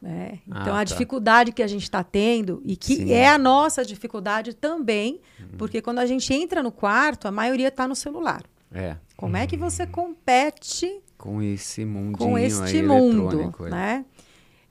né? 0.01 0.39
Então, 0.47 0.73
Ah, 0.73 0.75
a 0.75 0.77
tá. 0.79 0.83
dificuldade 0.83 1.51
que 1.51 1.63
a 1.63 1.67
gente 1.67 1.83
está 1.83 2.03
tendo, 2.03 2.61
e 2.63 2.75
que 2.75 2.95
Sim. 2.97 3.11
é 3.11 3.27
a 3.27 3.37
nossa 3.39 3.83
dificuldade 3.83 4.53
também, 4.53 5.19
porque 5.57 5.81
quando 5.81 5.97
a 5.99 6.05
gente 6.05 6.31
entra 6.33 6.61
no 6.61 6.71
quarto, 6.71 7.27
a 7.27 7.31
maioria 7.31 7.69
está 7.69 7.87
no 7.87 7.95
celular. 7.95 8.43
É, 8.71 8.97
Como 9.15 9.35
é 9.37 9.47
que 9.47 9.55
você 9.57 9.87
compete 9.87 11.01
com 11.17 11.41
esse 11.41 11.85
mundinho 11.85 12.17
com 12.17 12.35
aí 12.35 12.45
este 12.45 12.83
mundo, 12.83 13.53
é. 13.65 13.69
né? 13.69 14.05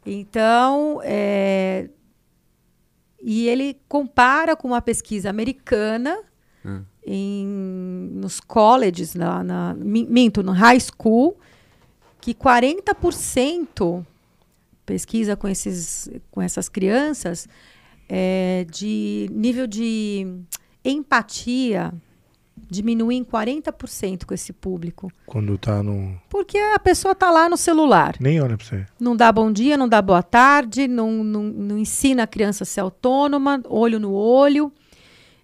Então, 0.07 1.01
é, 1.03 1.89
e 3.23 3.49
ele 3.49 3.81
compara 3.89 4.55
com 4.55 4.69
uma 4.69 4.83
pesquisa 4.83 5.31
americana 5.31 6.19
Hum. 6.65 6.83
Em, 7.07 7.47
nos 8.13 8.41
colleges, 8.41 9.15
na, 9.15 9.43
na, 9.45 9.75
mi- 9.75 10.07
minto, 10.07 10.43
no 10.43 10.53
high 10.53 10.79
school, 10.81 11.37
que 12.21 12.35
40% 12.35 14.05
pesquisa 14.87 15.37
com, 15.37 15.49
esses, 15.49 16.09
com 16.31 16.41
essas 16.43 16.69
crianças 16.69 17.49
é, 18.09 18.67
de 18.71 19.29
nível 19.33 19.67
de 19.67 20.27
empatia 20.85 21.93
diminui 22.71 23.15
em 23.17 23.25
40% 23.25 24.25
com 24.25 24.33
esse 24.35 24.53
público. 24.53 25.11
Quando 25.27 25.57
tá 25.59 25.83
no. 25.83 26.19
Porque 26.31 26.57
a 26.59 26.79
pessoa 26.79 27.13
está 27.13 27.31
lá 27.31 27.49
no 27.49 27.57
celular. 27.57 28.17
Nem 28.21 28.41
olha 28.41 28.57
pra 28.57 28.67
você. 28.67 28.87
Não 28.99 29.15
dá 29.17 29.31
bom 29.31 29.53
dia, 29.53 29.77
não 29.77 29.89
dá 29.89 30.01
boa 30.01 30.23
tarde, 30.23 30.89
não, 30.89 31.23
não, 31.25 31.43
não 31.43 31.79
ensina 31.79 32.23
a 32.23 32.27
criança 32.27 32.65
a 32.65 32.67
ser 32.67 32.81
autônoma, 32.81 33.61
olho 33.69 33.99
no 34.01 34.13
olho, 34.13 34.73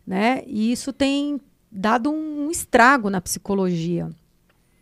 né? 0.06 0.42
E 0.46 0.72
isso 0.72 0.92
tem 0.92 1.40
dado 1.70 2.10
um 2.10 2.50
estrago 2.50 3.08
na 3.08 3.20
psicologia. 3.20 4.10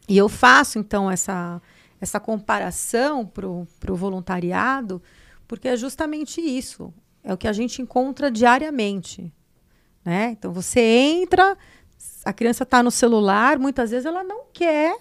E 0.08 0.16
eu 0.16 0.28
faço, 0.28 0.78
então, 0.78 1.10
essa, 1.10 1.60
essa 2.00 2.18
comparação 2.18 3.26
para 3.26 3.46
o 3.46 3.96
voluntariado, 3.96 5.02
porque 5.46 5.68
é 5.68 5.76
justamente 5.76 6.40
isso. 6.40 6.92
É 7.22 7.32
o 7.32 7.36
que 7.36 7.48
a 7.48 7.52
gente 7.52 7.82
encontra 7.82 8.30
diariamente. 8.30 9.32
Né? 10.04 10.30
Então, 10.30 10.52
você 10.52 10.80
entra, 10.80 11.56
a 12.24 12.32
criança 12.32 12.62
está 12.62 12.82
no 12.82 12.90
celular, 12.90 13.58
muitas 13.58 13.90
vezes 13.90 14.06
ela 14.06 14.24
não 14.24 14.44
quer 14.52 14.96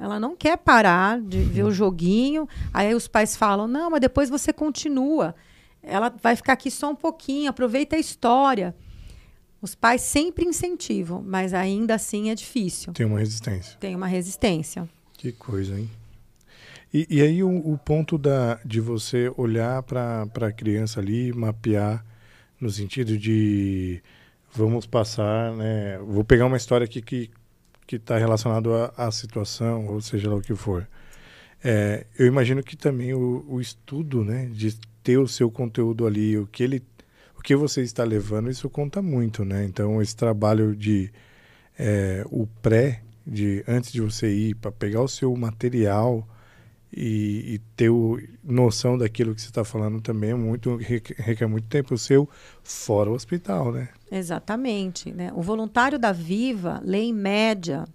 ela 0.00 0.18
não 0.18 0.34
quer 0.34 0.56
parar 0.56 1.20
de 1.20 1.42
ver 1.42 1.62
o 1.62 1.70
joguinho. 1.70 2.48
Aí 2.72 2.94
os 2.94 3.06
pais 3.06 3.36
falam: 3.36 3.68
não, 3.68 3.90
mas 3.90 4.00
depois 4.00 4.30
você 4.30 4.50
continua. 4.50 5.34
Ela 5.82 6.08
vai 6.22 6.34
ficar 6.34 6.54
aqui 6.54 6.70
só 6.70 6.90
um 6.90 6.96
pouquinho, 6.96 7.50
aproveita 7.50 7.96
a 7.96 7.98
história. 7.98 8.74
Os 9.60 9.74
pais 9.74 10.02
sempre 10.02 10.44
incentivam, 10.44 11.22
mas 11.22 11.52
ainda 11.52 11.94
assim 11.94 12.30
é 12.30 12.34
difícil. 12.34 12.92
Tem 12.92 13.06
uma 13.06 13.18
resistência. 13.18 13.76
Tem 13.78 13.94
uma 13.94 14.06
resistência. 14.06 14.88
Que 15.14 15.32
coisa, 15.32 15.78
hein? 15.78 15.90
E, 16.92 17.06
e 17.08 17.22
aí 17.22 17.42
o, 17.42 17.72
o 17.72 17.78
ponto 17.78 18.16
da, 18.16 18.58
de 18.64 18.80
você 18.80 19.32
olhar 19.36 19.82
para 19.82 20.22
a 20.22 20.52
criança 20.52 20.98
ali, 20.98 21.32
mapear 21.32 22.04
no 22.60 22.70
sentido 22.70 23.16
de 23.16 24.02
vamos 24.52 24.86
passar, 24.86 25.52
né? 25.52 25.98
Vou 25.98 26.24
pegar 26.24 26.46
uma 26.46 26.56
história 26.56 26.84
aqui 26.84 27.00
que 27.00 27.30
que 27.90 27.96
está 27.96 28.16
relacionado 28.16 28.70
à, 28.96 29.10
situação, 29.10 29.88
ou 29.88 30.00
seja 30.00 30.30
lá 30.30 30.36
o 30.36 30.40
que 30.40 30.54
for. 30.54 30.86
É, 31.62 32.06
eu 32.16 32.24
imagino 32.24 32.62
que 32.62 32.76
também 32.76 33.12
o, 33.12 33.44
o 33.48 33.60
estudo, 33.60 34.24
né, 34.24 34.48
de 34.52 34.78
ter 35.02 35.18
o 35.18 35.26
seu 35.26 35.50
conteúdo 35.50 36.06
ali, 36.06 36.38
o 36.38 36.46
que 36.46 36.62
ele, 36.62 36.80
o 37.40 37.42
que 37.42 37.56
você 37.56 37.80
está 37.80 38.04
levando, 38.04 38.50
isso 38.50 38.68
conta 38.68 39.00
muito, 39.00 39.46
né? 39.46 39.64
Então 39.64 40.00
esse 40.02 40.14
trabalho 40.14 40.76
de 40.76 41.10
é, 41.78 42.22
o 42.30 42.46
pré, 42.46 43.02
de 43.26 43.64
antes 43.66 43.90
de 43.90 44.02
você 44.02 44.30
ir 44.30 44.54
para 44.56 44.70
pegar 44.70 45.00
o 45.00 45.08
seu 45.08 45.34
material 45.34 46.28
e, 46.94 47.54
e 47.54 47.58
ter 47.74 47.88
o, 47.88 48.20
noção 48.44 48.98
daquilo 48.98 49.34
que 49.34 49.40
você 49.40 49.48
está 49.48 49.64
falando 49.64 50.02
também 50.02 50.32
é 50.32 50.34
muito 50.34 50.76
requer, 50.76 51.46
muito 51.46 51.66
tempo 51.66 51.96
seu 51.96 52.28
fora 52.62 53.08
o 53.08 53.14
hospital, 53.14 53.72
né? 53.72 53.88
Exatamente. 54.12 55.10
Né? 55.10 55.32
O 55.34 55.40
voluntário 55.40 55.98
da 55.98 56.12
Viva 56.12 56.78
lê, 56.84 56.98
em 56.98 57.14
média, 57.14 57.86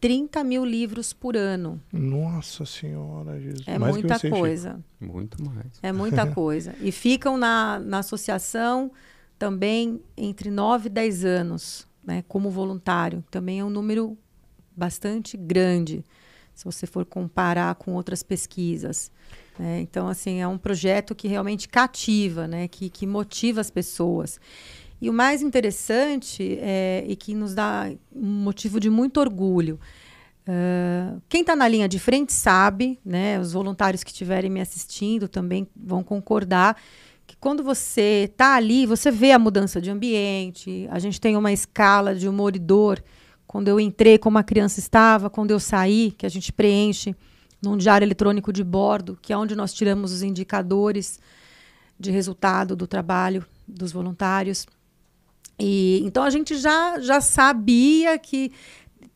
30 0.00 0.42
mil 0.44 0.64
livros 0.64 1.12
por 1.12 1.36
ano. 1.36 1.80
Nossa 1.92 2.64
Senhora, 2.64 3.38
Jesus. 3.40 3.66
É 3.66 3.78
Mais 3.78 3.94
que 3.94 4.00
muita 4.00 4.18
você, 4.18 4.26
Chico. 4.28 4.38
coisa. 4.38 4.80
Muito 4.98 5.44
mais. 5.44 5.66
É 5.82 5.92
muita 5.92 6.26
coisa. 6.32 6.74
E 6.80 6.90
ficam 6.90 7.36
na, 7.36 7.78
na 7.78 7.98
associação 7.98 8.90
também 9.38 10.00
entre 10.16 10.50
9 10.50 10.86
e 10.86 10.90
10 10.90 11.24
anos, 11.24 11.86
né, 12.04 12.24
como 12.28 12.50
voluntário. 12.50 13.22
Também 13.30 13.60
é 13.60 13.64
um 13.64 13.70
número 13.70 14.16
bastante 14.76 15.36
grande, 15.36 16.04
se 16.54 16.64
você 16.64 16.86
for 16.86 17.04
comparar 17.04 17.74
com 17.74 17.92
outras 17.94 18.22
pesquisas. 18.22 19.10
né. 19.58 19.80
Então, 19.80 20.08
assim, 20.08 20.40
é 20.40 20.48
um 20.48 20.56
projeto 20.58 21.14
que 21.14 21.28
realmente 21.28 21.68
cativa, 21.68 22.46
né, 22.48 22.68
que, 22.68 22.88
que 22.88 23.06
motiva 23.06 23.60
as 23.60 23.70
pessoas. 23.70 24.40
E 25.00 25.08
o 25.08 25.12
mais 25.12 25.42
interessante 25.42 26.58
é, 26.60 27.04
e 27.06 27.16
que 27.16 27.34
nos 27.34 27.54
dá 27.54 27.90
um 28.14 28.26
motivo 28.26 28.78
de 28.78 28.90
muito 28.90 29.18
orgulho. 29.18 29.80
Uh, 30.42 31.20
quem 31.28 31.42
está 31.42 31.54
na 31.54 31.68
linha 31.68 31.88
de 31.88 31.98
frente 31.98 32.32
sabe, 32.32 32.98
né? 33.04 33.38
Os 33.38 33.52
voluntários 33.52 34.02
que 34.02 34.10
estiverem 34.10 34.50
me 34.50 34.60
assistindo 34.60 35.28
também 35.28 35.66
vão 35.76 36.02
concordar 36.02 36.76
que 37.26 37.36
quando 37.36 37.62
você 37.62 38.28
está 38.28 38.56
ali, 38.56 38.84
você 38.86 39.10
vê 39.10 39.30
a 39.30 39.38
mudança 39.38 39.80
de 39.80 39.88
ambiente. 39.88 40.88
A 40.90 40.98
gente 40.98 41.20
tem 41.20 41.36
uma 41.36 41.52
escala 41.52 42.14
de 42.14 42.28
humor 42.28 42.56
e 42.56 42.58
dor. 42.58 43.02
Quando 43.46 43.68
eu 43.68 43.78
entrei, 43.78 44.18
como 44.18 44.36
a 44.36 44.42
criança 44.42 44.80
estava, 44.80 45.30
quando 45.30 45.52
eu 45.52 45.60
saí, 45.60 46.12
que 46.18 46.26
a 46.26 46.28
gente 46.28 46.52
preenche 46.52 47.14
num 47.62 47.76
diário 47.76 48.04
eletrônico 48.04 48.52
de 48.52 48.64
bordo, 48.64 49.16
que 49.22 49.32
é 49.32 49.36
onde 49.36 49.54
nós 49.54 49.72
tiramos 49.72 50.12
os 50.12 50.22
indicadores 50.22 51.20
de 51.98 52.10
resultado 52.10 52.74
do 52.74 52.86
trabalho 52.86 53.46
dos 53.68 53.92
voluntários. 53.92 54.66
E 55.60 56.00
então 56.04 56.22
a 56.22 56.30
gente 56.30 56.56
já 56.56 56.98
já 57.00 57.20
sabia 57.20 58.18
que 58.18 58.50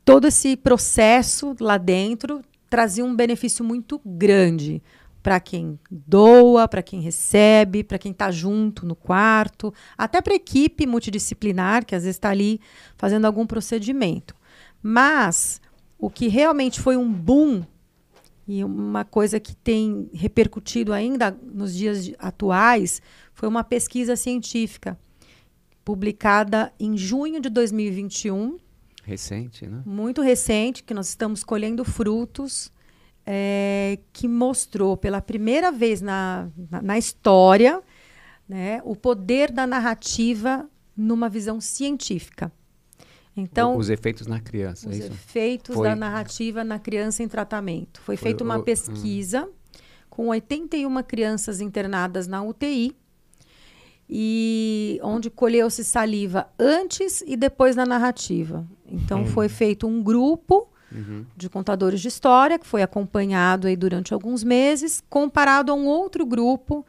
todo 0.05 0.27
esse 0.27 0.57
processo 0.57 1.57
lá 1.59 1.79
dentro 1.79 2.43
trazia 2.69 3.05
um 3.05 3.17
benefício 3.17 3.65
muito 3.65 4.01
grande 4.05 4.83
para 5.23 5.41
quem 5.41 5.81
doa, 5.91 6.69
para 6.69 6.83
quem 6.83 7.01
recebe, 7.01 7.83
para 7.83 7.99
quem 7.99 8.13
está 8.13 8.31
junto 8.31 8.85
no 8.85 8.95
quarto, 8.95 9.73
até 9.97 10.21
para 10.21 10.35
a 10.35 10.37
equipe 10.37 10.87
multidisciplinar 10.87 11.87
que 11.87 11.95
às 11.95 12.03
vezes 12.03 12.17
está 12.17 12.29
ali 12.29 12.61
fazendo 12.99 13.25
algum 13.25 13.47
procedimento. 13.47 14.35
Mas 14.83 15.63
o 15.99 16.11
que 16.11 16.29
realmente 16.29 16.79
foi 16.79 16.99
um 16.99 17.11
boom 17.11 17.65
e 18.47 18.63
uma 18.63 19.03
coisa 19.03 19.41
que 19.41 19.57
tem 19.57 20.11
repercutido 20.13 20.93
ainda 20.93 21.35
nos 21.43 21.75
dias 21.75 22.13
atuais 22.19 23.01
foi 23.33 23.49
uma 23.49 23.65
pesquisa 23.65 24.17
científica 24.17 24.99
publicada 25.85 26.73
em 26.79 26.97
junho 26.97 27.41
de 27.41 27.49
2021 27.49 28.59
Recente, 29.05 29.67
né? 29.67 29.83
muito 29.85 30.23
recente, 30.23 30.83
que 30.83 30.95
nós 30.95 31.09
estamos 31.09 31.45
colhendo 31.45 31.85
frutos, 31.85 32.73
é, 33.27 33.99
que 34.15 34.27
mostrou 34.27 34.97
pela 34.97 35.21
primeira 35.21 35.71
vez 35.71 36.01
na, 36.01 36.49
na, 36.71 36.81
na 36.81 36.99
história 36.99 37.83
né, 38.49 38.81
o 38.83 38.97
poder 38.97 39.53
da 39.53 39.67
narrativa 39.67 40.69
numa 40.97 41.29
visão 41.29 41.61
científica. 41.61 42.51
Então, 43.37 43.77
os 43.77 43.91
efeitos 43.91 44.27
na 44.27 44.41
criança. 44.41 44.89
Os 44.89 45.01
é 45.01 45.07
efeitos 45.07 45.75
Foi... 45.75 45.89
da 45.89 45.95
narrativa 45.95 46.65
na 46.65 46.79
criança 46.79 47.23
em 47.23 47.29
tratamento. 47.29 48.01
Foi, 48.01 48.17
Foi 48.17 48.29
feita 48.29 48.43
uma 48.43 48.59
o... 48.59 48.63
pesquisa 48.63 49.45
hum. 49.45 49.53
com 50.09 50.29
81 50.29 51.03
crianças 51.03 51.61
internadas 51.61 52.27
na 52.27 52.43
UTI 52.43 52.97
e 54.09 55.01
onde 55.03 55.31
colheu-se 55.31 55.83
saliva 55.83 56.47
antes 56.59 57.23
e 57.27 57.37
depois 57.37 57.75
da 57.75 57.87
narrativa. 57.87 58.67
Então 58.87 59.23
hum. 59.23 59.27
foi 59.27 59.49
feito 59.49 59.87
um 59.87 60.03
grupo 60.03 60.69
uhum. 60.93 61.25
de 61.37 61.49
contadores 61.49 62.01
de 62.01 62.09
história 62.09 62.59
que 62.59 62.67
foi 62.67 62.83
acompanhado 62.83 63.67
aí 63.67 63.77
durante 63.77 64.13
alguns 64.13 64.45
meses, 64.45 65.03
comparado 65.09 65.73
a 65.73 65.75
um 65.75 65.87
outro 65.87 66.25
grupo 66.25 66.87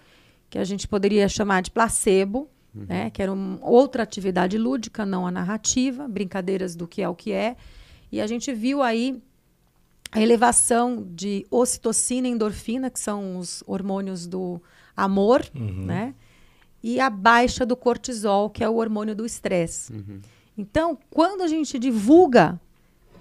que 0.49 0.57
a 0.57 0.63
gente 0.63 0.87
poderia 0.87 1.27
chamar 1.27 1.61
de 1.61 1.71
placebo, 1.71 2.47
uhum. 2.73 2.85
né, 2.87 3.09
que 3.09 3.21
era 3.21 3.31
outra 3.61 4.03
atividade 4.03 4.57
lúdica, 4.57 5.05
não 5.05 5.25
a 5.25 5.31
narrativa, 5.31 6.07
brincadeiras 6.07 6.75
do 6.75 6.87
que 6.87 7.01
é 7.01 7.09
o 7.09 7.15
que 7.15 7.31
é. 7.31 7.55
E 8.11 8.21
a 8.21 8.27
gente 8.27 8.53
viu 8.53 8.81
aí 8.81 9.21
a 10.11 10.21
elevação 10.21 11.05
de 11.09 11.45
ocitocina 11.49 12.27
e 12.27 12.31
endorfina, 12.31 12.89
que 12.89 12.99
são 12.99 13.37
os 13.37 13.63
hormônios 13.67 14.27
do 14.27 14.61
amor, 14.95 15.43
uhum. 15.53 15.85
né? 15.85 16.15
E 16.87 16.99
a 16.99 17.09
baixa 17.09 17.65
do 17.65 17.75
cortisol, 17.75 18.47
que 18.47 18.63
é 18.63 18.69
o 18.69 18.75
hormônio 18.75 19.15
do 19.15 19.25
estresse. 19.25 19.91
Uhum. 19.91 20.21
Então, 20.55 20.95
quando 21.09 21.41
a 21.41 21.47
gente 21.47 21.79
divulga 21.79 22.61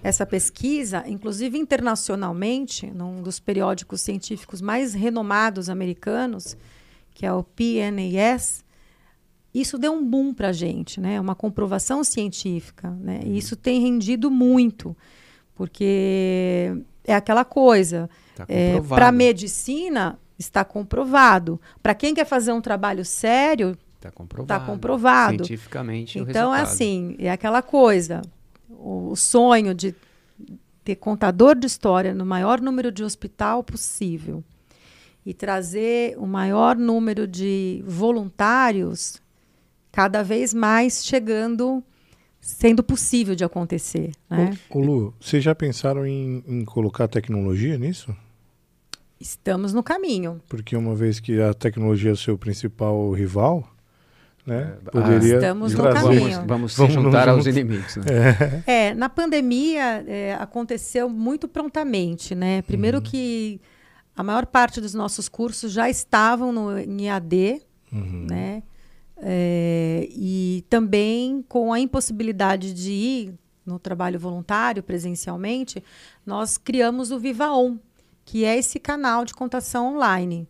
essa 0.02 0.26
pesquisa, 0.26 1.02
inclusive 1.06 1.56
internacionalmente, 1.56 2.86
num 2.90 3.22
dos 3.22 3.40
periódicos 3.40 4.02
científicos 4.02 4.60
mais 4.60 4.92
renomados 4.92 5.70
americanos, 5.70 6.58
que 7.14 7.24
é 7.24 7.32
o 7.32 7.42
PNAS, 7.42 8.62
isso 9.54 9.78
deu 9.78 9.94
um 9.94 10.04
boom 10.04 10.34
para 10.34 10.48
a 10.48 10.52
gente, 10.52 11.00
né? 11.00 11.18
Uma 11.18 11.34
comprovação 11.34 12.04
científica, 12.04 12.90
né? 12.90 13.22
E 13.24 13.38
isso 13.38 13.56
tem 13.56 13.80
rendido 13.80 14.30
muito, 14.30 14.94
porque 15.54 16.76
é 17.02 17.14
aquela 17.14 17.46
coisa. 17.46 18.10
Tá 18.36 18.44
é, 18.46 18.78
para 18.82 19.08
a 19.08 19.12
medicina 19.12 20.18
está 20.44 20.64
comprovado. 20.64 21.60
Para 21.82 21.94
quem 21.94 22.14
quer 22.14 22.24
fazer 22.24 22.52
um 22.52 22.60
trabalho 22.60 23.04
sério, 23.04 23.76
está 23.96 24.10
comprovado. 24.10 24.60
Tá 24.60 24.66
comprovado. 24.66 25.36
Cientificamente. 25.44 26.18
Então, 26.18 26.54
é 26.54 26.60
assim, 26.60 27.16
é 27.18 27.30
aquela 27.30 27.62
coisa. 27.62 28.22
O, 28.68 29.10
o 29.10 29.16
sonho 29.16 29.74
de 29.74 29.94
ter 30.84 30.96
contador 30.96 31.56
de 31.56 31.66
história 31.66 32.12
no 32.12 32.26
maior 32.26 32.60
número 32.60 32.92
de 32.92 33.02
hospital 33.02 33.64
possível 33.64 34.44
e 35.24 35.32
trazer 35.32 36.16
o 36.18 36.26
maior 36.26 36.76
número 36.76 37.26
de 37.26 37.82
voluntários 37.86 39.22
cada 39.90 40.22
vez 40.22 40.52
mais 40.52 41.04
chegando, 41.04 41.82
sendo 42.40 42.82
possível 42.82 43.34
de 43.34 43.44
acontecer. 43.44 44.12
Né? 44.28 44.58
Ô, 44.68 44.80
Lu, 44.80 45.14
vocês 45.18 45.42
já 45.42 45.54
pensaram 45.54 46.06
em, 46.06 46.44
em 46.46 46.64
colocar 46.64 47.08
tecnologia 47.08 47.78
nisso? 47.78 48.14
Estamos 49.20 49.72
no 49.72 49.82
caminho. 49.82 50.40
Porque 50.48 50.76
uma 50.76 50.94
vez 50.94 51.20
que 51.20 51.40
a 51.40 51.54
tecnologia 51.54 52.10
é 52.10 52.12
o 52.12 52.16
seu 52.16 52.36
principal 52.36 53.10
rival, 53.12 53.68
né? 54.46 54.76
É, 54.86 54.90
Poderia 54.90 55.34
estamos 55.36 55.72
no 55.72 55.82
caminho. 55.82 56.20
Vamos, 56.20 56.46
vamos 56.46 56.72
se 56.72 56.78
vamos 56.78 56.94
juntar 56.94 57.28
aos 57.28 57.46
inimigos. 57.46 57.96
Né? 57.96 58.04
É. 58.66 58.88
é. 58.88 58.94
na 58.94 59.08
pandemia 59.08 60.04
é, 60.06 60.34
aconteceu 60.34 61.08
muito 61.08 61.48
prontamente, 61.48 62.34
né? 62.34 62.62
Primeiro 62.62 62.98
uhum. 62.98 63.04
que 63.04 63.60
a 64.14 64.22
maior 64.22 64.46
parte 64.46 64.80
dos 64.80 64.94
nossos 64.94 65.28
cursos 65.28 65.72
já 65.72 65.88
estavam 65.88 66.52
no, 66.52 66.78
em 66.78 67.08
AD, 67.08 67.62
uhum. 67.92 68.26
né? 68.28 68.62
É, 69.16 70.08
e 70.10 70.64
também 70.68 71.42
com 71.48 71.72
a 71.72 71.80
impossibilidade 71.80 72.74
de 72.74 72.92
ir 72.92 73.34
no 73.64 73.78
trabalho 73.78 74.18
voluntário 74.18 74.82
presencialmente, 74.82 75.82
nós 76.26 76.58
criamos 76.58 77.10
o 77.10 77.18
Viva 77.18 77.50
On, 77.50 77.78
que 78.24 78.44
é 78.44 78.56
esse 78.56 78.78
canal 78.78 79.24
de 79.24 79.34
contação 79.34 79.94
online. 79.94 80.48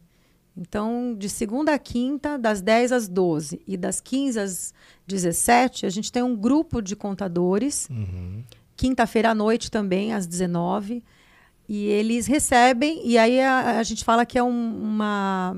Então, 0.56 1.14
de 1.18 1.28
segunda 1.28 1.74
a 1.74 1.78
quinta, 1.78 2.38
das 2.38 2.60
10 2.60 2.92
às 2.92 3.08
12 3.08 3.60
e 3.66 3.76
das 3.76 4.00
15 4.00 4.38
às 4.40 4.74
17, 5.06 5.84
a 5.84 5.90
gente 5.90 6.12
tem 6.12 6.22
um 6.22 6.36
grupo 6.36 6.80
de 6.80 6.94
contadores. 6.94 7.88
Uhum. 7.90 8.44
Quinta-feira 8.76 9.30
à 9.30 9.34
noite 9.34 9.70
também, 9.70 10.12
às 10.12 10.26
19 10.26 11.02
e 11.68 11.86
eles 11.86 12.26
recebem, 12.26 13.00
e 13.04 13.16
aí 13.16 13.40
a, 13.40 13.78
a 13.78 13.82
gente 13.82 14.04
fala 14.04 14.26
que 14.26 14.38
é 14.38 14.42
um, 14.42 14.82
uma. 14.82 15.56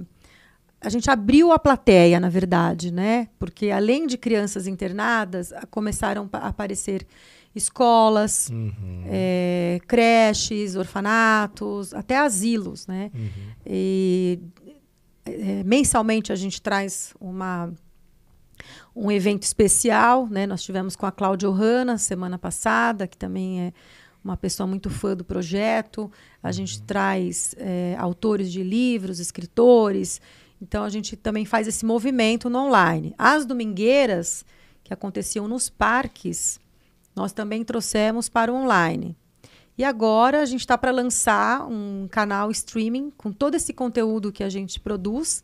A 0.80 0.88
gente 0.88 1.10
abriu 1.10 1.50
a 1.50 1.58
plateia, 1.58 2.20
na 2.20 2.28
verdade, 2.28 2.92
né? 2.92 3.28
Porque 3.38 3.70
além 3.70 4.06
de 4.06 4.16
crianças 4.16 4.66
internadas, 4.68 5.52
começaram 5.70 6.28
a 6.32 6.48
aparecer 6.48 7.04
escolas, 7.56 8.50
uhum. 8.50 9.04
é, 9.06 9.80
creches, 9.88 10.76
orfanatos, 10.76 11.94
até 11.94 12.18
asilos, 12.18 12.86
né? 12.86 13.10
Uhum. 13.14 13.28
E 13.64 14.38
é, 15.24 15.64
mensalmente 15.64 16.32
a 16.32 16.36
gente 16.36 16.60
traz 16.60 17.14
uma 17.18 17.72
um 18.94 19.10
evento 19.10 19.42
especial, 19.42 20.26
né? 20.26 20.46
Nós 20.46 20.62
tivemos 20.62 20.96
com 20.96 21.04
a 21.04 21.12
Cláudia 21.12 21.48
Ohana 21.48 21.98
semana 21.98 22.38
passada, 22.38 23.06
que 23.06 23.16
também 23.16 23.60
é 23.60 23.72
uma 24.24 24.36
pessoa 24.36 24.66
muito 24.66 24.88
fã 24.88 25.14
do 25.14 25.24
projeto. 25.24 26.10
A 26.42 26.50
gente 26.52 26.78
uhum. 26.78 26.86
traz 26.86 27.54
é, 27.58 27.94
autores 27.98 28.50
de 28.50 28.62
livros, 28.62 29.18
escritores. 29.18 30.20
Então 30.60 30.82
a 30.82 30.88
gente 30.88 31.16
também 31.16 31.44
faz 31.44 31.66
esse 31.66 31.84
movimento 31.84 32.48
no 32.48 32.58
online. 32.58 33.14
As 33.18 33.44
domingueiras 33.44 34.44
que 34.82 34.94
aconteciam 34.94 35.46
nos 35.46 35.68
parques, 35.68 36.58
nós 37.16 37.32
também 37.32 37.64
trouxemos 37.64 38.28
para 38.28 38.52
o 38.52 38.54
online. 38.54 39.16
E 39.78 39.84
agora 39.84 40.40
a 40.42 40.46
gente 40.46 40.60
está 40.60 40.76
para 40.78 40.90
lançar 40.90 41.66
um 41.66 42.06
canal 42.10 42.50
streaming 42.50 43.10
com 43.16 43.32
todo 43.32 43.54
esse 43.54 43.72
conteúdo 43.72 44.30
que 44.30 44.44
a 44.44 44.48
gente 44.48 44.78
produz, 44.78 45.42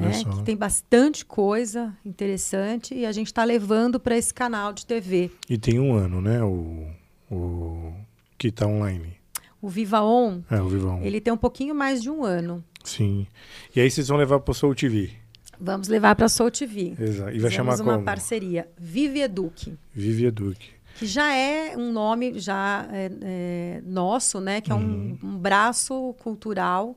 né, 0.00 0.22
que 0.24 0.42
tem 0.44 0.56
bastante 0.56 1.24
coisa 1.24 1.96
interessante, 2.04 2.94
e 2.94 3.06
a 3.06 3.12
gente 3.12 3.28
está 3.28 3.44
levando 3.44 3.98
para 3.98 4.16
esse 4.16 4.32
canal 4.32 4.72
de 4.72 4.86
TV. 4.86 5.30
E 5.48 5.58
tem 5.58 5.78
um 5.80 5.94
ano, 5.94 6.20
né? 6.20 6.42
O, 6.42 6.86
o 7.30 7.92
que 8.38 8.48
está 8.48 8.66
online? 8.66 9.16
O 9.60 9.68
Viva 9.68 10.02
On, 10.02 10.40
é, 10.50 10.60
o 10.60 10.68
Viva 10.68 10.90
On. 10.90 11.02
ele 11.02 11.20
tem 11.20 11.32
um 11.32 11.38
pouquinho 11.38 11.74
mais 11.74 12.02
de 12.02 12.10
um 12.10 12.22
ano. 12.24 12.62
Sim. 12.84 13.26
E 13.74 13.80
aí 13.80 13.90
vocês 13.90 14.08
vão 14.08 14.18
levar 14.18 14.38
para 14.40 14.52
o 14.52 14.54
Soul 14.54 14.74
TV? 14.74 15.10
Vamos 15.58 15.88
levar 15.88 16.14
para 16.14 16.26
a 16.26 16.28
Soul 16.28 16.50
TV. 16.50 16.94
Exato. 16.98 17.30
E 17.30 17.38
vai 17.38 17.50
Fizemos 17.50 17.54
chamar 17.54 17.80
uma 17.80 17.94
como? 17.94 18.04
parceria. 18.04 18.68
Vive 18.76 19.20
Eduque. 19.20 19.74
Vive 19.94 20.26
Eduque. 20.26 20.73
Que 20.94 21.06
já 21.06 21.34
é 21.34 21.76
um 21.76 21.92
nome 21.92 22.38
já 22.38 22.88
é, 22.90 23.10
é, 23.22 23.82
nosso, 23.84 24.40
né? 24.40 24.60
Que 24.60 24.70
é 24.70 24.74
uhum. 24.74 25.18
um, 25.22 25.28
um, 25.28 25.38
braço 25.38 26.14
cultural 26.20 26.96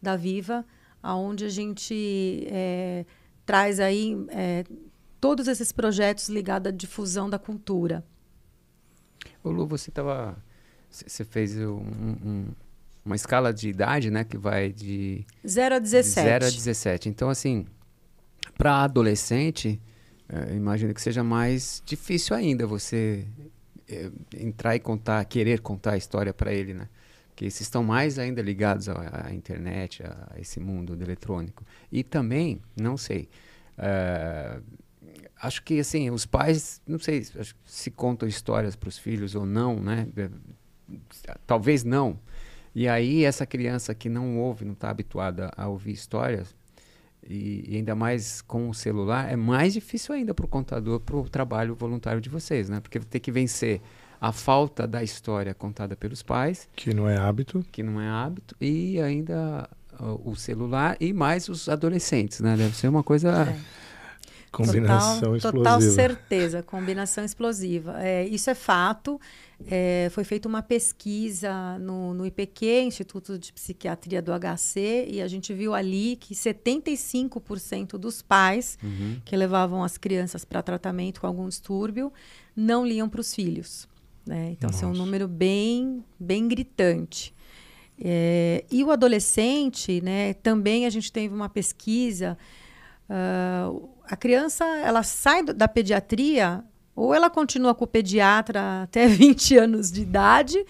da 0.00 0.16
Viva, 0.16 0.64
aonde 1.02 1.44
a 1.44 1.48
gente 1.48 2.46
é, 2.50 3.06
traz 3.46 3.80
aí 3.80 4.16
é, 4.28 4.64
todos 5.20 5.48
esses 5.48 5.72
projetos 5.72 6.28
ligados 6.28 6.68
à 6.68 6.74
difusão 6.74 7.28
da 7.28 7.38
cultura. 7.38 8.04
Ô 9.42 9.50
Lu, 9.50 9.66
você 9.66 9.90
estava 9.90 10.36
você 10.90 11.24
fez 11.24 11.56
um, 11.58 11.76
um, 11.76 12.48
uma 13.04 13.16
escala 13.16 13.52
de 13.52 13.68
idade, 13.68 14.10
né? 14.10 14.24
Que 14.24 14.36
vai 14.36 14.72
de... 14.72 15.24
0 15.46 15.76
a 15.76 15.78
17. 15.78 16.26
0 16.26 16.46
a 16.46 16.50
17. 16.50 17.08
Então, 17.08 17.28
assim, 17.28 17.66
para 18.56 18.84
adolescente, 18.84 19.80
é, 20.28 20.54
imagino 20.54 20.92
que 20.92 21.00
seja 21.00 21.24
mais 21.24 21.82
difícil 21.84 22.36
ainda 22.36 22.66
você 22.66 23.26
é, 23.88 24.10
entrar 24.36 24.76
e 24.76 24.80
contar, 24.80 25.24
querer 25.24 25.60
contar 25.60 25.92
a 25.92 25.96
história 25.96 26.34
para 26.34 26.52
ele, 26.52 26.74
né? 26.74 26.88
Porque 27.28 27.44
esses 27.44 27.62
estão 27.62 27.84
mais 27.84 28.18
ainda 28.18 28.42
ligados 28.42 28.88
à, 28.88 29.26
à 29.26 29.32
internet, 29.32 30.02
a, 30.02 30.28
a, 30.34 30.40
esse 30.40 30.60
mundo 30.60 30.96
do 30.96 31.02
eletrônico. 31.02 31.64
E 31.90 32.02
também, 32.02 32.60
não 32.76 32.96
sei... 32.96 33.28
Uh, 33.78 34.62
acho 35.40 35.62
que 35.62 35.78
assim 35.78 36.10
os 36.10 36.26
pais 36.26 36.82
não 36.84 36.98
sei 36.98 37.24
se 37.64 37.92
contam 37.92 38.28
histórias 38.28 38.74
para 38.74 38.88
os 38.88 38.98
filhos 38.98 39.36
ou 39.36 39.46
não 39.46 39.80
né 39.80 40.08
talvez 41.46 41.84
não. 41.84 42.18
E 42.74 42.88
aí 42.88 43.24
essa 43.24 43.46
criança 43.46 43.94
que 43.94 44.08
não 44.08 44.38
ouve, 44.38 44.64
não 44.64 44.72
está 44.72 44.90
habituada 44.90 45.50
a 45.56 45.68
ouvir 45.68 45.92
histórias, 45.92 46.54
e, 47.28 47.64
e, 47.68 47.76
ainda 47.76 47.94
mais 47.94 48.40
com 48.40 48.70
o 48.70 48.74
celular, 48.74 49.30
é 49.30 49.36
mais 49.36 49.74
difícil 49.74 50.14
ainda 50.14 50.32
para 50.32 50.46
o 50.46 50.48
contador, 50.48 51.00
para 51.00 51.16
o 51.16 51.28
trabalho 51.28 51.74
voluntário 51.74 52.20
de 52.20 52.28
vocês, 52.28 52.68
né? 52.68 52.80
Porque 52.80 52.98
tem 53.00 53.20
que 53.20 53.30
vencer 53.30 53.80
a 54.20 54.32
falta 54.32 54.86
da 54.86 55.02
história 55.02 55.52
contada 55.54 55.94
pelos 55.94 56.22
pais. 56.22 56.68
Que 56.74 56.94
não 56.94 57.08
é 57.08 57.16
hábito. 57.16 57.64
Que 57.70 57.82
não 57.82 58.00
é 58.00 58.08
hábito. 58.08 58.56
E 58.60 59.00
ainda 59.00 59.68
o 60.24 60.34
celular 60.36 60.96
e 61.00 61.12
mais 61.12 61.48
os 61.48 61.68
adolescentes, 61.68 62.40
né? 62.40 62.56
Deve 62.56 62.74
ser 62.76 62.88
uma 62.88 63.02
coisa... 63.02 63.30
É. 63.30 63.87
Combinação 64.50 65.20
total, 65.20 65.36
explosiva. 65.36 65.58
Total 65.58 65.80
certeza, 65.80 66.62
combinação 66.62 67.24
explosiva. 67.24 68.02
É, 68.02 68.26
isso 68.26 68.48
é 68.50 68.54
fato. 68.54 69.20
É, 69.70 70.08
foi 70.12 70.22
feita 70.24 70.48
uma 70.48 70.62
pesquisa 70.62 71.78
no, 71.80 72.14
no 72.14 72.24
IPQ, 72.24 72.82
Instituto 72.82 73.38
de 73.38 73.52
Psiquiatria 73.52 74.22
do 74.22 74.32
HC, 74.32 75.06
e 75.08 75.20
a 75.20 75.26
gente 75.28 75.52
viu 75.52 75.74
ali 75.74 76.16
que 76.16 76.34
75% 76.34 77.98
dos 77.98 78.22
pais 78.22 78.78
Uhum. 78.82 79.20
que 79.24 79.36
levavam 79.36 79.82
as 79.82 79.98
crianças 79.98 80.44
para 80.44 80.62
tratamento 80.62 81.20
com 81.20 81.26
algum 81.26 81.48
distúrbio 81.48 82.12
não 82.54 82.86
liam 82.86 83.08
para 83.08 83.20
os 83.20 83.34
filhos. 83.34 83.88
Né? 84.26 84.50
Então, 84.52 84.70
esse 84.70 84.84
é 84.84 84.86
um 84.86 84.90
Nossa. 84.90 85.02
número 85.02 85.26
bem, 85.26 86.04
bem 86.18 86.46
gritante. 86.46 87.34
É, 88.00 88.64
e 88.70 88.84
o 88.84 88.90
adolescente, 88.92 90.00
né, 90.02 90.34
também 90.34 90.86
a 90.86 90.90
gente 90.90 91.10
teve 91.10 91.34
uma 91.34 91.48
pesquisa. 91.48 92.38
ah, 93.08 93.70
a 94.08 94.16
criança 94.16 94.64
ela 94.64 95.02
sai 95.02 95.42
do- 95.42 95.54
da 95.54 95.68
pediatria, 95.68 96.64
ou 96.94 97.14
ela 97.14 97.30
continua 97.30 97.74
com 97.74 97.84
o 97.84 97.88
pediatra 97.88 98.82
até 98.82 99.06
20 99.08 99.56
anos 99.56 99.90
de 99.92 100.02
idade, 100.02 100.64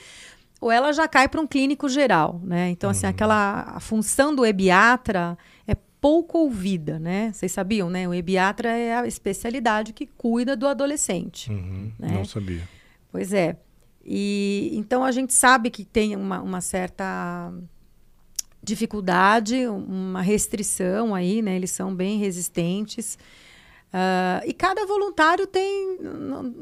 ou 0.60 0.70
ela 0.70 0.92
já 0.92 1.06
cai 1.08 1.28
para 1.28 1.40
um 1.40 1.46
clínico 1.46 1.88
geral. 1.88 2.40
Né? 2.44 2.70
Então, 2.70 2.90
assim, 2.90 3.06
aquela 3.06 3.60
a 3.74 3.80
função 3.80 4.34
do 4.34 4.44
ebiatra 4.44 5.38
é 5.66 5.74
pouco 6.00 6.38
ouvida. 6.38 6.98
Né? 6.98 7.30
Vocês 7.32 7.52
sabiam, 7.52 7.88
né? 7.88 8.08
O 8.08 8.12
ebiatra 8.14 8.68
é 8.70 8.96
a 8.96 9.06
especialidade 9.06 9.92
que 9.92 10.06
cuida 10.06 10.56
do 10.56 10.66
adolescente. 10.66 11.50
Uhum, 11.50 11.92
né? 11.98 12.08
Não 12.12 12.24
sabia. 12.24 12.62
Pois 13.10 13.32
é. 13.32 13.56
E 14.04 14.70
então 14.74 15.04
a 15.04 15.12
gente 15.12 15.32
sabe 15.34 15.70
que 15.70 15.84
tem 15.84 16.16
uma, 16.16 16.40
uma 16.40 16.60
certa 16.60 17.52
dificuldade, 18.68 19.66
uma 19.66 20.22
restrição 20.22 21.14
aí, 21.14 21.42
né? 21.42 21.56
Eles 21.56 21.70
são 21.70 21.94
bem 21.94 22.18
resistentes. 22.18 23.18
Ah, 23.92 24.42
e 24.46 24.52
cada 24.52 24.84
voluntário 24.86 25.46
tem 25.46 25.98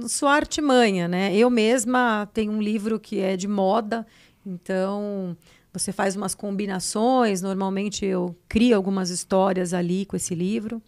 sua 0.09 0.33
artimanha, 0.35 1.09
né? 1.09 1.35
Eu 1.35 1.51
mesma 1.51 2.29
tenho 2.33 2.53
um 2.53 2.63
livro 2.63 3.01
que 3.01 3.21
é 3.21 3.37
de 3.37 3.49
moda, 3.49 4.07
então 4.45 5.37
você 5.73 5.93
faz 5.93 6.17
umas 6.17 6.35
combinações. 6.35 7.43
Normalmente 7.43 8.05
eu 8.05 8.37
crio 8.49 8.77
algumas 8.77 9.11
histórias 9.11 9.75
ali 9.75 10.07
com 10.07 10.17
esse 10.17 10.35
livro. 10.35 10.81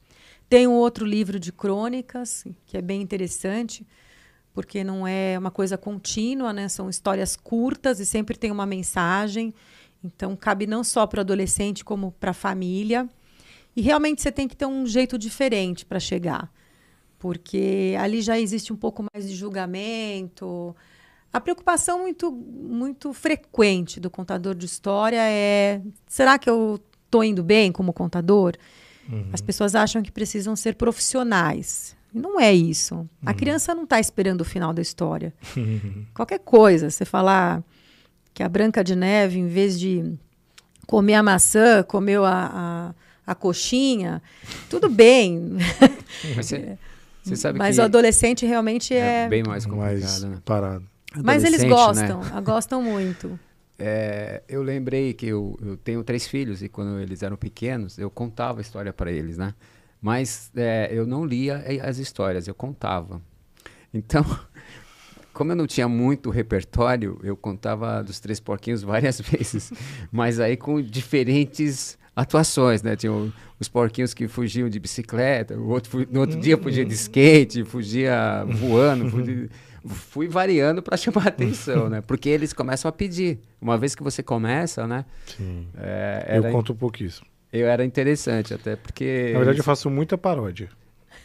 Tem 0.49 0.67
um 0.67 0.73
outro 0.73 1.05
livro 1.05 1.39
de 1.39 1.53
crônicas, 1.53 2.45
que 2.67 2.77
é 2.77 2.81
bem 2.81 3.03
interessante, 3.03 3.87
porque 4.55 4.83
não 4.83 5.07
é 5.07 5.39
uma 5.39 5.51
coisa 5.51 5.77
contínua, 5.77 6.53
né? 6.53 6.69
São 6.69 6.89
histórias 6.89 7.37
curtas 7.37 8.01
e 8.01 8.07
sempre 8.07 8.37
tem 8.39 8.51
uma 8.51 8.65
mensagem. 8.65 9.53
Então, 10.03 10.37
cabe 10.37 10.67
não 10.67 10.85
só 10.85 11.07
para 11.07 11.19
o 11.19 11.21
adolescente, 11.21 11.85
como 11.85 12.13
para 12.13 12.31
a 12.31 12.35
família. 12.35 13.09
E 13.75 13.81
realmente 13.81 14.23
você 14.23 14.33
tem 14.33 14.49
que 14.49 14.57
ter 14.57 14.67
um 14.67 14.87
jeito 14.87 15.17
diferente 15.19 15.87
para 15.87 16.01
chegar, 16.01 16.53
porque 17.19 17.95
ali 17.99 18.21
já 18.21 18.39
existe 18.39 18.73
um 18.73 18.77
pouco 18.77 19.05
mais 19.13 19.29
de 19.29 19.35
julgamento. 19.35 20.75
A 21.33 21.41
preocupação 21.41 22.01
muito, 22.01 22.33
muito 22.33 23.13
frequente 23.13 24.01
do 24.01 24.11
contador 24.11 24.55
de 24.55 24.67
história 24.67 25.21
é: 25.21 25.81
será 26.09 26.39
que 26.39 26.51
eu 26.51 26.81
estou 27.05 27.23
indo 27.23 27.45
bem 27.45 27.71
como 27.71 27.93
contador? 27.93 28.55
As 29.33 29.41
pessoas 29.41 29.75
acham 29.75 30.03
que 30.03 30.13
precisam 30.13 30.55
ser 30.55 30.75
profissionais. 30.75 31.97
Não 32.13 32.41
é 32.41 32.53
isso. 32.53 33.09
A 33.25 33.33
criança 33.33 33.75
não 33.75 33.85
está 33.85 34.01
esperando 34.01 34.41
o 34.41 34.45
final 34.45 34.73
da 34.73 34.83
história. 34.83 35.33
Qualquer 36.15 36.41
coisa, 36.41 36.91
você 36.91 37.05
falar 37.05 37.63
que 38.39 38.43
a 38.45 38.49
Branca 38.49 38.85
de 38.85 38.95
Neve, 38.95 39.41
em 39.41 39.49
vez 39.49 39.81
de 39.81 40.17
comer 40.87 41.15
a 41.15 41.23
maçã, 41.25 41.83
comeu 41.83 42.25
a, 42.25 42.95
a, 43.27 43.33
a 43.33 43.35
coxinha, 43.35 44.23
tudo 44.71 44.89
bem. 44.89 45.57
Mas 46.37 46.47
você, 46.47 46.79
você 47.21 47.35
sabe 47.35 47.59
Mas 47.59 47.75
que 47.75 47.83
o 47.83 47.85
adolescente 47.85 48.47
realmente 48.47 48.95
é 48.95 49.25
é. 49.25 49.29
bem 49.29 49.43
mais 49.43 49.67
complicado, 49.67 49.99
Mais 49.99 50.23
né? 50.23 50.39
parado. 50.45 50.85
Mas 51.17 51.43
eles 51.43 51.65
né? 51.65 51.69
gostam, 51.69 52.21
ah, 52.33 52.41
gostam 52.41 52.81
muito. 52.81 53.37
É, 53.77 54.41
eu 54.49 54.63
lembrei 54.63 55.13
que 55.15 55.27
eu, 55.27 55.59
eu 55.61 55.77
tenho 55.77 56.05
três 56.05 56.29
filhos 56.29 56.63
e 56.63 56.69
quando 56.69 57.01
eles 57.01 57.25
eram 57.25 57.37
pequenos 57.37 57.99
eu 57.99 58.09
contava 58.09 58.61
a 58.61 58.63
história 58.63 58.93
para 58.93 59.11
eles, 59.11 59.37
né? 59.37 59.53
Mas 60.01 60.53
é, 60.55 60.89
eu 60.93 61.09
não 61.09 61.25
lia 61.27 61.65
as 61.83 61.99
histórias, 61.99 62.47
eu 62.47 62.55
contava. 62.55 63.21
Então, 63.93 64.25
como 65.39 65.53
eu 65.53 65.57
não 65.57 65.67
tinha 65.69 65.87
muito 65.89 66.31
repertório, 66.31 67.19
eu 67.23 67.37
contava 67.37 68.03
dos 68.03 68.19
Três 68.19 68.41
Porquinhos 68.41 68.83
várias 68.93 69.21
vezes, 69.21 69.73
mas 70.11 70.41
aí 70.41 70.57
com 70.57 70.83
diferentes 70.83 71.97
atuações, 72.17 72.83
né? 72.83 72.97
Tinha 72.97 73.13
o- 73.13 73.33
os 73.61 73.69
porquinhos 73.69 74.13
que 74.13 74.27
fugiam 74.27 74.69
de 74.69 74.81
bicicleta, 74.81 75.57
o 75.57 75.69
outro 75.69 76.05
no 76.11 76.21
outro 76.21 76.41
dia 76.41 76.57
fugia 76.59 76.85
de 76.85 76.95
skate, 76.95 77.65
fugia 77.65 78.45
voando, 78.49 79.09
fugia- 79.09 79.49
fui 79.87 80.27
variando 80.29 80.83
para 80.83 80.97
chamar 80.97 81.27
a 81.27 81.29
atenção, 81.29 81.89
né? 81.89 82.01
Porque 82.01 82.29
eles 82.29 82.53
começam 82.53 82.89
a 82.89 82.93
pedir. 82.93 83.39
Uma 83.61 83.79
vez 83.79 83.95
que 83.95 84.03
você 84.03 84.23
começa, 84.23 84.87
né? 84.89 85.05
Sim. 85.37 85.69
é, 85.77 86.25
Eu 86.31 86.43
era, 86.45 86.51
conto 86.51 86.75
pouquíssimo. 86.75 87.27
eu 87.53 87.69
era 87.69 87.85
interessante 87.85 88.53
até 88.53 88.75
porque 88.77 89.05
Na 89.33 89.39
verdade, 89.39 89.49
eu 89.49 89.53
eles- 89.55 89.65
faço 89.65 89.89
muita 89.89 90.19
paródia. 90.19 90.69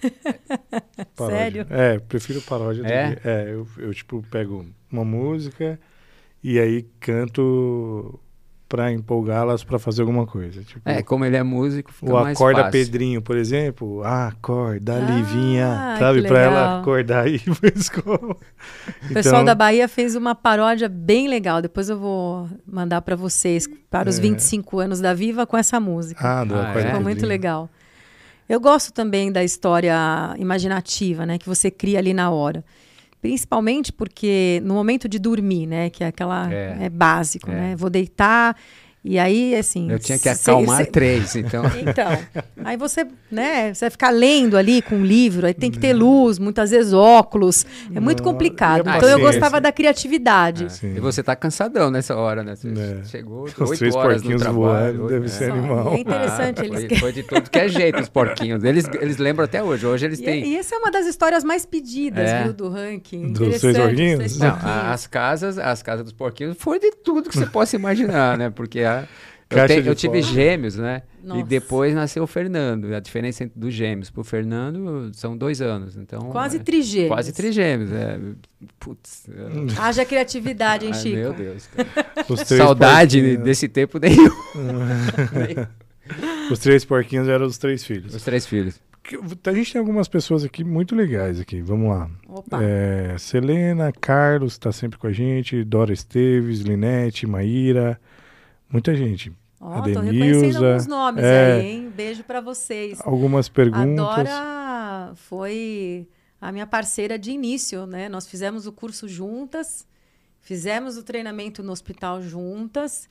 Paródia. 1.16 1.38
Sério? 1.38 1.68
É, 1.70 2.00
prefiro 2.00 2.42
paródia 2.42 2.84
do 2.84 2.90
É? 2.92 3.16
que. 3.16 3.28
É, 3.28 3.50
eu, 3.54 3.68
eu, 3.78 3.94
tipo, 3.94 4.24
pego 4.30 4.66
uma 4.92 5.04
música 5.06 5.80
e 6.44 6.60
aí 6.60 6.84
canto 7.00 8.20
pra 8.68 8.92
empolgá-las 8.92 9.64
pra 9.64 9.78
fazer 9.78 10.02
alguma 10.02 10.26
coisa. 10.26 10.64
Tipo, 10.64 10.82
é 10.90 11.04
como 11.04 11.24
ele 11.24 11.38
é 11.38 11.44
músico, 11.44 11.94
fica 11.94 12.12
o 12.12 12.22
mais 12.24 12.36
acorda 12.36 12.64
fácil. 12.64 12.72
Pedrinho, 12.72 13.22
por 13.22 13.38
exemplo. 13.38 14.02
Ah, 14.04 14.30
acorda, 14.30 14.96
Ah, 14.96 15.12
Livinha. 15.12 15.96
Sabe? 16.00 16.24
Pra 16.24 16.40
ela 16.40 16.80
acordar 16.80 17.28
e 17.30 17.36
ir 17.64 17.78
escola. 17.78 18.18
O 18.18 19.14
pessoal 19.14 19.36
Então, 19.36 19.46
da 19.46 19.54
Bahia 19.54 19.88
fez 19.88 20.16
uma 20.16 20.34
paródia 20.34 20.90
bem 20.90 21.28
legal. 21.28 21.62
Depois 21.62 21.88
eu 21.88 22.00
vou 22.00 22.50
mandar 22.66 23.02
para 23.04 23.16
vocês, 23.16 23.68
para 23.92 24.10
os 24.10 24.18
É. 24.18 24.22
25 24.22 24.80
anos 24.80 25.00
da 25.00 25.14
Viva, 25.14 25.46
com 25.46 25.56
essa 25.56 25.80
música. 25.80 26.20
Ah, 26.28 26.44
do 26.44 26.56
Ah, 26.56 26.62
Acorda 26.64 26.80
é? 26.82 26.86
Ficou 26.88 27.02
muito 27.02 27.26
legal. 27.28 27.70
Eu 28.54 28.60
gosto 28.60 28.94
também 28.94 29.32
da 29.32 29.44
história 29.44 29.96
imaginativa, 30.38 31.26
né, 31.26 31.40
que 31.40 31.48
você 31.48 31.72
cria 31.72 31.98
ali 31.98 32.14
na 32.14 32.30
hora. 32.30 32.64
Principalmente 33.20 33.92
porque 33.92 34.62
no 34.64 34.76
momento 34.76 35.10
de 35.10 35.18
dormir, 35.18 35.66
né, 35.66 35.90
que 35.90 36.04
é 36.04 36.08
aquela 36.08 36.54
É. 36.54 36.78
é, 36.82 36.90
básico, 36.90 37.50
É. 37.50 37.54
né? 37.56 37.76
Vou 37.76 37.90
deitar 37.90 38.56
e 39.04 39.20
aí 39.20 39.56
assim, 39.56 39.92
Eu 39.92 40.00
tinha 40.00 40.18
que 40.18 40.34
cê- 40.34 40.50
acalmar 40.52 40.78
cê- 40.78 40.86
três, 40.86 41.36
então. 41.36 41.64
então, 41.82 42.18
aí 42.64 42.78
você, 42.78 43.06
né, 43.32 43.74
você 43.74 43.86
vai 43.86 43.90
ficar 43.92 44.10
lendo 44.12 44.56
ali 44.58 44.82
com 44.82 44.96
um 44.96 45.06
livro, 45.06 45.46
aí 45.46 45.54
tem 45.54 45.70
que 45.72 45.80
ter 45.80 45.94
luz, 45.94 46.40
muitas 46.40 46.72
vezes 46.72 46.94
óculos, 46.94 47.66
é 47.94 48.00
muito 48.00 48.24
complicado. 48.24 48.88
Então 48.90 49.10
eu 49.10 49.20
gostava 49.20 49.60
da 49.60 49.72
criatividade. 49.72 50.66
É. 50.66 50.70
Sim. 50.70 50.96
E 50.96 51.00
você 51.00 51.22
tá 51.24 51.36
cansadão 51.36 51.90
nessa 51.92 52.16
hora, 52.16 52.44
né? 52.44 52.56
Você 52.56 52.70
É. 52.70 53.04
chegou 53.06 53.44
Os 53.44 53.58
oito 53.60 53.78
três 53.80 53.96
horas 53.96 54.16
no 54.18 54.30
porquinhos 54.30 54.42
trabalho. 54.42 54.98
voando, 54.98 55.08
deve 55.10 55.26
é. 55.26 55.30
ser 55.30 55.52
animal. 55.52 55.94
é 55.94 56.00
interessante, 56.00 56.62
Ah, 56.62 56.66
eles 56.66 56.86
foi, 56.88 56.98
foi 56.98 57.12
de 57.14 57.24
tudo 57.24 57.50
que 57.50 57.60
é 57.60 57.68
jeito, 57.68 58.00
os 58.02 58.10
porquinhos. 58.10 58.64
Eles, 58.64 58.86
eles 59.02 59.18
lembram 59.18 59.46
até 59.46 59.62
hoje. 59.64 59.86
Hoje 59.86 60.06
eles 60.06 60.20
E, 60.20 60.24
têm. 60.24 60.46
e 60.48 60.58
essa 60.58 60.76
é 60.76 60.78
uma 60.78 60.92
das 60.92 61.06
histórias 61.06 61.44
mais 61.44 61.66
pedidas, 61.66 62.30
É. 62.30 62.44
viu, 62.44 62.54
do 62.54 62.70
ranking. 62.70 63.34
Dos 63.34 63.60
Porquinhos? 63.62 64.18
Três 64.18 64.38
Não, 64.38 64.58
as 64.92 65.08
casas, 65.08 65.58
as 65.58 65.82
casas 65.84 66.04
dos 66.06 66.14
porquinhos 66.14 66.56
foi 66.60 66.80
de 66.80 66.92
tudo 66.92 67.30
que 67.30 67.38
você 67.38 67.46
possa 67.46 67.76
imaginar, 67.76 68.38
né? 68.38 68.50
Porque 68.50 68.82
a, 68.82 68.93
eu, 69.50 69.82
de 69.84 69.88
eu 69.90 69.96
tive 69.96 70.22
gêmeos, 70.22 70.76
né? 70.76 71.04
E 71.24 71.28
Nossa. 71.28 71.44
depois 71.44 71.94
nasceu 71.94 72.24
o 72.24 72.28
Fernando. 72.28 72.94
A 72.94 73.00
diferença 73.00 73.44
entre 73.44 73.60
dos 73.60 73.74
gêmeos 73.74 74.10
pro 74.10 74.24
Fernando 74.24 75.12
são 75.14 75.38
dois 75.38 75.62
anos. 75.62 75.96
Então, 75.96 76.22
Quase 76.32 76.58
é, 76.58 76.60
trigêmeos. 76.60 77.10
Quase 77.10 77.34
trigêmeos. 77.34 77.92
É. 77.92 78.20
Putz. 78.80 79.28
é- 79.30 79.74
Haja 79.80 80.06
criatividade, 80.06 80.86
hein, 80.86 80.92
Ai, 80.94 81.00
Chico? 81.00 81.16
meu 81.16 81.34
Deus. 81.34 81.70
Os 82.30 82.40
Saudade 82.42 83.20
porquinhos- 83.20 83.44
desse 83.44 83.68
tempo 83.68 84.00
nenhum. 84.00 84.28
Os 86.52 86.60
três 86.60 86.84
porquinhos 86.84 87.28
eram 87.30 87.46
os 87.46 87.58
três 87.58 87.84
filhos. 87.84 88.14
Os 88.14 88.24
três 88.24 88.46
filhos. 88.46 88.80
Que- 89.04 89.18
A 89.50 89.54
gente 89.54 89.74
tem 89.74 89.80
algumas 89.80 90.08
pessoas 90.08 90.44
aqui 90.44 90.64
muito 90.64 90.96
legais 90.96 91.40
aqui. 91.40 91.62
Vamos 91.62 91.90
lá. 91.90 92.10
Opa. 92.28 92.60
É, 92.62 93.16
Selena, 93.18 93.92
Carlos 93.92 94.54
está 94.54 94.72
sempre 94.72 94.98
com 94.98 95.08
a 95.08 95.12
gente, 95.14 95.64
Dora 95.64 95.94
Esteves, 95.94 96.62
Linete, 96.62 97.26
Maíra, 97.28 98.00
muita 98.74 98.94
gente. 98.96 99.32
Ó, 99.62 99.82
tô 99.82 100.00
reconhecendo 100.02 100.66
alguns 100.66 100.88
nomes 100.88 101.24
é. 101.24 101.54
aí, 101.54 101.66
hein? 101.66 101.94
Beijo 101.96 102.24
pra 102.26 102.42
vocês. 102.42 103.00
Algumas 103.06 103.48
A 103.48 103.52
perguntas. 103.52 103.96
Dora 103.96 105.12
foi 105.16 106.06
a 106.42 106.52
minha 106.52 106.68
parceira 106.68 107.18
de 107.18 107.32
início, 107.32 107.86
né? 107.86 108.10
Nós 108.10 108.28
fizemos 108.28 108.68
o 108.68 108.74
curso 108.74 109.08
juntas, 109.08 109.88
fizemos 110.42 110.98
o 110.98 111.04
treinamento 111.04 111.64
no 111.64 111.72
hospital 111.72 112.22
juntas. 112.22 113.08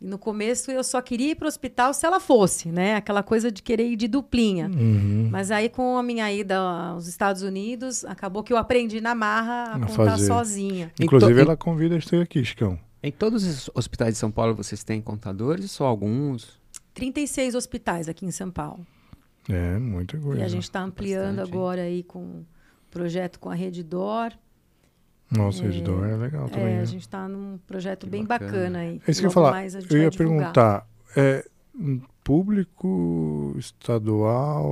E 0.00 0.06
no 0.06 0.18
começo 0.18 0.70
eu 0.70 0.84
só 0.84 1.00
queria 1.00 1.30
ir 1.30 1.34
para 1.36 1.46
o 1.46 1.48
hospital 1.48 1.92
se 1.94 2.04
ela 2.06 2.20
fosse, 2.20 2.68
né? 2.68 2.94
Aquela 2.96 3.22
coisa 3.22 3.50
de 3.50 3.62
querer 3.62 3.88
ir 3.90 3.96
de 3.96 4.06
duplinha. 4.06 4.68
Uhum. 4.68 5.28
Mas 5.32 5.50
aí, 5.50 5.70
com 5.70 5.96
a 5.96 6.02
minha 6.02 6.30
ida 6.30 6.58
aos 6.58 7.08
Estados 7.08 7.40
Unidos, 7.42 8.04
acabou 8.04 8.44
que 8.44 8.52
eu 8.52 8.58
aprendi 8.58 9.00
na 9.00 9.14
marra 9.14 9.72
a 9.72 9.76
A 9.76 9.80
contar 9.80 10.10
fazer. 10.12 10.26
sozinha. 10.26 10.92
Inclusive, 11.00 11.32
Em 11.32 11.36
to- 11.36 11.40
ela 11.50 11.56
convida 11.56 11.96
a 11.96 11.98
gente 11.98 12.14
aqui, 12.16 12.44
Chicão. 12.44 12.78
Em 13.06 13.12
todos 13.12 13.44
os 13.44 13.70
hospitais 13.72 14.14
de 14.14 14.18
São 14.18 14.32
Paulo 14.32 14.52
vocês 14.52 14.82
têm 14.82 15.00
contadores 15.00 15.64
ou 15.66 15.68
só 15.68 15.86
alguns? 15.86 16.60
36 16.92 17.54
hospitais 17.54 18.08
aqui 18.08 18.26
em 18.26 18.32
São 18.32 18.50
Paulo. 18.50 18.84
É, 19.48 19.78
muita 19.78 20.18
coisa. 20.18 20.40
E 20.40 20.44
a 20.44 20.48
gente 20.48 20.64
está 20.64 20.82
ampliando 20.82 21.36
Bastante, 21.36 21.48
hein? 21.48 21.54
agora 21.54 21.82
aí 21.82 22.02
com 22.02 22.18
um 22.20 22.44
projeto 22.90 23.38
com 23.38 23.48
a 23.48 23.54
Rede 23.54 23.84
Dor. 23.84 24.32
Nossa, 25.30 25.62
É, 25.62 25.66
o 25.66 25.70
Edidor 25.70 26.04
é 26.04 26.16
legal 26.16 26.48
também. 26.48 26.66
É, 26.66 26.76
né? 26.76 26.80
a 26.80 26.84
gente 26.84 27.02
está 27.02 27.28
num 27.28 27.58
projeto 27.58 28.06
Que 28.06 28.10
bem 28.10 28.24
bacana. 28.24 28.50
bacana 28.50 28.78
aí. 28.80 29.00
É 29.06 29.10
isso 29.10 29.20
que 29.20 29.26
eu 29.26 29.30
ia 29.30 29.34
falar. 29.34 29.64
Eu 29.64 29.70
ia 30.02 30.10
divulgar. 30.10 30.10
perguntar, 30.12 30.88
é 31.16 31.48
público, 32.24 33.54
estadual, 33.58 34.64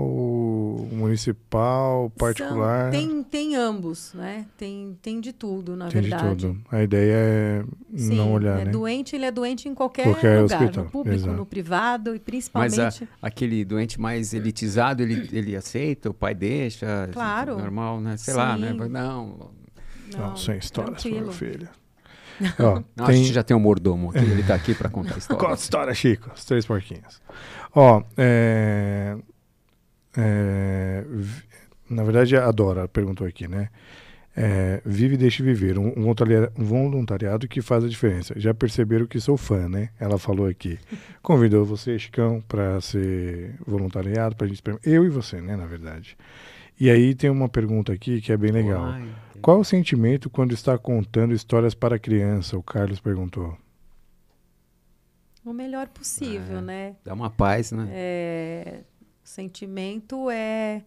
municipal, 0.91 2.11
particular? 2.19 2.93
São- 2.93 3.01
tem, 3.01 3.23
tem 3.23 3.57
ambos, 3.57 4.13
né? 4.15 4.47
Tem, 4.57 4.99
tem 5.01 5.21
de 5.21 5.33
tudo, 5.33 5.77
na 5.77 5.89
Tem 5.89 6.03
de 6.03 6.09
verdade. 6.11 6.47
tudo. 6.47 6.61
A 6.71 6.83
ideia 6.83 7.13
é 7.15 7.65
Sim, 7.97 8.17
não 8.17 8.33
olhar, 8.33 8.61
é 8.61 8.65
né? 8.65 8.71
doente, 8.71 9.15
ele 9.15 9.25
é 9.25 9.31
doente 9.31 9.69
em 9.69 9.75
qualquer, 9.75 10.05
Qualquer 10.05 10.41
lugar, 10.43 10.63
hospital, 10.63 10.85
no 10.85 10.91
público, 10.91 11.17
exato. 11.17 11.37
no 11.37 11.47
privado 11.47 12.11
e 12.11 12.13
Mas 12.15 12.23
principalmente... 12.23 13.05
a- 13.05 13.09
aquele 13.27 13.65
doente 13.65 14.01
mais 14.01 14.35
elitizado, 14.35 15.03
ele, 15.03 15.29
ele 15.33 15.55
aceita, 15.57 16.11
o 16.11 16.15
pai 16.15 16.35
deixa? 16.35 17.09
Claro. 17.13 17.57
Normal, 17.59 18.01
né? 18.01 18.17
Sei 18.17 18.35
lá, 18.35 18.57
né? 18.57 18.73
Sim. 18.73 18.89
Não, 18.89 19.51
Não, 20.17 20.37
sem 20.37 20.59
histórias 20.59 21.05
meu 21.05 21.31
filho. 21.33 21.69
Ó, 22.59 22.83
não 22.97 23.05
a 23.05 23.09
tem... 23.09 23.17
gente 23.23 23.33
já 23.33 23.43
tem 23.43 23.57
um 23.57 23.61
mordomo 23.61 24.11
aqui, 24.11 24.19
ele 24.19 24.43
tá 24.43 24.55
aqui 24.55 24.75
para 24.75 24.89
contar 24.89 25.15
a 25.15 25.19
história. 25.19 25.41
Conta 25.43 25.53
a 25.55 25.57
história, 25.57 25.95
Chico. 25.95 26.31
Os 26.35 26.45
três 26.45 26.67
porquinhos. 26.67 27.21
Ó, 27.75 28.03
é... 28.17 29.17
é, 30.17 31.05
Na 31.89 32.03
verdade, 32.03 32.37
a 32.37 32.51
Dora 32.51 32.89
perguntou 32.89 33.27
aqui, 33.27 33.47
né? 33.49 33.69
É, 34.37 34.83
vive 34.85 35.15
e 35.15 35.19
deixe 35.19 35.45
viver. 35.45 35.79
Um, 35.79 35.89
um 35.97 36.03
voluntaria- 36.03 36.51
voluntariado 36.57 37.47
que 37.47 37.63
faz 37.63 37.85
a 37.85 37.89
diferença. 37.89 38.35
Já 38.37 38.53
perceberam 38.53 39.07
que 39.07 39.21
sou 39.21 39.37
fã, 39.37 39.69
né? 39.69 39.91
Ela 40.01 40.19
falou 40.19 40.47
aqui. 40.47 40.77
Convidou 41.23 41.65
você, 41.65 41.97
Chicão, 41.99 42.43
para 42.49 42.81
ser 42.81 43.55
voluntariado, 43.65 44.35
pra 44.35 44.49
gente. 44.49 44.61
Eu 44.83 45.05
e 45.05 45.09
você, 45.09 45.41
né? 45.41 45.57
Na 45.57 45.67
verdade. 45.67 46.17
E 46.79 46.91
aí 46.91 47.15
tem 47.15 47.31
uma 47.31 47.49
pergunta 47.49 47.93
aqui 47.93 48.21
que 48.21 48.33
é 48.33 48.37
bem 48.37 48.51
legal. 48.51 48.85
Ai, 48.85 49.09
Qual 49.41 49.61
o 49.61 49.65
sentimento 49.65 50.29
quando 50.29 50.53
está 50.53 50.77
contando 50.77 51.33
histórias 51.35 51.75
para 51.75 51.99
criança? 51.99 52.57
O 52.57 52.63
Carlos 52.63 52.99
perguntou. 53.01 53.57
O 55.45 55.53
melhor 55.53 55.89
possível, 55.89 56.59
É. 56.59 56.63
né? 56.63 56.97
Dá 57.05 57.13
uma 57.13 57.31
paz, 57.31 57.71
né? 57.71 57.89
É, 57.93 58.81
o 59.23 59.29
sentimento 59.29 60.31
é 60.31 60.83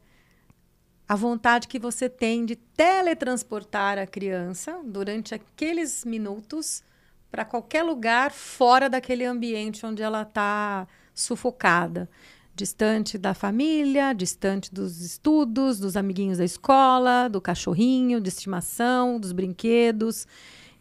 a 1.08 1.16
vontade 1.16 1.68
que 1.68 1.80
você 1.80 2.10
tem 2.10 2.46
de 2.46 2.56
teletransportar 2.56 3.98
a 3.98 4.06
criança 4.08 4.82
durante 4.84 5.34
aqueles 5.34 6.04
minutos 6.04 6.84
para 7.32 7.46
qualquer 7.46 7.84
lugar 7.84 8.32
fora 8.32 8.90
daquele 8.90 9.24
ambiente 9.26 9.86
onde 9.86 10.02
ela 10.02 10.24
está 10.24 10.88
sufocada. 11.14 12.10
Distante 12.58 13.20
da 13.20 13.36
família, 13.36 14.14
distante 14.14 14.74
dos 14.74 14.99
estudos, 14.99 15.78
dos 15.78 15.95
amiguinhos 15.95 16.39
da 16.39 16.43
escola, 16.43 17.28
do 17.28 17.39
cachorrinho 17.39 18.20
de 18.20 18.30
estimação, 18.30 19.20
dos 19.20 19.32
brinquedos. 19.32 20.26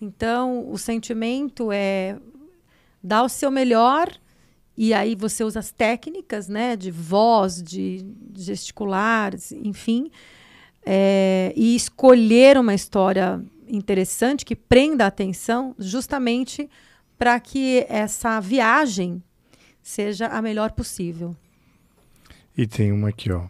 Então, 0.01 0.70
o 0.72 0.79
sentimento 0.79 1.70
é 1.70 2.16
dar 3.03 3.24
o 3.24 3.29
seu 3.29 3.51
melhor 3.51 4.11
e 4.74 4.95
aí 4.95 5.14
você 5.14 5.45
usa 5.45 5.61
as 5.61 5.70
técnicas, 5.70 6.49
né, 6.49 6.77
de 6.77 6.91
voz, 6.91 7.62
de 7.62 8.07
gesticular, 8.35 9.35
enfim, 9.53 10.11
é, 10.83 11.53
e 11.55 11.77
escolher 11.77 12.57
uma 12.57 12.72
história 12.72 13.45
interessante 13.68 14.47
que 14.47 14.57
prenda 14.57 15.05
a 15.05 15.09
atenção, 15.09 15.74
justamente 15.79 16.70
para 17.18 17.39
que 17.39 17.85
essa 17.87 18.41
viagem 18.41 19.22
seja 19.83 20.29
a 20.29 20.41
melhor 20.41 20.72
possível. 20.72 21.37
E 22.57 22.67
tem 22.67 22.93
uma 22.93 23.09
aqui, 23.11 23.31
ó. 23.31 23.47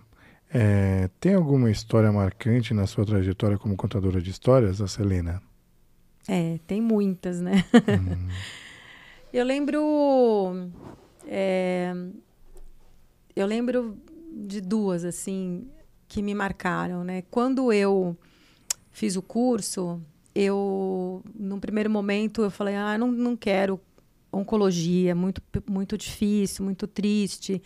É, 0.52 1.08
tem 1.20 1.34
alguma 1.34 1.70
história 1.70 2.10
marcante 2.10 2.72
na 2.72 2.86
sua 2.86 3.04
trajetória 3.04 3.58
como 3.58 3.76
contadora 3.76 4.20
de 4.20 4.30
histórias, 4.30 4.80
a 4.80 4.88
Selena? 4.88 5.42
É, 6.28 6.58
tem 6.66 6.80
muitas, 6.80 7.40
né? 7.40 7.64
Hum, 7.74 8.28
Eu 9.32 9.44
lembro. 9.44 10.70
é, 11.26 11.92
eu 13.34 13.46
lembro 13.46 13.98
de 14.32 14.62
duas, 14.62 15.04
assim, 15.04 15.68
que 16.08 16.22
me 16.22 16.34
marcaram, 16.34 17.04
né? 17.04 17.22
Quando 17.30 17.70
eu 17.70 18.16
fiz 18.90 19.14
o 19.14 19.20
curso, 19.20 20.00
eu, 20.34 21.22
num 21.34 21.60
primeiro 21.60 21.90
momento, 21.90 22.42
eu 22.42 22.50
falei, 22.50 22.74
ah, 22.76 22.96
não, 22.96 23.12
não 23.12 23.36
quero 23.36 23.78
oncologia, 24.32 25.14
muito, 25.14 25.42
muito 25.70 25.98
difícil, 25.98 26.64
muito 26.64 26.86
triste. 26.86 27.62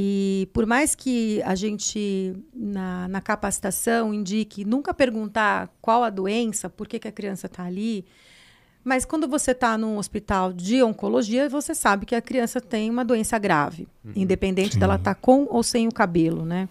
E 0.00 0.48
por 0.52 0.64
mais 0.64 0.94
que 0.94 1.42
a 1.42 1.56
gente, 1.56 2.32
na, 2.54 3.08
na 3.08 3.20
capacitação, 3.20 4.14
indique 4.14 4.64
nunca 4.64 4.94
perguntar 4.94 5.74
qual 5.82 6.04
a 6.04 6.08
doença, 6.08 6.70
por 6.70 6.86
que, 6.86 7.00
que 7.00 7.08
a 7.08 7.10
criança 7.10 7.46
está 7.48 7.64
ali, 7.64 8.04
mas 8.84 9.04
quando 9.04 9.26
você 9.26 9.50
está 9.50 9.76
num 9.76 9.98
hospital 9.98 10.52
de 10.52 10.84
oncologia, 10.84 11.48
você 11.48 11.74
sabe 11.74 12.06
que 12.06 12.14
a 12.14 12.22
criança 12.22 12.60
tem 12.60 12.88
uma 12.88 13.04
doença 13.04 13.36
grave, 13.40 13.88
independente 14.14 14.74
Sim. 14.74 14.78
dela 14.78 14.94
estar 14.94 15.16
com 15.16 15.48
ou 15.50 15.64
sem 15.64 15.88
o 15.88 15.92
cabelo, 15.92 16.44
né? 16.44 16.68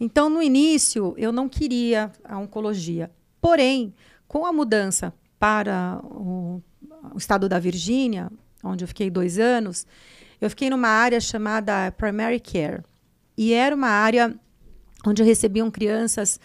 Então, 0.00 0.30
no 0.30 0.42
início, 0.42 1.14
eu 1.18 1.30
não 1.30 1.50
queria 1.50 2.10
a 2.24 2.38
oncologia. 2.38 3.10
Porém, 3.38 3.92
com 4.26 4.46
a 4.46 4.52
mudança 4.52 5.12
para 5.38 6.00
o, 6.02 6.62
o 7.14 7.18
estado 7.18 7.50
da 7.50 7.58
Virgínia, 7.58 8.32
onde 8.64 8.82
eu 8.82 8.88
fiquei 8.88 9.10
dois 9.10 9.38
anos, 9.38 9.86
eu 10.42 10.50
fiquei 10.50 10.68
numa 10.68 10.88
área 10.88 11.20
chamada 11.20 11.90
Primary 11.92 12.40
Care. 12.40 12.82
E 13.38 13.52
era 13.54 13.74
uma 13.74 13.88
área 13.88 14.34
onde 15.06 15.22
recebiam 15.22 15.70
crianças 15.70 16.38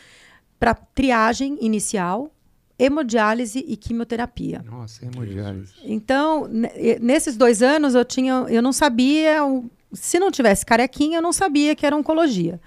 para 0.59 0.73
triagem 0.73 1.57
inicial, 1.61 2.31
hemodiálise 2.79 3.59
e 3.67 3.75
quimioterapia. 3.75 4.63
Nossa, 4.65 5.05
hemodiálise. 5.05 5.73
Então, 5.83 6.47
ne- 6.47 6.97
nesses 7.01 7.35
dois 7.35 7.61
anos, 7.61 7.93
eu 7.95 8.05
tinha, 8.05 8.45
eu 8.49 8.61
não 8.61 8.71
sabia, 8.71 9.37
se 9.91 10.19
não 10.19 10.31
tivesse 10.31 10.65
carequinha, 10.65 11.17
eu 11.17 11.21
não 11.21 11.33
sabia 11.33 11.75
que 11.75 11.85
era 11.85 11.95
oncologia. 11.95 12.59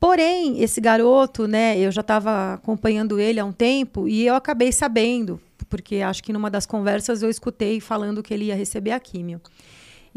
Porém, 0.00 0.62
esse 0.62 0.80
garoto, 0.80 1.48
né, 1.48 1.76
eu 1.78 1.90
já 1.90 2.02
estava 2.02 2.54
acompanhando 2.54 3.18
ele 3.18 3.40
há 3.40 3.44
um 3.44 3.52
tempo 3.52 4.06
e 4.08 4.24
eu 4.24 4.36
acabei 4.36 4.70
sabendo, 4.70 5.40
porque 5.68 5.96
acho 5.96 6.22
que 6.22 6.32
numa 6.32 6.48
das 6.48 6.64
conversas 6.66 7.20
eu 7.22 7.28
escutei 7.28 7.80
falando 7.80 8.22
que 8.22 8.32
ele 8.32 8.44
ia 8.46 8.54
receber 8.54 8.92
a 8.92 9.00
químio. 9.00 9.40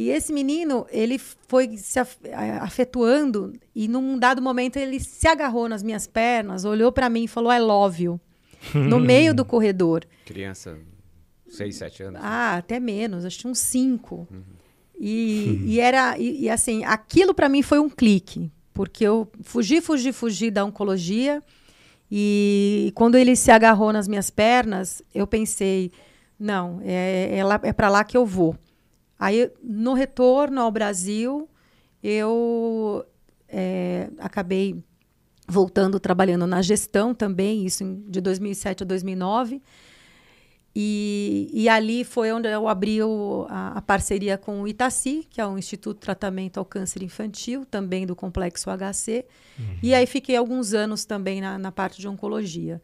E 0.02 0.10
esse 0.10 0.34
menino, 0.34 0.88
ele 0.90 1.20
foi 1.20 1.78
se 1.78 2.00
afetuando 2.60 3.54
e 3.76 3.88
num 3.88 4.18
dado 4.18 4.42
momento 4.42 4.78
ele 4.78 5.00
se 5.00 5.28
agarrou 5.28 5.70
nas 5.70 5.84
minhas 5.84 6.08
pernas, 6.08 6.66
olhou 6.66 6.92
para 6.92 7.08
mim 7.08 7.26
e 7.26 7.28
falou 7.28 7.54
I 7.54 7.60
love 7.60 8.04
you, 8.04 8.20
no 8.74 9.00
meio 9.00 9.32
do 9.32 9.46
corredor. 9.46 10.04
Criança, 10.26 10.76
6, 11.48 11.76
7 11.76 12.04
anos. 12.04 12.22
Ah, 12.24 12.58
até 12.58 12.80
menos, 12.80 13.26
acho 13.26 13.38
que 13.38 13.48
uns 13.48 13.60
cinco. 13.60 14.28
E, 15.00 15.62
e 15.70 15.80
era 15.80 16.18
e, 16.18 16.46
e, 16.46 16.50
assim, 16.50 16.84
aquilo 16.84 17.34
para 17.36 17.48
mim 17.48 17.62
foi 17.62 17.78
um 17.78 17.90
clique, 17.90 18.52
porque 18.74 19.04
eu 19.06 19.30
fugi, 19.44 19.82
fugi, 19.82 20.12
fugi 20.12 20.50
da 20.50 20.66
oncologia 20.66 21.44
e 22.12 22.92
quando 22.96 23.20
ele 23.20 23.36
se 23.36 23.52
agarrou 23.52 23.94
nas 23.94 24.08
minhas 24.08 24.32
pernas, 24.32 25.04
eu 25.14 25.28
pensei, 25.28 25.92
não, 26.40 26.82
é, 26.84 27.40
é, 27.40 27.70
é 27.70 27.72
para 27.72 27.88
lá 27.88 28.04
que 28.04 28.18
eu 28.18 28.26
vou. 28.26 28.58
Aí, 29.22 29.52
no 29.64 29.94
retorno 29.94 30.60
ao 30.60 30.72
Brasil, 30.72 31.48
eu 32.02 33.06
é, 33.48 34.10
acabei 34.18 34.84
voltando 35.48 36.00
trabalhando 36.00 36.48
na 36.48 36.60
gestão 36.64 37.14
também, 37.14 37.64
isso 37.64 37.84
de 38.08 38.20
2007 38.20 38.82
a 38.82 38.86
2009. 38.86 39.62
E, 40.74 41.50
e 41.54 41.68
ali 41.68 42.06
foi 42.06 42.32
onde 42.32 42.48
eu 42.48 42.68
abri 42.68 43.04
o- 43.04 43.46
a, 43.50 43.78
a 43.78 43.82
parceria 43.82 44.38
com 44.38 44.62
o 44.62 44.68
Itaci, 44.68 45.28
que 45.30 45.42
é 45.42 45.46
o 45.46 45.58
Instituto 45.58 45.98
de 45.98 46.02
Tratamento 46.02 46.58
ao 46.60 46.66
Câncer 46.66 47.04
Infantil, 47.04 47.66
também 47.66 48.06
do 48.08 48.16
Complexo 48.16 48.70
HC. 48.70 49.26
E 49.84 49.94
aí 49.94 50.06
fiquei 50.08 50.36
alguns 50.38 50.74
anos 50.74 51.04
também 51.06 51.42
na, 51.42 51.58
na 51.60 51.72
parte 51.72 52.00
de 52.00 52.08
oncologia. 52.08 52.82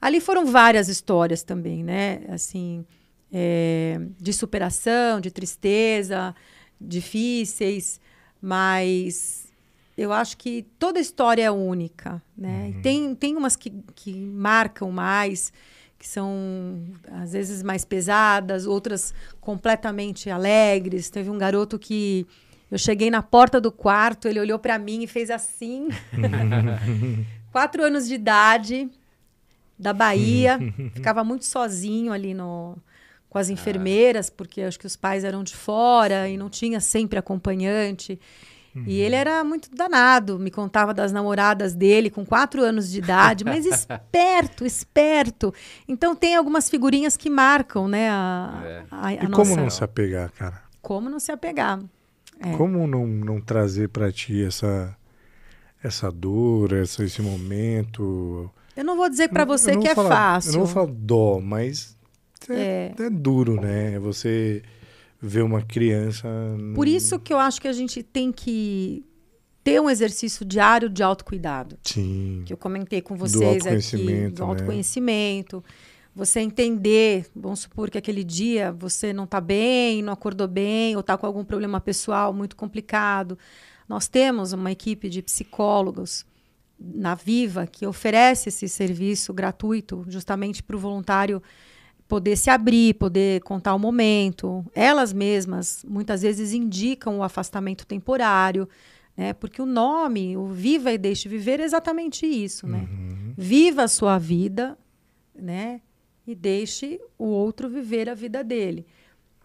Ali 0.00 0.18
foram 0.18 0.46
várias 0.46 0.88
histórias 0.88 1.42
também, 1.42 1.84
né? 1.84 2.22
Assim, 2.30 2.86
é, 3.32 4.00
de 4.18 4.32
superação, 4.32 5.20
de 5.20 5.30
tristeza, 5.30 6.34
difíceis, 6.80 8.00
mas 8.40 9.48
eu 9.96 10.12
acho 10.12 10.36
que 10.36 10.62
toda 10.78 10.98
história 10.98 11.42
é 11.42 11.50
única, 11.50 12.22
né? 12.36 12.70
E 12.70 12.82
Tem, 12.82 13.14
tem 13.14 13.36
umas 13.36 13.54
que, 13.56 13.70
que 13.94 14.14
marcam 14.14 14.90
mais, 14.90 15.52
que 15.98 16.08
são 16.08 16.82
às 17.12 17.32
vezes 17.32 17.62
mais 17.62 17.84
pesadas, 17.84 18.66
outras 18.66 19.12
completamente 19.40 20.30
alegres. 20.30 21.10
Teve 21.10 21.28
um 21.28 21.36
garoto 21.36 21.78
que 21.78 22.26
eu 22.70 22.78
cheguei 22.78 23.10
na 23.10 23.22
porta 23.22 23.60
do 23.60 23.70
quarto, 23.70 24.26
ele 24.26 24.40
olhou 24.40 24.58
para 24.58 24.78
mim 24.78 25.02
e 25.02 25.06
fez 25.06 25.30
assim. 25.30 25.88
Quatro 27.52 27.82
anos 27.82 28.06
de 28.08 28.14
idade, 28.14 28.88
da 29.78 29.92
Bahia, 29.92 30.58
ficava 30.94 31.24
muito 31.24 31.44
sozinho 31.44 32.12
ali 32.12 32.32
no, 32.32 32.78
com 33.30 33.38
as 33.38 33.48
enfermeiras, 33.48 34.28
porque 34.28 34.60
acho 34.60 34.78
que 34.78 34.86
os 34.86 34.96
pais 34.96 35.22
eram 35.22 35.44
de 35.44 35.54
fora 35.54 36.28
e 36.28 36.36
não 36.36 36.50
tinha 36.50 36.80
sempre 36.80 37.18
acompanhante. 37.18 38.20
Uhum. 38.74 38.84
E 38.86 39.00
ele 39.00 39.14
era 39.14 39.42
muito 39.44 39.70
danado, 39.74 40.38
me 40.38 40.50
contava 40.50 40.92
das 40.92 41.12
namoradas 41.12 41.74
dele 41.74 42.10
com 42.10 42.26
quatro 42.26 42.62
anos 42.62 42.90
de 42.90 42.98
idade, 42.98 43.44
mas 43.44 43.64
esperto, 43.66 44.66
esperto. 44.66 45.54
Então 45.88 46.14
tem 46.14 46.34
algumas 46.34 46.68
figurinhas 46.68 47.16
que 47.16 47.30
marcam, 47.30 47.88
né? 47.88 48.10
A, 48.10 48.62
é. 48.64 48.84
a, 48.90 49.06
a 49.06 49.12
e 49.14 49.28
nossa... 49.28 49.34
como 49.36 49.56
não 49.56 49.70
se 49.70 49.82
apegar, 49.82 50.30
cara? 50.32 50.62
Como 50.82 51.08
não 51.08 51.20
se 51.20 51.30
apegar? 51.30 51.80
É. 52.40 52.56
Como 52.56 52.86
não, 52.86 53.06
não 53.06 53.40
trazer 53.40 53.88
para 53.88 54.10
ti 54.10 54.44
essa 54.44 54.96
essa 55.82 56.10
dor, 56.10 56.72
essa, 56.72 57.02
esse 57.04 57.22
momento? 57.22 58.50
Eu 58.76 58.84
não 58.84 58.96
vou 58.96 59.08
dizer 59.08 59.28
para 59.28 59.44
você 59.44 59.76
que 59.76 59.88
é 59.88 59.94
falar, 59.94 60.08
fácil. 60.08 60.50
Eu 60.50 60.52
não 60.58 60.64
vou 60.64 60.74
falar 60.74 60.92
dó, 60.92 61.40
mas 61.40 61.96
é, 62.48 62.92
é. 62.98 63.02
é 63.02 63.10
duro, 63.10 63.60
né? 63.60 63.98
Você 63.98 64.62
ver 65.20 65.42
uma 65.42 65.62
criança. 65.62 66.28
Por 66.74 66.88
isso 66.88 67.18
que 67.18 67.32
eu 67.32 67.38
acho 67.38 67.60
que 67.60 67.68
a 67.68 67.72
gente 67.72 68.02
tem 68.02 68.32
que 68.32 69.04
ter 69.62 69.80
um 69.80 69.90
exercício 69.90 70.44
diário 70.44 70.88
de 70.88 71.02
autocuidado. 71.02 71.78
Sim. 71.84 72.42
Que 72.46 72.52
eu 72.52 72.56
comentei 72.56 73.02
com 73.02 73.16
vocês 73.16 73.64
do 73.64 73.68
aqui, 73.68 74.28
do 74.28 74.44
autoconhecimento. 74.44 75.56
Né? 75.56 75.62
Você 76.14 76.40
entender, 76.40 77.26
vamos 77.36 77.60
supor 77.60 77.90
que 77.90 77.98
aquele 77.98 78.24
dia 78.24 78.72
você 78.72 79.12
não 79.12 79.24
está 79.24 79.40
bem, 79.40 80.02
não 80.02 80.12
acordou 80.12 80.48
bem, 80.48 80.96
ou 80.96 81.00
está 81.00 81.16
com 81.16 81.26
algum 81.26 81.44
problema 81.44 81.80
pessoal 81.80 82.32
muito 82.32 82.56
complicado. 82.56 83.38
Nós 83.88 84.08
temos 84.08 84.52
uma 84.52 84.72
equipe 84.72 85.08
de 85.08 85.22
psicólogos 85.22 86.24
na 86.78 87.14
Viva 87.14 87.66
que 87.66 87.86
oferece 87.86 88.48
esse 88.48 88.68
serviço 88.68 89.32
gratuito 89.34 90.04
justamente 90.08 90.62
para 90.62 90.76
o 90.76 90.78
voluntário 90.78 91.42
poder 92.10 92.36
se 92.36 92.50
abrir, 92.50 92.94
poder 92.94 93.40
contar 93.42 93.72
o 93.72 93.78
momento. 93.78 94.66
Elas 94.74 95.12
mesmas 95.12 95.84
muitas 95.88 96.22
vezes 96.22 96.52
indicam 96.52 97.20
o 97.20 97.22
afastamento 97.22 97.86
temporário, 97.86 98.68
né? 99.16 99.32
Porque 99.32 99.62
o 99.62 99.66
nome, 99.66 100.36
o 100.36 100.48
Viva 100.48 100.90
e 100.90 100.98
Deixe 100.98 101.28
Viver, 101.28 101.60
é 101.60 101.62
exatamente 101.62 102.26
isso, 102.26 102.66
né? 102.66 102.88
Uhum. 102.90 103.32
Viva 103.38 103.84
a 103.84 103.88
sua 103.88 104.18
vida, 104.18 104.76
né? 105.32 105.80
E 106.26 106.34
deixe 106.34 107.00
o 107.16 107.26
outro 107.26 107.68
viver 107.68 108.10
a 108.10 108.14
vida 108.14 108.42
dele. 108.42 108.84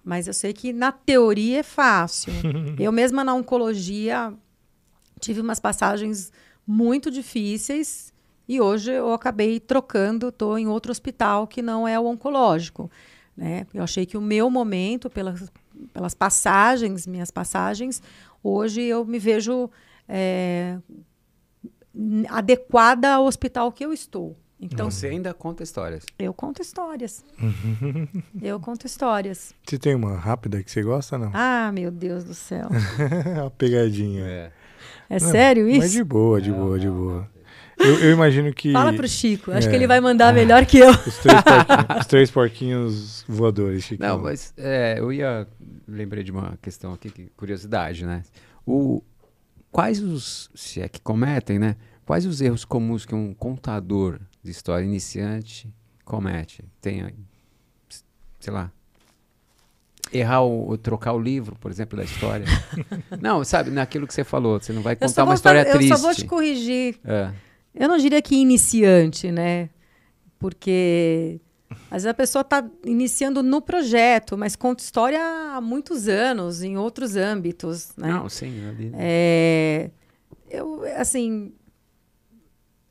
Mas 0.04 0.26
eu 0.26 0.34
sei 0.34 0.52
que 0.52 0.74
na 0.74 0.92
teoria 0.92 1.60
é 1.60 1.64
fácil. 1.64 2.34
eu 2.80 2.92
mesma 2.92 3.24
na 3.24 3.36
oncologia 3.36 4.34
tive 5.20 5.40
umas 5.40 5.60
passagens 5.60 6.32
muito 6.66 7.12
difíceis 7.12 8.12
e 8.48 8.62
hoje 8.62 8.92
eu 8.92 9.14
acabei 9.14 9.60
trocando, 9.60 10.30
estou 10.30 10.58
em 10.58 10.68
outro 10.68 10.92
hospital 10.92 11.48
que 11.48 11.62
não 11.62 11.88
é 11.88 12.00
o 12.00 12.06
oncológico. 12.06 12.90
Né? 13.36 13.66
Eu 13.74 13.84
achei 13.84 14.06
que 14.06 14.18
o 14.18 14.22
meu 14.22 14.50
momento, 14.50 15.10
pelas, 15.10 15.52
pelas 15.92 16.14
passagens, 16.14 17.06
minhas 17.06 17.32
passagens, 17.32 18.02
hoje 18.44 18.82
eu 18.82 19.04
me 19.06 19.20
vejo 19.20 19.70
é, 20.08 20.78
adequada 22.30 23.14
ao 23.14 23.26
hospital 23.26 23.72
que 23.72 23.84
eu 23.84 23.92
estou. 23.92 24.38
Então 24.60 24.90
você 24.90 25.08
ainda 25.08 25.34
conta 25.34 25.64
histórias? 25.64 26.06
Eu 26.18 26.34
conto 26.34 26.62
histórias. 26.62 27.24
eu 28.42 28.60
conto 28.60 28.86
histórias. 28.86 29.54
Você 29.66 29.78
tem 29.78 29.94
uma 29.94 30.16
rápida 30.16 30.64
que 30.64 30.72
você 30.72 30.82
gosta, 30.82 31.18
não? 31.18 31.30
Ah, 31.34 31.72
meu 31.74 31.92
Deus 31.92 32.24
do 32.24 32.34
céu. 32.34 32.70
a 33.46 33.50
pegadinha. 33.50 34.26
É, 34.26 34.52
é 35.10 35.20
não, 35.20 35.30
sério 35.30 35.68
isso? 35.68 35.80
Mas 35.80 35.92
de 35.92 36.04
boa, 36.04 36.42
de 36.42 36.52
boa, 36.52 36.80
de 36.80 36.90
boa. 36.90 37.30
Eu, 37.78 38.00
eu, 38.00 38.12
imagino 38.12 38.54
que. 38.54 38.72
Fala 38.72 38.94
pro 38.94 39.08
Chico. 39.08 39.52
Acho 39.52 39.68
é, 39.68 39.70
que 39.70 39.76
ele 39.76 39.88
vai 39.88 40.00
mandar 40.00 40.34
melhor 40.34 40.66
que 40.66 40.78
eu. 40.80 40.90
Os 40.90 41.18
três, 41.18 41.42
porquinhos, 41.42 42.00
os 42.00 42.06
três 42.08 42.32
porquinhos 42.32 43.26
voadores, 43.28 43.84
Chico. 43.84 44.02
Não, 44.02 44.20
mas 44.20 44.54
é, 44.58 44.96
eu 44.98 45.12
ia. 45.12 45.48
Lembrei 45.88 46.24
de 46.24 46.32
uma 46.32 46.58
questão 46.62 46.94
aqui, 46.94 47.10
que, 47.10 47.30
curiosidade, 47.36 48.06
né? 48.06 48.24
O, 48.66 49.04
quais 49.72 50.02
os. 50.02 50.50
Se 50.56 50.82
é 50.82 50.88
que 50.88 51.02
cometem, 51.02 51.60
né? 51.60 51.76
Quais 52.06 52.26
os 52.26 52.40
erros 52.40 52.64
comuns 52.64 53.06
que 53.06 53.16
um 53.16 53.34
contador 53.34 54.20
de 54.44 54.52
história 54.52 54.86
iniciante 54.86 55.68
comete? 56.04 56.64
Tem, 56.80 57.14
sei 58.40 58.54
lá, 58.54 58.72
errar 60.14 60.44
o, 60.44 60.78
trocar 60.78 61.14
o 61.14 61.20
livro, 61.20 61.56
por 61.56 61.72
exemplo, 61.72 61.98
da 61.98 62.04
história. 62.04 62.46
não, 63.20 63.44
sabe, 63.44 63.72
naquilo 63.72 64.08
que 64.08 64.14
você 64.14 64.24
falou, 64.24 64.60
você 64.60 64.72
não 64.72 64.82
vai 64.82 64.96
contar 64.96 65.24
uma 65.24 65.34
história 65.34 65.66
triste. 65.66 65.92
Eu 65.92 65.98
só 65.98 66.04
vou 66.04 66.16
te 66.16 66.26
corrigir. 66.26 67.00
É. 67.04 67.32
Eu 67.76 67.90
não 67.90 67.98
diria 67.98 68.22
que 68.22 68.36
iniciante, 68.36 69.32
né? 69.32 69.70
Porque 70.40 71.40
às 71.90 72.04
vezes 72.04 72.08
a 72.08 72.14
pessoa 72.14 72.42
está 72.42 72.64
iniciando 72.86 73.44
no 73.44 73.62
projeto, 73.62 74.38
mas 74.38 74.56
conta 74.56 74.84
história 74.84 75.20
há 75.22 75.62
muitos 75.62 76.08
anos, 76.08 76.64
em 76.64 76.78
outros 76.78 77.16
âmbitos. 77.16 77.92
Né? 77.98 78.10
Não, 78.10 78.30
sim. 78.30 78.68
Ali... 78.68 78.92
É, 78.96 79.90
eu, 80.50 80.84
assim, 80.96 81.52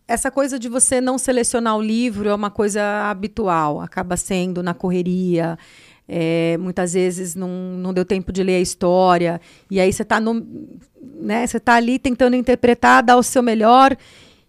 essa 0.07 0.31
coisa 0.31 0.59
de 0.59 0.69
você 0.69 1.01
não 1.01 1.19
selecionar 1.19 1.77
o 1.77 1.83
livro 1.83 2.29
é 2.29 2.35
uma 2.35 2.51
coisa 2.51 2.83
habitual, 3.11 3.81
acaba 3.81 4.17
sendo 4.17 4.63
na 4.63 4.75
correria. 4.75 5.59
É, 6.07 6.59
muitas 6.59 6.93
vezes 6.93 7.35
não, 7.35 7.49
não 7.49 7.95
deu 7.95 8.05
tempo 8.05 8.31
de 8.31 8.43
ler 8.43 8.57
a 8.57 8.61
história, 8.61 9.41
e 9.71 9.81
aí 9.81 9.91
você 9.91 10.03
está 10.03 10.21
né, 10.21 11.47
você 11.47 11.59
tá 11.59 11.75
ali 11.77 11.99
tentando 11.99 12.37
interpretar, 12.37 13.03
dar 13.03 13.17
o 13.17 13.23
seu 13.23 13.43
melhor, 13.43 13.97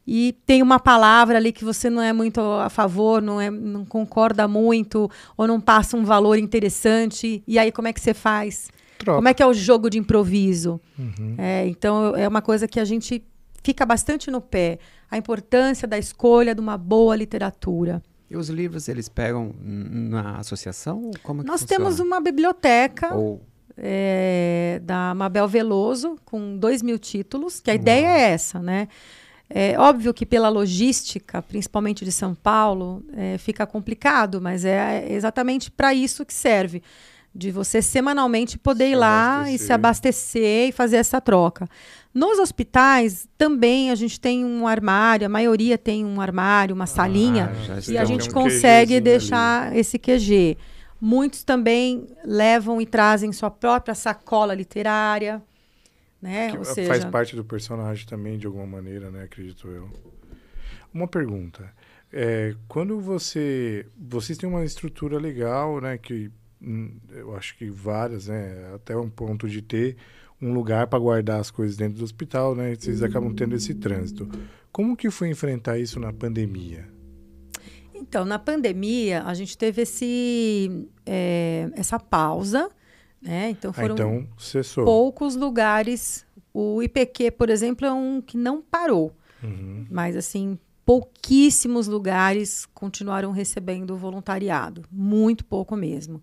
e 0.08 0.38
tem 0.46 0.62
uma 0.62 0.80
palavra 0.80 1.38
ali 1.38 1.52
que 1.52 1.66
você 1.66 1.90
não 1.90 2.02
é 2.02 2.14
muito 2.14 2.40
a 2.40 2.70
favor, 2.70 3.22
não, 3.22 3.42
é, 3.42 3.50
não 3.50 3.84
concorda 3.86 4.48
muito, 4.48 5.10
ou 5.36 5.48
não 5.48 5.60
passa 5.60 5.98
um 5.98 6.04
valor 6.04 6.38
interessante, 6.38 7.44
e 7.48 7.58
aí 7.58 7.72
como 7.72 7.88
é 7.88 7.94
que 7.94 8.00
você 8.00 8.14
faz? 8.14 8.70
Troca. 8.98 9.18
Como 9.18 9.28
é 9.28 9.34
que 9.34 9.42
é 9.42 9.46
o 9.46 9.54
jogo 9.54 9.90
de 9.90 9.98
improviso? 9.98 10.80
Uhum. 10.98 11.36
É, 11.38 11.68
então 11.68 12.16
é 12.16 12.28
uma 12.28 12.42
coisa 12.42 12.68
que 12.68 12.80
a 12.80 12.86
gente 12.86 13.24
fica 13.64 13.86
bastante 13.86 14.30
no 14.30 14.40
pé, 14.40 14.78
a 15.10 15.18
importância 15.18 15.88
da 15.88 15.98
escolha 15.98 16.54
de 16.54 16.62
uma 16.62 16.78
boa 16.78 17.16
literatura. 17.16 18.02
E 18.30 18.38
os 18.38 18.50
livros 18.50 18.88
eles 18.88 19.10
pegam 19.10 19.54
na 19.60 20.38
associação? 20.38 21.12
Como 21.24 21.44
Nós 21.44 21.62
funciona? 21.62 21.84
temos 21.84 22.00
uma 22.00 22.20
biblioteca. 22.20 23.14
Ou... 23.16 23.42
É, 23.78 24.80
da 24.84 25.14
Mabel 25.14 25.50
Veloso, 25.50 26.16
com 26.24 26.58
dois 26.58 26.82
mil 26.82 26.98
títulos, 26.98 27.60
que 27.60 27.70
a 27.70 27.74
Uau. 27.74 27.82
ideia 27.82 28.08
é 28.08 28.32
essa, 28.32 28.58
né? 28.60 28.88
É 29.58 29.80
óbvio 29.80 30.14
que 30.14 30.26
pela 30.26 30.50
logística, 30.50 31.42
principalmente 31.42 32.04
de 32.04 32.12
São 32.12 32.36
Paulo, 32.36 33.02
é, 33.16 33.38
fica 33.38 33.66
complicado, 33.66 34.42
mas 34.42 34.66
é 34.66 35.10
exatamente 35.10 35.72
para 35.72 35.94
isso 35.94 36.26
que 36.26 36.34
serve. 36.34 36.84
De 37.34 37.52
você 37.52 37.82
semanalmente 37.82 38.58
poder 38.58 38.88
se 38.88 38.92
ir 38.92 38.96
lá 38.96 39.36
abastecer. 39.36 39.56
e 39.56 39.60
se 39.60 39.74
abastecer 39.74 40.70
e 40.70 40.72
fazer 40.74 40.98
essa 40.98 41.22
troca. 41.22 41.70
Nos 42.14 42.38
hospitais 42.38 43.30
também 43.38 43.92
a 43.92 43.96
gente 43.96 44.20
tem 44.20 44.44
um 44.44 44.68
armário, 44.68 45.26
a 45.26 45.30
maioria 45.30 45.78
tem 45.78 46.04
um 46.04 46.20
armário, 46.20 46.76
uma 46.76 46.84
ah, 46.84 46.88
salinha, 46.88 47.50
e 47.88 47.98
a 47.98 48.04
gente 48.04 48.30
um 48.30 48.34
consegue 48.34 49.00
deixar 49.00 49.68
ali. 49.68 49.80
esse 49.80 49.98
QG. 49.98 50.58
Muitos 51.00 51.44
também 51.44 52.08
levam 52.26 52.82
e 52.82 52.86
trazem 52.86 53.32
sua 53.32 53.50
própria 53.50 53.96
sacola 53.96 54.54
literária. 54.54 55.42
Né? 56.26 56.52
Que 56.52 56.58
Ou 56.58 56.66
seja... 56.66 56.88
Faz 56.88 57.06
parte 57.06 57.36
do 57.36 57.46
personagem 57.46 58.08
também, 58.08 58.40
de 58.40 58.48
alguma 58.48 58.66
maneira, 58.66 59.12
né? 59.12 59.26
Acredito 59.26 59.68
eu. 59.68 59.88
Uma 60.92 61.08
pergunta. 61.08 61.72
É, 62.12 62.56
quando 62.68 63.00
você... 63.00 63.86
Vocês 63.96 64.36
têm 64.36 64.50
uma 64.50 64.66
estrutura 64.66 65.20
legal, 65.20 65.80
né? 65.80 66.00
Que 66.00 66.32
hum, 66.60 66.98
eu 67.12 67.36
acho 67.36 67.56
que 67.56 67.70
várias, 67.70 68.28
né? 68.28 68.74
Até 68.74 68.98
um 68.98 69.08
ponto 69.08 69.48
de 69.48 69.62
ter 69.62 69.98
um 70.42 70.52
lugar 70.52 70.88
para 70.88 70.98
guardar 70.98 71.40
as 71.40 71.52
coisas 71.52 71.78
dentro 71.78 72.00
do 72.00 72.04
hospital, 72.04 72.56
né? 72.56 72.74
Vocês 72.74 73.04
acabam 73.04 73.32
tendo 73.36 73.56
esse 73.56 73.76
trânsito. 73.76 74.28
Como 74.72 74.98
que 74.98 75.12
foi 75.12 75.30
enfrentar 75.30 75.78
isso 75.78 76.00
na 76.00 76.12
pandemia? 76.12 76.88
Então, 77.94 78.26
na 78.26 78.40
pandemia, 78.40 79.24
a 79.24 79.34
gente 79.36 79.56
teve 79.56 79.84
esse, 79.84 80.90
é, 81.06 81.70
essa 81.76 82.00
pausa 82.00 82.70
né? 83.26 83.50
Então 83.50 83.72
ah, 83.72 83.74
foram 83.74 83.96
ah, 83.96 84.24
então, 84.24 84.86
poucos 84.86 85.36
lugares. 85.36 86.26
O 86.54 86.82
IPQ, 86.82 87.32
por 87.32 87.50
exemplo, 87.50 87.86
é 87.86 87.92
um 87.92 88.22
que 88.22 88.38
não 88.38 88.62
parou. 88.62 89.14
Uhum. 89.44 89.86
Mas 89.90 90.16
assim, 90.16 90.58
pouquíssimos 90.86 91.88
lugares 91.88 92.66
continuaram 92.74 93.32
recebendo 93.32 93.98
voluntariado. 93.98 94.84
Muito 94.92 95.44
pouco 95.44 95.76
mesmo. 95.76 96.22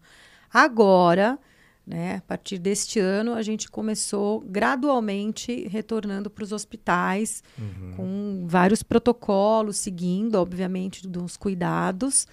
Agora, 0.50 1.38
né, 1.86 2.16
a 2.16 2.20
partir 2.20 2.58
deste 2.58 3.00
ano, 3.00 3.34
a 3.34 3.42
gente 3.42 3.68
começou 3.68 4.40
gradualmente 4.40 5.66
retornando 5.68 6.30
para 6.30 6.44
os 6.44 6.52
hospitais, 6.52 7.42
uhum. 7.58 7.92
com 7.96 8.44
vários 8.46 8.82
protocolos, 8.82 9.78
seguindo, 9.78 10.36
obviamente, 10.36 11.08
dos 11.08 11.36
cuidados. 11.36 12.26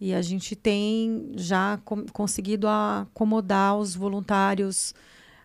E 0.00 0.12
a 0.12 0.20
gente 0.20 0.54
tem 0.54 1.32
já 1.36 1.80
conseguido 2.12 2.68
acomodar 2.68 3.76
os 3.78 3.94
voluntários 3.94 4.94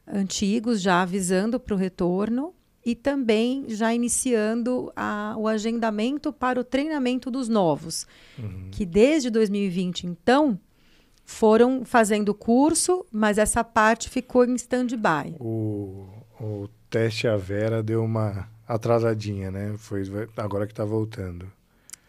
antigos, 0.06 0.82
já 0.82 1.02
avisando 1.02 1.60
para 1.60 1.74
o 1.74 1.78
retorno, 1.78 2.54
e 2.86 2.96
também 2.96 3.66
já 3.70 3.94
iniciando 3.94 4.92
a, 4.96 5.36
o 5.38 5.48
agendamento 5.48 6.34
para 6.34 6.60
o 6.60 6.64
treinamento 6.64 7.30
dos 7.30 7.48
novos, 7.48 8.08
uhum. 8.38 8.70
que 8.72 8.86
desde 8.86 9.30
2020, 9.30 10.08
então, 10.08 10.60
foram 11.24 11.86
fazendo 11.86 12.34
curso, 12.34 13.06
mas 13.12 13.38
essa 13.38 13.64
parte 13.64 14.10
ficou 14.10 14.44
em 14.46 14.56
stand-by. 14.56 15.36
O, 15.40 16.08
o 16.40 16.68
teste 16.90 17.28
a 17.28 17.38
Vera 17.38 17.82
deu 17.82 18.04
uma 18.04 18.50
atrasadinha, 18.68 19.52
né? 19.52 19.76
Foi 19.78 20.04
agora 20.38 20.66
que 20.66 20.74
está 20.74 20.84
voltando. 20.84 21.52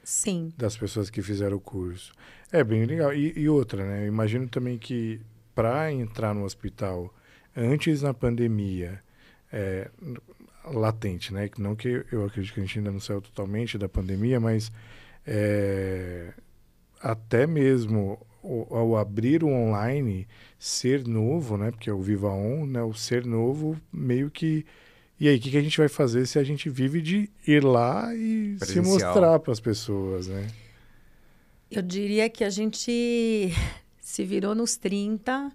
Sim. 0.02 0.52
Das 0.56 0.76
pessoas 0.76 1.10
que 1.10 1.22
fizeram 1.22 1.56
o 1.56 1.60
curso. 1.60 2.12
É 2.50 2.62
bem 2.64 2.84
legal. 2.84 3.12
E, 3.14 3.32
e 3.36 3.48
outra, 3.48 3.84
né? 3.84 4.04
Eu 4.04 4.08
imagino 4.08 4.48
também 4.48 4.78
que 4.78 5.20
para 5.54 5.92
entrar 5.92 6.34
no 6.34 6.44
hospital 6.44 7.14
antes 7.56 8.02
na 8.02 8.14
pandemia, 8.14 9.02
é, 9.52 9.90
latente, 10.64 11.32
né? 11.32 11.48
Não 11.58 11.76
que 11.76 12.04
eu 12.10 12.24
acredito 12.24 12.54
que 12.54 12.60
a 12.60 12.62
gente 12.62 12.78
ainda 12.78 12.90
não 12.90 13.00
saiu 13.00 13.20
totalmente 13.20 13.76
da 13.76 13.88
pandemia, 13.88 14.40
mas 14.40 14.72
é, 15.26 16.32
até 17.00 17.46
mesmo 17.46 18.18
ao 18.42 18.96
abrir 18.96 19.44
o 19.44 19.48
online, 19.48 20.26
ser 20.58 21.06
novo, 21.06 21.56
né? 21.56 21.70
Porque 21.70 21.88
é 21.88 21.92
o 21.92 22.02
Viva 22.02 22.28
On, 22.28 22.66
né? 22.66 22.82
O 22.82 22.92
ser 22.92 23.24
novo 23.24 23.76
meio 23.92 24.30
que 24.30 24.66
e 25.22 25.28
aí, 25.28 25.36
o 25.36 25.40
que, 25.40 25.52
que, 25.52 25.56
a 25.56 25.62
gente 25.62 25.78
vai 25.78 25.86
fazer 25.86 26.26
se 26.26 26.36
a 26.36 26.42
gente 26.42 26.68
vive 26.68 27.00
de 27.00 27.30
ir 27.46 27.62
lá 27.62 28.12
e 28.12 28.56
Presencial. 28.58 28.84
se 28.84 28.90
mostrar 28.90 29.38
para 29.38 29.52
as 29.52 29.60
pessoas, 29.60 30.26
né? 30.26 30.48
Eu 31.70 31.80
diria 31.80 32.28
que 32.28 32.42
a 32.42 32.50
gente 32.50 33.52
se 34.02 34.24
virou 34.24 34.52
nos 34.52 34.76
30 34.76 35.52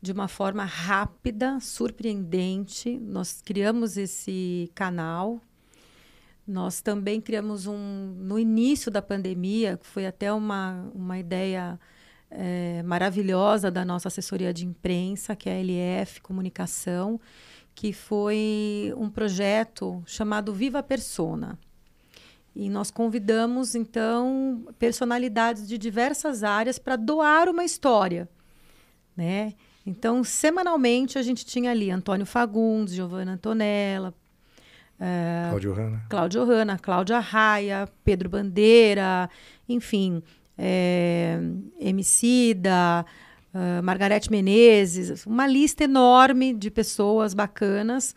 de 0.00 0.10
uma 0.10 0.26
forma 0.26 0.64
rápida, 0.64 1.60
surpreendente. 1.60 2.98
Nós 2.98 3.42
criamos 3.44 3.98
esse 3.98 4.70
canal. 4.74 5.38
Nós 6.48 6.80
também 6.80 7.20
criamos 7.20 7.66
um 7.66 8.14
no 8.16 8.38
início 8.38 8.90
da 8.90 9.02
pandemia, 9.02 9.76
que 9.76 9.86
foi 9.86 10.06
até 10.06 10.32
uma, 10.32 10.90
uma 10.94 11.18
ideia 11.18 11.78
é, 12.30 12.82
maravilhosa 12.82 13.70
da 13.70 13.84
nossa 13.84 14.08
assessoria 14.08 14.52
de 14.52 14.64
imprensa, 14.64 15.36
que 15.36 15.50
é 15.50 15.52
a 15.52 15.60
LF 15.60 16.22
Comunicação, 16.22 17.20
que 17.74 17.92
foi 17.92 18.92
um 18.96 19.10
projeto 19.10 20.02
chamado 20.06 20.52
Viva 20.52 20.82
Persona. 20.82 21.58
E 22.54 22.70
nós 22.70 22.90
convidamos, 22.90 23.74
então, 23.74 24.66
personalidades 24.78 25.66
de 25.66 25.76
diversas 25.76 26.44
áreas 26.44 26.78
para 26.78 26.94
doar 26.94 27.48
uma 27.48 27.64
história. 27.64 28.28
Né? 29.16 29.54
Então, 29.84 30.22
semanalmente, 30.22 31.18
a 31.18 31.22
gente 31.22 31.44
tinha 31.44 31.72
ali 31.72 31.90
Antônio 31.90 32.24
Fagundes, 32.24 32.94
Giovanna 32.94 33.32
Antonella, 33.32 34.14
é, 34.98 35.46
Cláudio 35.48 35.72
Hanna. 35.72 36.06
Cláudio 36.08 36.44
Hanna, 36.44 36.78
Cláudia 36.78 37.18
Raia, 37.18 37.88
Pedro 38.04 38.28
Bandeira, 38.28 39.28
enfim, 39.68 40.22
é, 40.56 41.38
Emicida, 41.78 43.04
uh, 43.54 43.82
Margarete 43.82 44.30
Menezes, 44.30 45.24
uma 45.24 45.46
lista 45.46 45.84
enorme 45.84 46.52
de 46.52 46.70
pessoas 46.70 47.32
bacanas 47.32 48.14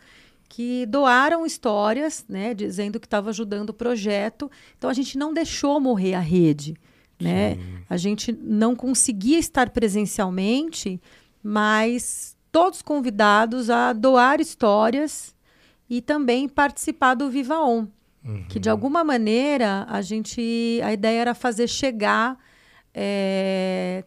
que 0.48 0.86
doaram 0.86 1.46
histórias, 1.46 2.24
né, 2.28 2.54
dizendo 2.54 2.98
que 2.98 3.06
estava 3.06 3.30
ajudando 3.30 3.70
o 3.70 3.74
projeto. 3.74 4.50
Então 4.76 4.90
a 4.90 4.94
gente 4.94 5.16
não 5.16 5.32
deixou 5.32 5.78
morrer 5.78 6.14
a 6.14 6.20
rede, 6.20 6.74
né? 7.20 7.58
A 7.88 7.96
gente 7.96 8.32
não 8.32 8.74
conseguia 8.74 9.38
estar 9.38 9.70
presencialmente, 9.70 11.00
mas 11.42 12.36
todos 12.50 12.80
convidados 12.80 13.68
a 13.68 13.92
doar 13.92 14.40
histórias 14.40 15.34
e 15.90 16.00
também 16.00 16.48
participar 16.48 17.14
do 17.14 17.30
Viva 17.30 17.60
On, 17.60 17.86
uhum. 18.24 18.44
que 18.48 18.58
de 18.58 18.70
alguma 18.70 19.04
maneira 19.04 19.86
a 19.88 20.00
gente, 20.00 20.80
a 20.82 20.92
ideia 20.92 21.20
era 21.20 21.34
fazer 21.34 21.68
chegar 21.68 22.38
é, 22.94 24.04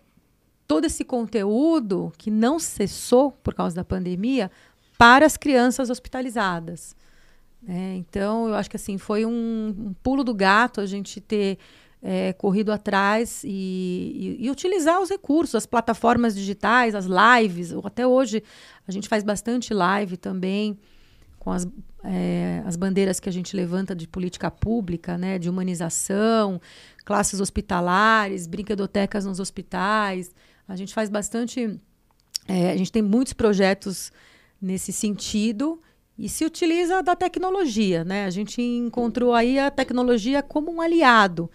todo 0.72 0.86
esse 0.86 1.03
conteúdo 1.03 2.13
que 2.17 2.32
não 2.32 2.57
cessou 2.57 3.34
por 3.43 3.53
causa 3.53 3.76
da 3.76 3.84
pandemia 3.84 4.49
para 4.97 5.26
as 5.26 5.36
crianças 5.36 5.89
hospitalizadas. 5.89 6.95
É, 7.67 7.95
então, 7.95 8.47
eu 8.47 8.55
acho 8.55 8.69
que 8.69 8.78
assim 8.78 8.97
foi 8.97 9.26
um, 9.26 9.76
um, 9.78 9.93
pulo 10.01 10.24
do 10.24 10.34
gato 10.34 10.80
a 10.80 10.86
gente 10.86 11.19
ter 11.19 11.57
é, 12.01 12.32
corrido 12.32 12.72
atrás 12.72 13.43
e, 13.43 13.49
e, 14.39 14.45
e, 14.45 14.49
utilizar 14.49 15.01
os 15.01 15.09
recursos, 15.09 15.55
as 15.55 15.65
plataformas 15.65 16.34
digitais, 16.34 16.95
as 16.95 17.05
lives. 17.05 17.74
Até 17.84 18.07
hoje 18.07 18.41
a 18.88 18.93
gente 18.93 19.09
faz 19.09 19.26
bastante 19.26 19.74
live 19.74 20.15
também 20.15 20.80
com 21.38 21.51
as, 21.51 21.67
é, 22.01 22.63
as 22.65 22.78
bandeiras 22.78 23.19
que 23.19 23.28
a 23.28 23.34
gente 23.34 23.57
levanta 23.57 23.93
de 23.93 24.07
política 24.07 24.49
pública, 24.49 25.17
né, 25.17 25.38
de 25.38 25.49
humanização, 25.49 26.61
classes 27.03 27.41
hospitalares, 27.41 28.47
brinquedotecas 28.47 29.26
nos 29.26 29.41
hospitais. 29.41 30.34
A 30.72 30.76
gente 30.76 30.93
faz 30.93 31.09
bastante. 31.09 31.80
É, 32.47 32.72
a 32.72 32.78
gente 32.78 32.91
tem 32.91 33.01
muitos 33.01 33.34
projetos 33.34 34.11
nesse 34.61 34.93
sentido 34.93 35.82
e 36.17 36.30
se 36.30 36.45
utiliza 36.45 37.01
da 37.03 37.15
tecnologia, 37.15 38.03
né? 38.03 38.26
A 38.26 38.30
gente 38.30 38.61
encontrou 38.61 39.34
aí 39.34 39.59
a 39.59 39.69
tecnologia 39.69 40.41
como 40.41 40.72
um 40.72 40.80
aliado, 40.80 41.49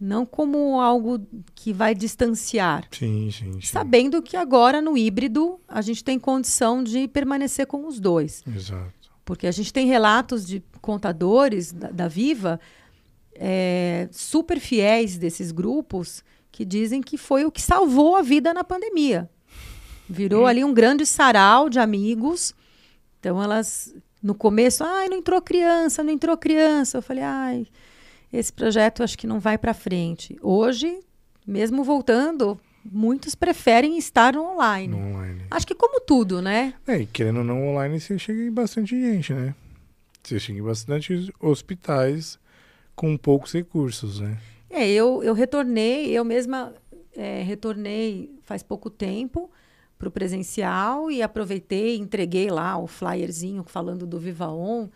não 0.00 0.24
como 0.24 0.80
algo 0.80 1.20
que 1.54 1.72
vai 1.72 1.94
distanciar. 1.94 2.86
Sim, 2.90 3.30
sim, 3.30 3.52
sim. 3.54 3.60
Sabendo 3.60 4.22
que 4.22 4.36
agora 4.36 4.80
no 4.80 4.96
híbrido 4.96 5.60
a 5.68 5.82
gente 5.82 6.02
tem 6.02 6.18
condição 6.18 6.82
de 6.82 7.08
permanecer 7.08 7.66
com 7.66 7.86
os 7.86 8.00
dois. 8.00 8.42
Exato. 8.46 9.10
Porque 9.24 9.46
a 9.46 9.52
gente 9.52 9.72
tem 9.72 9.86
relatos 9.86 10.46
de 10.46 10.62
contadores 10.80 11.72
da, 11.72 11.90
da 11.90 12.08
Viva 12.08 12.60
é, 13.34 14.08
super 14.10 14.58
fiéis 14.58 15.18
desses 15.18 15.52
grupos 15.52 16.24
que 16.56 16.64
dizem 16.64 17.02
que 17.02 17.18
foi 17.18 17.44
o 17.44 17.52
que 17.52 17.60
salvou 17.60 18.16
a 18.16 18.22
vida 18.22 18.54
na 18.54 18.64
pandemia. 18.64 19.28
Virou 20.08 20.44
hum. 20.44 20.46
ali 20.46 20.64
um 20.64 20.72
grande 20.72 21.04
sarau 21.04 21.68
de 21.68 21.78
amigos. 21.78 22.54
Então 23.20 23.42
elas 23.42 23.94
no 24.22 24.34
começo, 24.34 24.82
ai, 24.82 25.06
não 25.06 25.18
entrou 25.18 25.42
criança, 25.42 26.02
não 26.02 26.10
entrou 26.10 26.34
criança. 26.34 26.96
Eu 26.96 27.02
falei, 27.02 27.22
ai, 27.22 27.66
esse 28.32 28.50
projeto 28.50 29.02
acho 29.02 29.18
que 29.18 29.26
não 29.26 29.38
vai 29.38 29.58
para 29.58 29.74
frente. 29.74 30.38
Hoje, 30.40 30.98
mesmo 31.46 31.84
voltando, 31.84 32.58
muitos 32.82 33.34
preferem 33.34 33.98
estar 33.98 34.32
no 34.32 34.54
online. 34.54 34.96
No 34.96 35.14
online. 35.14 35.42
Acho 35.50 35.66
que 35.66 35.74
como 35.74 36.00
tudo, 36.00 36.40
né? 36.40 36.72
É, 36.86 37.00
e 37.00 37.04
querendo 37.04 37.40
ou 37.40 37.44
não, 37.44 37.68
online 37.68 38.00
você 38.00 38.18
chega 38.18 38.40
em 38.40 38.50
bastante 38.50 38.98
gente, 38.98 39.34
né? 39.34 39.54
Você 40.22 40.40
chega 40.40 40.58
em 40.58 40.62
bastante 40.62 41.30
hospitais 41.38 42.38
com 42.94 43.14
poucos 43.18 43.52
recursos, 43.52 44.20
né? 44.20 44.38
É, 44.76 44.86
eu, 44.90 45.22
eu 45.22 45.32
retornei, 45.32 46.10
eu 46.10 46.22
mesma 46.22 46.74
é, 47.16 47.42
retornei 47.42 48.38
faz 48.42 48.62
pouco 48.62 48.90
tempo 48.90 49.50
para 49.98 50.06
o 50.06 50.10
presencial 50.10 51.10
e 51.10 51.22
aproveitei, 51.22 51.96
entreguei 51.96 52.50
lá 52.50 52.76
o 52.76 52.86
flyerzinho 52.86 53.64
falando 53.66 54.06
do 54.06 54.18
Viva 54.18 54.48
On, 54.48 54.88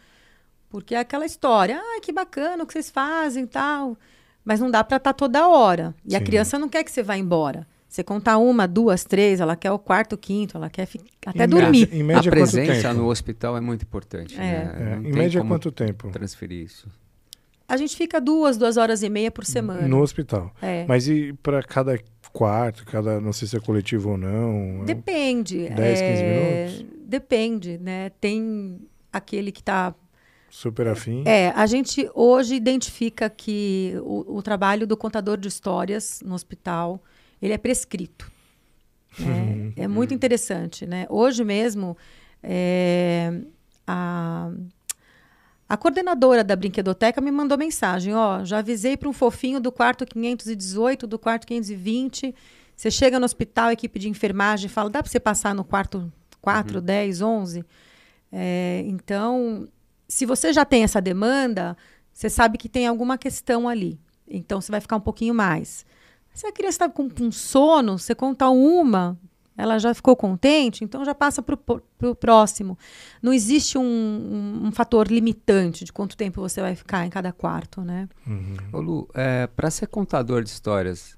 porque 0.68 0.94
é 0.94 0.98
aquela 0.98 1.24
história, 1.24 1.80
ah, 1.82 2.00
que 2.02 2.12
bacana 2.12 2.62
o 2.62 2.66
que 2.66 2.74
vocês 2.74 2.90
fazem 2.90 3.46
tal, 3.46 3.96
mas 4.44 4.60
não 4.60 4.70
dá 4.70 4.84
para 4.84 4.98
estar 4.98 5.14
tá 5.14 5.16
toda 5.16 5.48
hora. 5.48 5.94
E 6.04 6.10
Sim. 6.10 6.16
a 6.16 6.20
criança 6.20 6.58
não 6.58 6.68
quer 6.68 6.84
que 6.84 6.92
você 6.92 7.02
vá 7.02 7.16
embora. 7.16 7.66
Você 7.88 8.04
contar 8.04 8.36
uma, 8.36 8.68
duas, 8.68 9.02
três, 9.02 9.40
ela 9.40 9.56
quer 9.56 9.72
o 9.72 9.78
quarto, 9.78 10.12
o 10.12 10.18
quinto, 10.18 10.58
ela 10.58 10.68
quer 10.68 10.86
até 11.26 11.44
em 11.44 11.48
dormir. 11.48 11.88
Média, 11.88 11.98
em 11.98 12.02
média, 12.04 12.28
a 12.28 12.30
presença 12.30 12.92
no 12.92 13.08
hospital 13.08 13.56
é 13.56 13.60
muito 13.62 13.82
importante. 13.82 14.36
É. 14.36 14.38
Né? 14.38 15.00
É, 15.02 15.08
em 15.08 15.12
média, 15.12 15.42
quanto 15.42 15.72
tempo? 15.72 16.10
Transferir 16.10 16.66
isso. 16.66 16.86
A 17.70 17.76
gente 17.76 17.96
fica 17.96 18.20
duas, 18.20 18.56
duas 18.56 18.76
horas 18.76 19.02
e 19.02 19.08
meia 19.08 19.30
por 19.30 19.44
semana. 19.44 19.86
No 19.86 20.00
hospital. 20.00 20.52
É. 20.60 20.84
Mas 20.88 21.06
e 21.06 21.32
para 21.42 21.62
cada 21.62 21.96
quarto, 22.32 22.84
cada, 22.84 23.20
não 23.20 23.32
sei 23.32 23.46
se 23.46 23.56
é 23.56 23.60
coletivo 23.60 24.10
ou 24.10 24.18
não? 24.18 24.84
Depende. 24.84 25.68
10, 25.68 26.00
é, 26.00 26.10
15 26.10 26.22
minutos? 26.24 26.96
Depende, 27.06 27.78
né? 27.78 28.10
Tem 28.20 28.80
aquele 29.12 29.52
que 29.52 29.60
está 29.60 29.94
Super 30.50 30.88
afim. 30.88 31.22
É, 31.26 31.50
a 31.50 31.64
gente 31.64 32.10
hoje 32.12 32.56
identifica 32.56 33.30
que 33.30 33.94
o, 34.02 34.38
o, 34.38 34.42
trabalho 34.42 34.84
do 34.84 34.96
contador 34.96 35.38
de 35.38 35.46
histórias 35.46 36.20
no 36.24 36.34
hospital, 36.34 37.00
ele 37.40 37.52
é 37.52 37.58
prescrito. 37.58 38.30
Né? 39.16 39.72
é 39.76 39.86
muito 39.86 40.12
interessante, 40.12 40.86
né? 40.86 41.06
Hoje 41.08 41.44
mesmo, 41.44 41.96
é, 42.42 43.32
a 43.86 44.50
a 45.70 45.76
coordenadora 45.76 46.42
da 46.42 46.56
brinquedoteca 46.56 47.20
me 47.20 47.30
mandou 47.30 47.56
mensagem: 47.56 48.12
ó, 48.12 48.44
já 48.44 48.58
avisei 48.58 48.96
para 48.96 49.08
um 49.08 49.12
fofinho 49.12 49.60
do 49.60 49.70
quarto 49.70 50.04
518, 50.04 51.06
do 51.06 51.16
quarto 51.16 51.46
520. 51.46 52.34
Você 52.74 52.90
chega 52.90 53.20
no 53.20 53.24
hospital, 53.24 53.68
a 53.68 53.72
equipe 53.72 53.96
de 54.00 54.08
enfermagem 54.08 54.68
fala: 54.68 54.90
dá 54.90 55.00
para 55.00 55.08
você 55.08 55.20
passar 55.20 55.54
no 55.54 55.62
quarto 55.62 56.12
4, 56.42 56.78
uhum. 56.78 56.84
10, 56.84 57.22
11? 57.22 57.64
É, 58.32 58.82
então, 58.84 59.68
se 60.08 60.26
você 60.26 60.52
já 60.52 60.64
tem 60.64 60.82
essa 60.82 61.00
demanda, 61.00 61.76
você 62.12 62.28
sabe 62.28 62.58
que 62.58 62.68
tem 62.68 62.88
alguma 62.88 63.16
questão 63.16 63.68
ali. 63.68 63.96
Então, 64.26 64.60
você 64.60 64.72
vai 64.72 64.80
ficar 64.80 64.96
um 64.96 65.00
pouquinho 65.00 65.34
mais. 65.34 65.86
Se 66.34 66.48
a 66.48 66.52
criança 66.52 66.86
está 66.86 66.88
com, 66.88 67.08
com 67.08 67.30
sono, 67.30 67.96
você 67.96 68.12
conta 68.12 68.48
uma, 68.48 69.16
ela 69.60 69.78
já 69.78 69.94
ficou 69.94 70.16
contente, 70.16 70.82
então 70.84 71.04
já 71.04 71.14
passa 71.14 71.42
para 71.42 71.56
o 72.02 72.14
próximo. 72.14 72.78
Não 73.22 73.32
existe 73.32 73.76
um, 73.76 73.82
um, 73.82 74.66
um, 74.66 74.72
fator 74.72 75.06
limitante 75.08 75.84
de 75.84 75.92
quanto 75.92 76.16
tempo 76.16 76.40
você 76.40 76.60
vai 76.60 76.74
ficar 76.74 77.06
em 77.06 77.10
cada 77.10 77.32
quarto, 77.32 77.82
né? 77.82 78.08
Uhum. 78.26 78.56
Ô 78.72 78.80
Lu, 78.80 79.08
é, 79.14 79.46
para 79.46 79.70
ser 79.70 79.86
contador 79.86 80.42
de 80.42 80.50
histórias, 80.50 81.16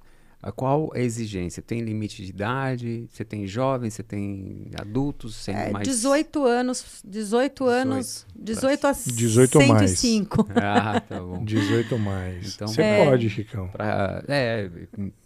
qual 0.51 0.90
a 0.93 0.99
exigência? 0.99 1.62
Tem 1.62 1.80
limite 1.80 2.24
de 2.24 2.30
idade? 2.30 3.07
Você 3.12 3.24
tem 3.24 3.47
jovens, 3.47 3.95
você 3.95 4.03
tem 4.03 4.66
adultos, 4.80 5.36
sendo 5.36 5.59
É, 5.59 5.70
mais 5.70 5.86
18 5.86 6.45
anos, 6.45 7.01
18 7.05 7.64
anos, 7.64 8.26
18 8.34 8.86
a 8.88 8.93
18 8.93 9.59
mais. 9.68 9.90
105. 9.93 10.49
Ah, 10.57 11.01
tá 11.01 11.20
bom. 11.20 11.45
18 11.45 11.97
mais. 11.99 12.55
Então- 12.57 12.66
Você 12.66 12.82
É. 12.82 13.05
pode, 13.05 13.30
Chicão. 13.30 13.68
Pra, 13.68 14.24
é, 14.26 14.68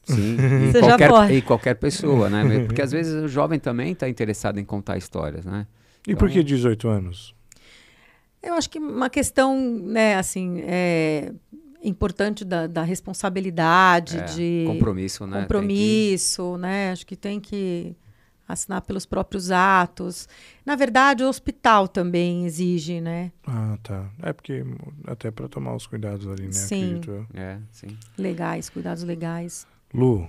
sim. 0.05 0.37
E 0.69 0.73
Você 0.73 0.81
já 0.81 0.89
qualquer, 0.89 1.09
pode. 1.09 1.33
e 1.33 1.43
qualquer 1.43 1.75
pessoa, 1.77 2.29
né? 2.29 2.43
Porque 2.67 2.83
às 2.83 2.93
vezes 2.93 3.14
o 3.14 3.29
jovem 3.29 3.59
também 3.59 3.93
está 3.93 4.07
interessado 4.09 4.59
em 4.61 4.64
contar 4.64 4.99
histórias, 4.99 5.47
né? 5.47 5.67
E 6.07 6.14
por 6.14 6.29
Então- 6.29 6.43
que 6.43 6.45
18 6.45 6.89
anos? 6.89 7.35
Eu 8.43 8.55
acho 8.55 8.69
que 8.71 8.79
uma 8.79 9.11
questão, 9.11 9.59
né, 9.83 10.14
assim, 10.17 10.61
é 10.64 11.33
importante 11.83 12.45
da, 12.45 12.66
da 12.66 12.83
responsabilidade, 12.83 14.18
É, 14.18 14.22
de 14.24 14.64
compromisso, 14.66 15.27
né? 15.27 15.33
Tem 15.33 15.41
que- 15.41 15.47
compromisso, 15.47 16.57
né? 16.59 16.93
Acho 16.93 17.07
que 17.07 17.16
tem 17.16 17.41
que 17.41 17.97
assinar 18.49 18.81
pelos 18.83 19.05
próprios 19.05 19.51
atos. 19.51 20.29
Na 20.64 20.77
verdade, 20.77 21.24
o 21.24 21.29
hospital 21.29 21.89
também 21.89 22.47
exige, 22.47 23.01
né? 23.01 23.33
Ah, 23.47 23.77
tá. 23.83 24.09
É 24.22 24.33
porque 24.33 24.64
até 25.07 25.31
para 25.33 25.49
tomar 25.49 25.74
os 25.74 25.87
cuidados 25.87 26.27
ali, 26.29 26.45
né? 26.45 26.53
Sim. 26.53 27.01
É, 27.35 27.59
sim. 27.72 27.89
Legais, 28.16 28.68
cuidados 28.70 29.03
legais. 29.03 29.66
Lu, 29.93 30.29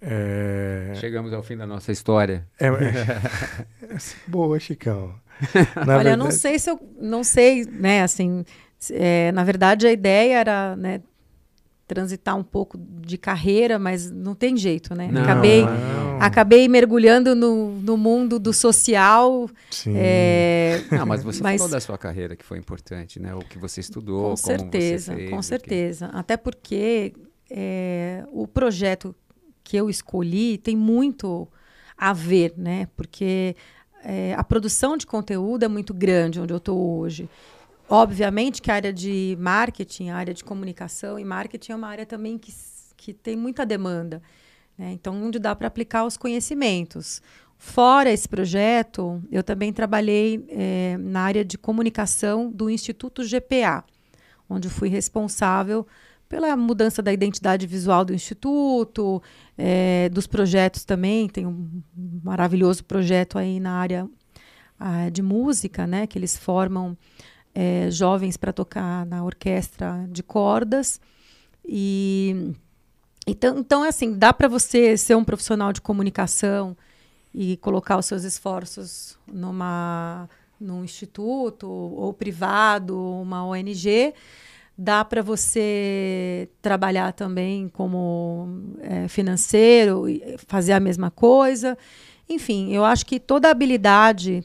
é... 0.00 0.92
Chegamos 0.96 1.32
ao 1.32 1.42
fim 1.42 1.56
da 1.56 1.66
nossa 1.66 1.92
história. 1.92 2.46
é- 2.58 2.66
é- 3.84 3.98
Boa, 4.26 4.58
Chicão. 4.58 5.14
Na 5.86 5.96
Olha, 5.98 6.10
eu 6.10 6.16
não 6.16 6.26
verdade- 6.26 6.34
sei 6.34 6.58
se 6.58 6.70
eu 6.70 6.80
não 7.00 7.22
sei, 7.24 7.64
né? 7.64 8.02
Assim, 8.02 8.44
é, 8.90 9.30
na 9.32 9.44
verdade 9.44 9.86
a 9.86 9.92
ideia 9.92 10.38
era, 10.38 10.76
né, 10.76 11.00
transitar 11.86 12.36
um 12.36 12.42
pouco 12.44 12.78
de 12.78 13.18
carreira, 13.18 13.78
mas 13.78 14.08
não 14.10 14.32
tem 14.34 14.56
jeito, 14.56 14.94
né? 14.94 15.08
Não, 15.10 15.22
acabei, 15.22 15.64
não. 15.64 16.20
acabei 16.22 16.68
mergulhando 16.68 17.34
no, 17.34 17.72
no 17.80 17.96
mundo 17.96 18.38
do 18.38 18.52
social. 18.52 19.50
Sim. 19.72 19.94
é, 19.96 20.84
Não, 20.92 21.04
mas 21.04 21.24
você 21.24 21.42
Mas- 21.42 21.60
falou 21.60 21.72
da 21.72 21.80
sua 21.80 21.98
carreira 21.98 22.36
que 22.36 22.44
foi 22.44 22.58
importante, 22.58 23.18
né? 23.18 23.34
O 23.34 23.40
que 23.40 23.58
você 23.58 23.80
estudou, 23.80 24.36
com 24.36 24.36
como 24.36 24.36
certeza, 24.60 25.12
você 25.12 25.16
fez. 25.18 25.30
com 25.30 25.36
o 25.36 25.40
que- 25.40 25.44
certeza. 25.46 26.06
Até 26.12 26.36
porque 26.36 27.12
é, 27.50 28.24
o 28.30 28.46
projeto 28.46 29.12
que 29.64 29.76
eu 29.76 29.90
escolhi 29.90 30.58
tem 30.58 30.76
muito 30.76 31.48
a 31.98 32.12
ver, 32.12 32.54
né? 32.56 32.86
Porque 32.96 33.56
é, 34.04 34.32
a 34.38 34.44
produção 34.44 34.96
de 34.96 35.06
conteúdo 35.06 35.64
é 35.64 35.68
muito 35.68 35.92
grande 35.92 36.40
onde 36.40 36.52
eu 36.52 36.58
estou 36.58 36.98
hoje. 37.00 37.28
Obviamente 37.92 38.62
que 38.62 38.70
a 38.70 38.74
área 38.74 38.92
de 38.92 39.36
marketing, 39.40 40.10
a 40.10 40.16
área 40.16 40.32
de 40.32 40.44
comunicação 40.44 41.18
e 41.18 41.24
marketing 41.24 41.72
é 41.72 41.74
uma 41.74 41.88
área 41.88 42.06
também 42.06 42.38
que, 42.38 42.54
que 42.96 43.12
tem 43.12 43.34
muita 43.34 43.66
demanda. 43.66 44.22
né? 44.78 44.92
Então, 44.92 45.20
onde 45.20 45.40
dá 45.40 45.56
para 45.56 45.66
aplicar 45.66 46.04
os 46.04 46.16
conhecimentos. 46.16 47.20
Fora 47.58 48.08
esse 48.08 48.28
projeto, 48.28 49.20
eu 49.30 49.42
também 49.42 49.72
trabalhei 49.72 50.46
eh, 50.48 50.96
na 51.00 51.22
área 51.22 51.44
de 51.44 51.58
comunicação 51.58 52.48
do 52.48 52.70
Instituto 52.70 53.24
GPA, 53.24 53.84
onde 54.48 54.68
fui 54.68 54.88
responsável 54.88 55.84
pela 56.28 56.56
mudança 56.56 57.02
da 57.02 57.12
identidade 57.12 57.66
visual 57.66 58.04
do 58.04 58.14
Instituto, 58.14 59.20
eh, 59.58 60.08
dos 60.10 60.28
projetos 60.28 60.84
também. 60.84 61.28
Tem 61.28 61.44
um 61.44 61.82
maravilhoso 62.22 62.84
projeto 62.84 63.36
aí 63.36 63.58
na 63.58 63.72
área 63.72 64.08
ah, 64.78 65.10
de 65.10 65.22
música, 65.22 65.88
né, 65.88 66.06
que 66.06 66.16
eles 66.16 66.36
formam 66.38 66.96
eh, 67.54 67.90
jovens 67.90 68.36
para 68.36 68.52
tocar 68.52 69.04
na 69.06 69.24
orquestra 69.24 70.06
de 70.10 70.22
cordas. 70.22 71.00
E 71.64 72.52
então, 73.26 73.58
então 73.58 73.82
assim, 73.82 74.12
dá 74.16 74.32
para 74.32 74.48
você 74.48 74.96
ser 74.96 75.14
um 75.14 75.24
profissional 75.24 75.72
de 75.72 75.80
comunicação 75.80 76.76
e 77.34 77.56
colocar 77.58 77.96
os 77.96 78.06
seus 78.06 78.24
esforços 78.24 79.18
numa 79.30 80.28
num 80.60 80.84
instituto 80.84 81.66
ou 81.66 82.12
privado, 82.12 83.00
uma 83.00 83.46
ONG, 83.46 84.12
dá 84.76 85.02
para 85.04 85.22
você 85.22 86.50
trabalhar 86.60 87.12
também 87.12 87.68
como 87.68 88.46
é, 88.80 89.08
financeiro 89.08 90.04
fazer 90.46 90.72
a 90.72 90.80
mesma 90.80 91.10
coisa. 91.10 91.78
Enfim, 92.28 92.72
eu 92.72 92.84
acho 92.84 93.06
que 93.06 93.18
toda 93.18 93.50
habilidade, 93.50 94.44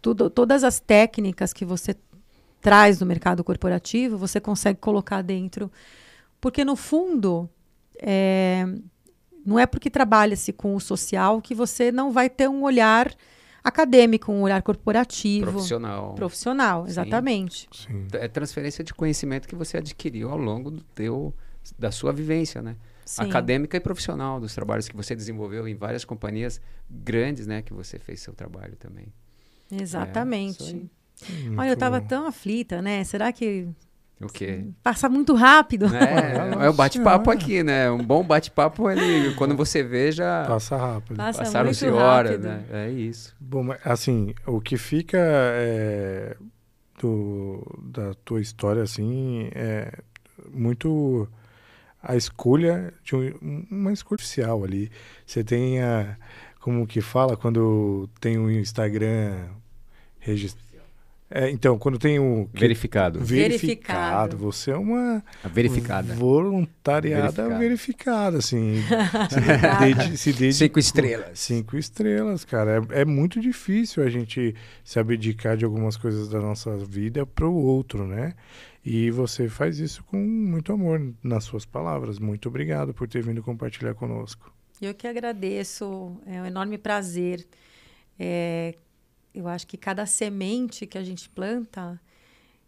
tudo, 0.00 0.28
todas 0.28 0.64
as 0.64 0.80
técnicas 0.80 1.52
que 1.52 1.64
você 1.64 1.94
traz 2.62 2.98
do 2.98 3.04
mercado 3.04 3.42
corporativo, 3.42 4.16
você 4.16 4.40
consegue 4.40 4.78
colocar 4.78 5.20
dentro. 5.20 5.70
Porque, 6.40 6.64
no 6.64 6.76
fundo, 6.76 7.50
é, 8.00 8.64
não 9.44 9.58
é 9.58 9.66
porque 9.66 9.90
trabalha-se 9.90 10.52
com 10.52 10.74
o 10.74 10.80
social 10.80 11.42
que 11.42 11.54
você 11.54 11.90
não 11.90 12.12
vai 12.12 12.30
ter 12.30 12.48
um 12.48 12.62
olhar 12.62 13.12
acadêmico, 13.62 14.32
um 14.32 14.42
olhar 14.42 14.62
corporativo. 14.62 15.50
Profissional. 15.50 16.14
Profissional, 16.14 16.84
Sim. 16.84 16.90
exatamente. 16.90 17.68
Sim. 17.72 18.06
É 18.12 18.28
transferência 18.28 18.84
de 18.84 18.94
conhecimento 18.94 19.48
que 19.48 19.56
você 19.56 19.78
adquiriu 19.78 20.30
ao 20.30 20.38
longo 20.38 20.70
do 20.70 20.82
teu, 20.82 21.34
da 21.76 21.90
sua 21.90 22.12
vivência, 22.12 22.62
né? 22.62 22.76
Sim. 23.04 23.22
Acadêmica 23.22 23.76
e 23.76 23.80
profissional, 23.80 24.40
dos 24.40 24.54
trabalhos 24.54 24.88
que 24.88 24.96
você 24.96 25.14
desenvolveu 25.16 25.66
em 25.66 25.74
várias 25.74 26.04
companhias 26.04 26.60
grandes, 26.88 27.46
né? 27.46 27.60
Que 27.60 27.74
você 27.74 27.98
fez 27.98 28.20
seu 28.20 28.32
trabalho 28.32 28.76
também. 28.76 29.12
Exatamente. 29.70 30.76
É, 30.76 31.01
Muito 31.30 31.58
Olha, 31.60 31.68
eu 31.68 31.74
estava 31.74 32.00
bom. 32.00 32.06
tão 32.06 32.26
aflita, 32.26 32.80
né? 32.82 33.02
Será 33.04 33.32
que 33.32 33.68
O 34.20 34.26
quê? 34.28 34.64
passa 34.82 35.08
muito 35.08 35.34
rápido? 35.34 35.86
É, 35.94 36.64
é 36.66 36.68
o 36.68 36.72
bate-papo 36.72 37.30
aqui, 37.30 37.62
né? 37.62 37.90
Um 37.90 38.02
bom 38.04 38.22
bate-papo, 38.24 38.88
ele, 38.90 39.34
quando 39.34 39.56
você 39.56 39.82
vê, 39.82 40.10
já 40.12 40.44
Passa 40.46 40.76
rápido. 40.76 41.16
Passa 41.16 41.38
passaram-se 41.40 41.84
muito 41.86 41.96
horas, 41.98 42.30
rápido. 42.32 42.48
né? 42.48 42.64
É 42.70 42.90
isso. 42.90 43.34
Bom, 43.40 43.62
mas, 43.64 43.78
assim, 43.84 44.34
o 44.46 44.60
que 44.60 44.76
fica 44.76 45.18
é, 45.20 46.36
do, 47.00 47.62
da 47.84 48.14
tua 48.24 48.40
história, 48.40 48.82
assim, 48.82 49.48
é 49.54 49.92
muito 50.52 51.28
a 52.02 52.16
escolha 52.16 52.92
de 53.04 53.14
um- 53.14 53.66
uma 53.70 53.92
escolha 53.92 54.16
oficial 54.16 54.64
ali. 54.64 54.90
Você 55.26 55.44
tem 55.44 55.80
a, 55.80 56.16
como 56.60 56.86
que 56.86 57.00
fala 57.00 57.36
quando 57.36 58.08
tem 58.20 58.38
um 58.38 58.50
Instagram 58.50 59.46
registrado. 60.18 60.71
É, 61.34 61.50
então, 61.50 61.78
quando 61.78 61.98
tem 61.98 62.18
o 62.18 62.46
que- 62.52 62.60
Verificado. 62.60 63.18
verificado, 63.20 63.24
Verificado. 63.24 64.36
você 64.36 64.70
é 64.70 64.76
uma 64.76 65.24
A 65.42 65.48
verificada. 65.48 66.14
voluntariada 66.14 67.22
Verificada. 67.30 67.58
verificada, 67.58 68.38
assim. 68.38 68.74
se, 69.30 69.40
dedi- 69.94 70.16
se 70.18 70.32
dedicou. 70.32 70.52
Cinco 70.52 70.78
estrelas. 70.78 71.38
Cinco 71.38 71.76
estrelas, 71.78 72.44
cara. 72.44 72.86
É, 72.90 73.00
é 73.00 73.04
muito 73.04 73.40
difícil 73.40 74.02
a 74.04 74.10
gente 74.10 74.54
se 74.84 74.98
abdicar 74.98 75.56
de 75.56 75.64
algumas 75.64 75.96
coisas 75.96 76.28
da 76.28 76.40
nossa 76.40 76.76
vida 76.76 77.24
para 77.24 77.46
o 77.48 77.54
outro, 77.54 78.06
né? 78.06 78.34
E 78.84 79.10
você 79.10 79.48
faz 79.48 79.78
isso 79.78 80.02
com 80.04 80.18
muito 80.18 80.72
amor 80.72 81.00
nas 81.22 81.44
suas 81.44 81.64
palavras. 81.64 82.18
Muito 82.18 82.48
obrigado 82.48 82.92
por 82.92 83.06
ter 83.08 83.22
vindo 83.22 83.42
compartilhar 83.42 83.94
conosco. 83.94 84.52
Eu 84.80 84.92
que 84.92 85.06
agradeço, 85.06 86.20
é 86.26 86.42
um 86.42 86.46
enorme 86.46 86.76
prazer. 86.76 87.46
É, 88.18 88.74
eu 89.34 89.48
acho 89.48 89.66
que 89.66 89.76
cada 89.76 90.06
semente 90.06 90.86
que 90.86 90.98
a 90.98 91.02
gente 91.02 91.28
planta 91.28 92.00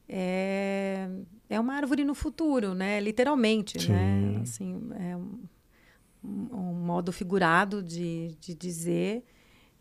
é, 0.09 1.09
é 1.49 1.61
uma 1.61 1.74
árvore 1.74 2.05
no 2.05 2.15
futuro, 2.15 2.74
né? 2.74 3.01
Literalmente, 3.01 3.91
né? 3.91 4.20
Sim. 4.20 4.41
Assim, 4.43 4.91
é 4.99 5.16
um, 5.16 5.41
um 6.23 6.74
modo 6.74 7.12
figurado 7.12 7.82
de, 7.82 8.36
de 8.41 8.55
dizer. 8.55 9.24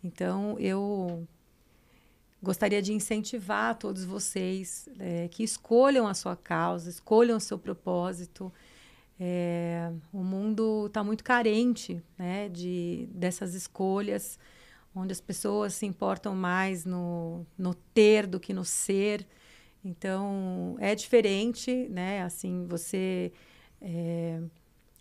Então, 0.04 0.58
eu 0.60 1.28
gostaria 2.42 2.82
de 2.82 2.92
incentivar 2.92 3.76
todos 3.76 4.04
vocês 4.04 4.90
é, 5.00 5.30
que 5.30 5.44
escolham 5.44 6.06
a 6.06 6.14
sua 6.14 6.36
causa, 6.36 6.90
escolham 6.90 7.38
o 7.38 7.40
seu 7.40 7.58
propósito. 7.58 8.52
É, 9.18 9.90
o 10.12 10.24
mundo 10.24 10.88
está 10.88 11.02
muito 11.04 11.24
carente 11.24 12.04
né, 12.18 12.50
de, 12.50 13.08
dessas 13.12 13.54
escolhas, 13.54 14.38
onde 14.96 15.12
as 15.12 15.22
pessoas 15.22 15.74
se 15.74 15.86
importam 15.86 16.36
mais 16.36 16.86
no, 16.86 17.46
no 17.58 17.74
ter 17.74 18.28
do 18.28 18.40
que 18.40 18.54
no 18.54 18.64
ser. 18.64 19.28
Então, 19.84 20.76
é 20.80 20.96
diferente, 20.96 21.88
né? 21.90 22.24
Assim, 22.24 22.66
você 22.68 23.32
é, 23.82 24.40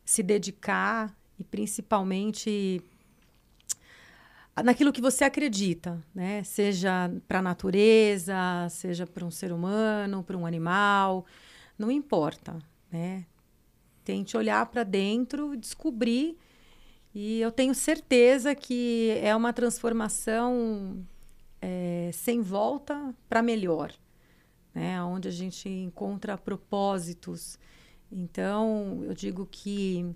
se 0.04 0.22
dedicar 0.22 1.16
e 1.38 1.44
principalmente 1.44 2.82
naquilo 4.62 4.92
que 4.92 5.00
você 5.00 5.24
acredita, 5.24 6.02
né? 6.14 6.42
Seja 6.42 7.10
para 7.28 7.38
a 7.38 7.42
natureza, 7.42 8.68
seja 8.70 9.06
para 9.06 9.24
um 9.24 9.30
ser 9.30 9.52
humano, 9.52 10.22
para 10.22 10.36
um 10.36 10.44
animal, 10.44 11.24
não 11.78 11.90
importa, 11.90 12.58
né? 12.90 13.24
Tente 14.04 14.36
olhar 14.36 14.66
para 14.66 14.82
dentro, 14.82 15.56
descobrir 15.56 16.36
e 17.14 17.40
eu 17.40 17.52
tenho 17.52 17.74
certeza 17.74 18.54
que 18.54 19.18
é 19.22 19.34
uma 19.36 19.52
transformação 19.52 21.04
é, 21.60 22.10
sem 22.12 22.40
volta 22.40 23.14
para 23.28 23.42
melhor, 23.42 23.92
né? 24.74 25.02
Onde 25.02 25.28
a 25.28 25.30
gente 25.30 25.68
encontra 25.68 26.38
propósitos. 26.38 27.58
Então, 28.10 29.02
eu 29.04 29.14
digo 29.14 29.46
que 29.50 30.14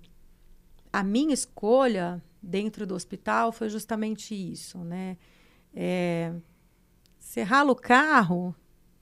a 0.93 1.02
minha 1.02 1.35
escolha 1.35 2.23
dentro 2.43 2.86
do 2.86 2.94
hospital 2.94 3.52
foi 3.52 3.68
justamente 3.68 4.35
isso, 4.35 4.78
né? 4.78 5.18
É, 5.74 6.32
você 7.18 7.43
rala 7.43 7.73
o 7.73 7.77
carro, 7.77 8.55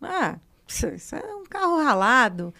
ah, 0.02 0.38
isso 0.66 1.14
é 1.14 1.36
um 1.36 1.44
carro 1.44 1.82
ralado. 1.82 2.52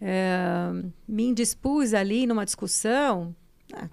É, 0.00 0.70
me 1.06 1.24
indispus 1.24 1.92
ali 1.92 2.26
numa 2.26 2.44
discussão. 2.44 3.36
Ah, 3.72 3.88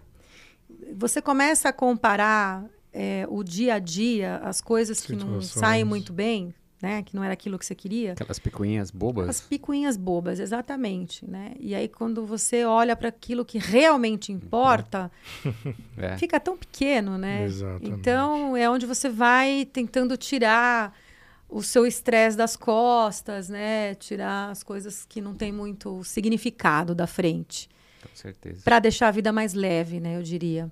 você 0.96 1.22
começa 1.22 1.70
a 1.70 1.74
comparar 1.74 2.66
é, 2.94 3.26
o 3.30 3.44
dia 3.44 3.76
a 3.76 3.80
dia, 3.80 4.38
as 4.38 4.62
coisas 4.62 5.02
que 5.02 5.16
não 5.16 5.42
saem 5.42 5.84
muito 5.84 6.12
bem, 6.12 6.54
né? 6.82 7.04
Que 7.04 7.16
não 7.16 7.24
era 7.24 7.34
aquilo 7.34 7.60
que 7.60 7.66
você 7.66 7.76
queria. 7.76 8.14
Aquelas 8.14 8.40
picuinhas 8.40 8.90
bobas. 8.90 9.30
As 9.30 9.42
picuinhas 9.42 9.98
bobas, 9.98 10.40
exatamente, 10.40 11.30
né? 11.30 11.54
E 11.60 11.76
aí 11.76 11.88
quando 11.88 12.26
você 12.26 12.64
olha 12.64 12.96
para 12.96 13.10
aquilo 13.10 13.44
que 13.44 13.58
realmente 13.58 14.32
importa, 14.32 15.12
é. 15.98 16.18
fica 16.18 16.40
tão 16.40 16.58
pequeno, 16.58 17.18
né? 17.18 17.44
Exatamente. 17.46 17.90
Então 17.90 18.56
é 18.56 18.70
onde 18.70 18.86
você 18.86 19.10
vai 19.10 19.68
tentando 19.72 20.16
tirar 20.16 20.98
o 21.50 21.64
seu 21.64 21.86
estresse 21.86 22.38
das 22.38 22.56
costas, 22.56 23.50
né? 23.50 23.96
Tirar 23.96 24.52
as 24.52 24.64
coisas 24.64 25.06
que 25.06 25.20
não 25.20 25.34
tem 25.34 25.52
muito 25.52 26.04
significado 26.04 26.96
da 26.96 27.08
frente. 27.08 27.68
Com 28.02 28.16
certeza. 28.16 28.62
Para 28.64 28.80
deixar 28.80 29.08
a 29.08 29.12
vida 29.12 29.32
mais 29.32 29.54
leve, 29.54 30.00
né? 30.00 30.18
Eu 30.18 30.24
diria. 30.24 30.72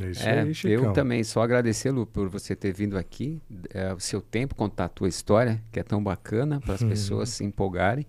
É 0.00 0.10
isso 0.10 0.26
é, 0.26 0.40
aí, 0.40 0.72
eu 0.72 0.92
também 0.92 1.22
só 1.22 1.42
agradecer, 1.42 1.90
Lu, 1.90 2.04
por 2.04 2.28
você 2.28 2.56
ter 2.56 2.72
vindo 2.72 2.98
aqui, 2.98 3.40
é, 3.72 3.92
o 3.92 4.00
seu 4.00 4.20
tempo, 4.20 4.54
contar 4.54 4.86
a 4.86 4.88
tua 4.88 5.08
história, 5.08 5.62
que 5.70 5.78
é 5.78 5.82
tão 5.82 6.02
bacana 6.02 6.60
para 6.60 6.74
as 6.74 6.80
uhum. 6.80 6.88
pessoas 6.88 7.28
se 7.30 7.44
empolgarem. 7.44 8.06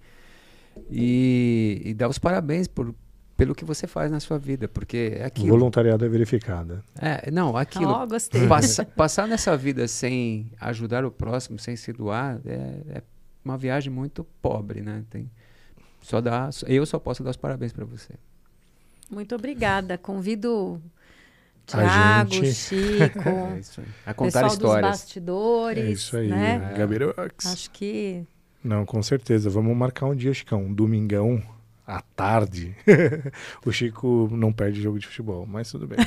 E, 0.89 1.81
e 1.85 1.93
dar 1.93 2.07
os 2.09 2.17
parabéns 2.17 2.67
por, 2.67 2.95
pelo 3.41 3.53
que 3.53 3.65
você 3.65 3.87
faz 3.87 4.11
na 4.11 4.19
sua 4.19 4.37
vida, 4.37 4.67
porque 4.67 5.13
é 5.17 5.25
aquilo. 5.25 5.49
Voluntariado 5.49 6.05
é 6.05 6.09
verificada. 6.09 6.83
É, 6.99 7.29
não, 7.29 7.55
aquilo. 7.57 7.91
Oh, 7.91 8.07
gostei. 8.07 8.47
Passa, 8.47 8.85
passar 8.85 9.27
nessa 9.27 9.55
vida 9.57 9.87
sem 9.87 10.51
ajudar 10.59 11.03
o 11.05 11.11
próximo, 11.11 11.59
sem 11.59 11.75
se 11.75 11.91
doar, 11.91 12.39
é, 12.45 12.97
é 12.97 13.03
uma 13.43 13.57
viagem 13.57 13.91
muito 13.91 14.23
pobre, 14.41 14.81
né? 14.81 15.03
Tem, 15.09 15.29
só 16.01 16.19
dá, 16.19 16.49
eu 16.67 16.85
só 16.85 16.99
posso 16.99 17.23
dar 17.23 17.31
os 17.31 17.37
parabéns 17.37 17.71
para 17.71 17.85
você. 17.85 18.13
Muito 19.09 19.35
obrigada. 19.35 19.97
Convido 19.97 20.81
Tiago, 21.65 22.45
Chico, 22.45 23.29
é 24.05 24.09
a 24.09 24.13
contar 24.13 24.41
pessoal 24.41 24.47
histórias. 24.47 24.91
dos 24.91 24.99
bastidores. 24.99 25.83
É 25.83 25.91
isso 25.91 26.17
aí, 26.17 26.27
né? 26.29 26.73
Gabirox. 26.77 27.45
Acho 27.45 27.71
que. 27.71 28.23
Não, 28.63 28.85
com 28.85 29.01
certeza. 29.01 29.49
Vamos 29.49 29.75
marcar 29.75 30.07
um 30.07 30.15
dia, 30.15 30.33
Chicão, 30.33 30.63
um 30.63 30.73
domingão 30.73 31.41
à 31.85 32.01
tarde. 32.01 32.75
o 33.65 33.71
Chico 33.71 34.29
não 34.31 34.53
perde 34.53 34.81
jogo 34.81 34.97
de 34.99 35.07
futebol, 35.07 35.45
mas 35.45 35.71
tudo 35.71 35.87
bem. 35.87 35.97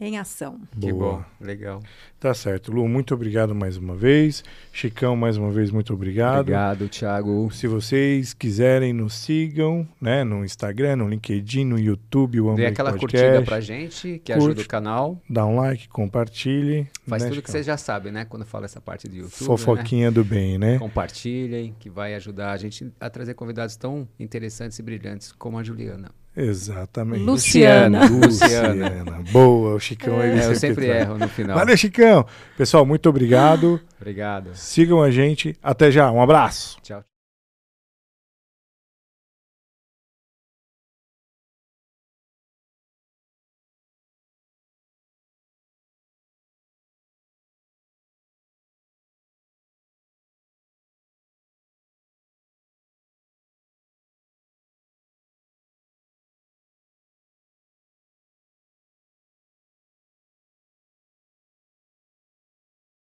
em 0.07 0.17
ação. 0.17 0.59
Que 0.79 0.91
Boa. 0.91 1.17
bom, 1.17 1.23
legal. 1.39 1.81
Tá 2.19 2.33
certo. 2.33 2.71
Lu, 2.71 2.87
muito 2.87 3.13
obrigado 3.13 3.53
mais 3.53 3.77
uma 3.77 3.95
vez. 3.95 4.43
Chicão, 4.71 5.15
mais 5.15 5.37
uma 5.37 5.51
vez, 5.51 5.71
muito 5.71 5.93
obrigado. 5.93 6.41
Obrigado, 6.41 6.87
Thiago. 6.87 7.49
Se 7.51 7.67
vocês 7.67 8.33
quiserem, 8.33 8.93
nos 8.93 9.13
sigam, 9.13 9.87
né? 9.99 10.23
No 10.23 10.43
Instagram, 10.45 10.97
no 10.97 11.09
LinkedIn, 11.09 11.65
no 11.65 11.77
YouTube, 11.77 12.41
o 12.41 12.55
Dê 12.55 12.67
aquela 12.67 12.91
Podcast. 12.91 13.25
curtida 13.25 13.45
pra 13.45 13.59
gente, 13.59 14.21
que 14.23 14.33
Curte, 14.33 14.45
ajuda 14.45 14.61
o 14.61 14.67
canal. 14.67 15.21
Dá 15.29 15.45
um 15.45 15.57
like, 15.57 15.87
compartilhe. 15.89 16.87
Faz 17.07 17.23
né, 17.23 17.29
tudo 17.29 17.35
Chicão? 17.35 17.43
que 17.43 17.51
vocês 17.51 17.65
já 17.65 17.77
sabem, 17.77 18.11
né? 18.11 18.25
Quando 18.25 18.45
fala 18.45 18.65
essa 18.65 18.79
parte 18.79 19.07
do 19.07 19.15
YouTube. 19.15 19.45
Fofoquinha 19.45 20.07
né? 20.07 20.11
do 20.11 20.23
bem, 20.23 20.57
né? 20.57 20.79
Compartilhem, 20.79 21.75
que 21.79 21.89
vai 21.89 22.15
ajudar 22.15 22.51
a 22.51 22.57
gente 22.57 22.91
a 22.99 23.09
trazer 23.09 23.33
convidados 23.33 23.75
tão 23.75 24.07
interessantes 24.19 24.79
e 24.79 24.83
brilhantes 24.83 25.31
como 25.31 25.57
a 25.57 25.63
Juliana. 25.63 26.09
Exatamente. 26.35 27.23
Luciana. 27.23 28.07
Luciana. 28.07 29.23
Boa, 29.31 29.75
o 29.75 29.79
Chicão 29.79 30.21
é, 30.21 30.45
Eu 30.47 30.55
sempre 30.55 30.87
erro 30.87 31.17
no 31.17 31.27
final. 31.27 31.57
Valeu, 31.57 31.77
Chicão. 31.77 32.25
Pessoal, 32.57 32.85
muito 32.85 33.07
obrigado. 33.07 33.79
obrigado. 33.99 34.49
Sigam 34.55 35.01
a 35.01 35.11
gente. 35.11 35.55
Até 35.61 35.91
já. 35.91 36.11
Um 36.11 36.21
abraço. 36.21 36.77
Tchau. 36.81 37.03